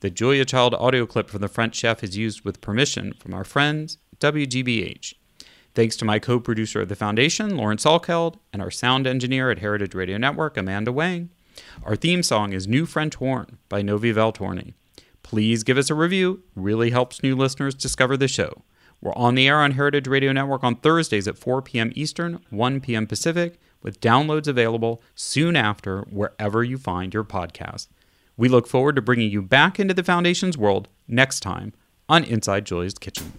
The 0.00 0.10
Julia 0.10 0.44
Child 0.44 0.74
audio 0.74 1.06
clip 1.06 1.30
from 1.30 1.40
the 1.40 1.48
French 1.48 1.76
chef 1.76 2.04
is 2.04 2.14
used 2.14 2.44
with 2.44 2.60
permission 2.60 3.14
from 3.14 3.32
our 3.32 3.42
friends, 3.42 3.96
WGBH. 4.20 5.14
Thanks 5.74 5.96
to 5.96 6.04
my 6.04 6.18
co 6.18 6.38
producer 6.38 6.82
of 6.82 6.90
the 6.90 6.96
Foundation, 6.96 7.56
Lauren 7.56 7.78
Salkeld, 7.78 8.36
and 8.52 8.60
our 8.60 8.70
sound 8.70 9.06
engineer 9.06 9.50
at 9.50 9.60
Heritage 9.60 9.94
Radio 9.94 10.18
Network, 10.18 10.58
Amanda 10.58 10.92
Wang. 10.92 11.30
Our 11.82 11.96
theme 11.96 12.22
song 12.22 12.52
is 12.52 12.68
New 12.68 12.84
French 12.84 13.14
Horn 13.14 13.56
by 13.70 13.80
Novi 13.80 14.12
Valtorni. 14.12 14.74
Please 15.34 15.64
give 15.64 15.76
us 15.76 15.90
a 15.90 15.96
review, 15.96 16.44
really 16.54 16.90
helps 16.90 17.20
new 17.20 17.34
listeners 17.34 17.74
discover 17.74 18.16
the 18.16 18.28
show. 18.28 18.62
We're 19.00 19.16
on 19.16 19.34
the 19.34 19.48
air 19.48 19.58
on 19.58 19.72
Heritage 19.72 20.06
Radio 20.06 20.30
Network 20.30 20.62
on 20.62 20.76
Thursdays 20.76 21.26
at 21.26 21.36
4 21.36 21.60
p.m. 21.60 21.90
Eastern, 21.96 22.38
1 22.50 22.80
p.m. 22.80 23.08
Pacific, 23.08 23.58
with 23.82 24.00
downloads 24.00 24.46
available 24.46 25.02
soon 25.16 25.56
after 25.56 26.02
wherever 26.02 26.62
you 26.62 26.78
find 26.78 27.12
your 27.12 27.24
podcast. 27.24 27.88
We 28.36 28.48
look 28.48 28.68
forward 28.68 28.94
to 28.94 29.02
bringing 29.02 29.28
you 29.28 29.42
back 29.42 29.80
into 29.80 29.92
the 29.92 30.04
Foundation's 30.04 30.56
world 30.56 30.86
next 31.08 31.40
time 31.40 31.72
on 32.08 32.22
Inside 32.22 32.64
Julia's 32.64 32.94
Kitchen. 32.94 33.32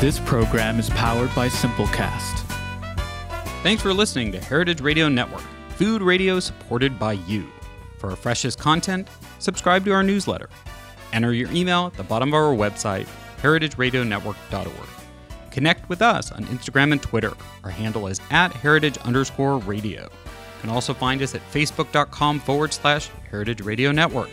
This 0.00 0.18
program 0.18 0.80
is 0.80 0.90
powered 0.90 1.32
by 1.36 1.48
Simplecast. 1.48 2.49
Thanks 3.62 3.82
for 3.82 3.92
listening 3.92 4.32
to 4.32 4.40
Heritage 4.40 4.80
Radio 4.80 5.10
Network, 5.10 5.42
food 5.76 6.00
radio 6.00 6.40
supported 6.40 6.98
by 6.98 7.12
you. 7.12 7.46
For 7.98 8.08
our 8.08 8.16
freshest 8.16 8.58
content, 8.58 9.06
subscribe 9.38 9.84
to 9.84 9.92
our 9.92 10.02
newsletter. 10.02 10.48
Enter 11.12 11.34
your 11.34 11.52
email 11.52 11.88
at 11.88 11.92
the 11.92 12.02
bottom 12.02 12.30
of 12.30 12.34
our 12.34 12.54
website, 12.54 13.06
heritageradionetwork.org. 13.42 14.88
Connect 15.50 15.86
with 15.90 16.00
us 16.00 16.32
on 16.32 16.46
Instagram 16.46 16.92
and 16.92 17.02
Twitter. 17.02 17.34
Our 17.62 17.70
handle 17.70 18.06
is 18.06 18.18
at 18.30 18.50
heritage 18.54 18.96
underscore 18.98 19.58
radio. 19.58 20.04
You 20.04 20.60
can 20.62 20.70
also 20.70 20.94
find 20.94 21.20
us 21.20 21.34
at 21.34 21.42
facebook.com 21.52 22.40
forward 22.40 22.72
slash 22.72 23.10
heritage 23.30 23.60
radio 23.60 23.92
network. 23.92 24.30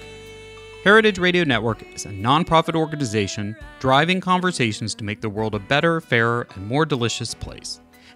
Heritage 0.86 1.20
Radio 1.20 1.44
Network 1.44 1.84
is 1.94 2.06
a 2.06 2.10
nonprofit 2.12 2.76
organization 2.76 3.58
driving 3.82 4.22
conversations 4.22 4.96
to 4.96 5.04
make 5.04 5.20
the 5.20 5.30
world 5.30 5.54
a 5.54 5.60
better, 5.60 6.00
fairer, 6.00 6.48
and 6.56 6.66
more 6.66 6.86
delicious 6.86 7.34
place. 7.34 7.82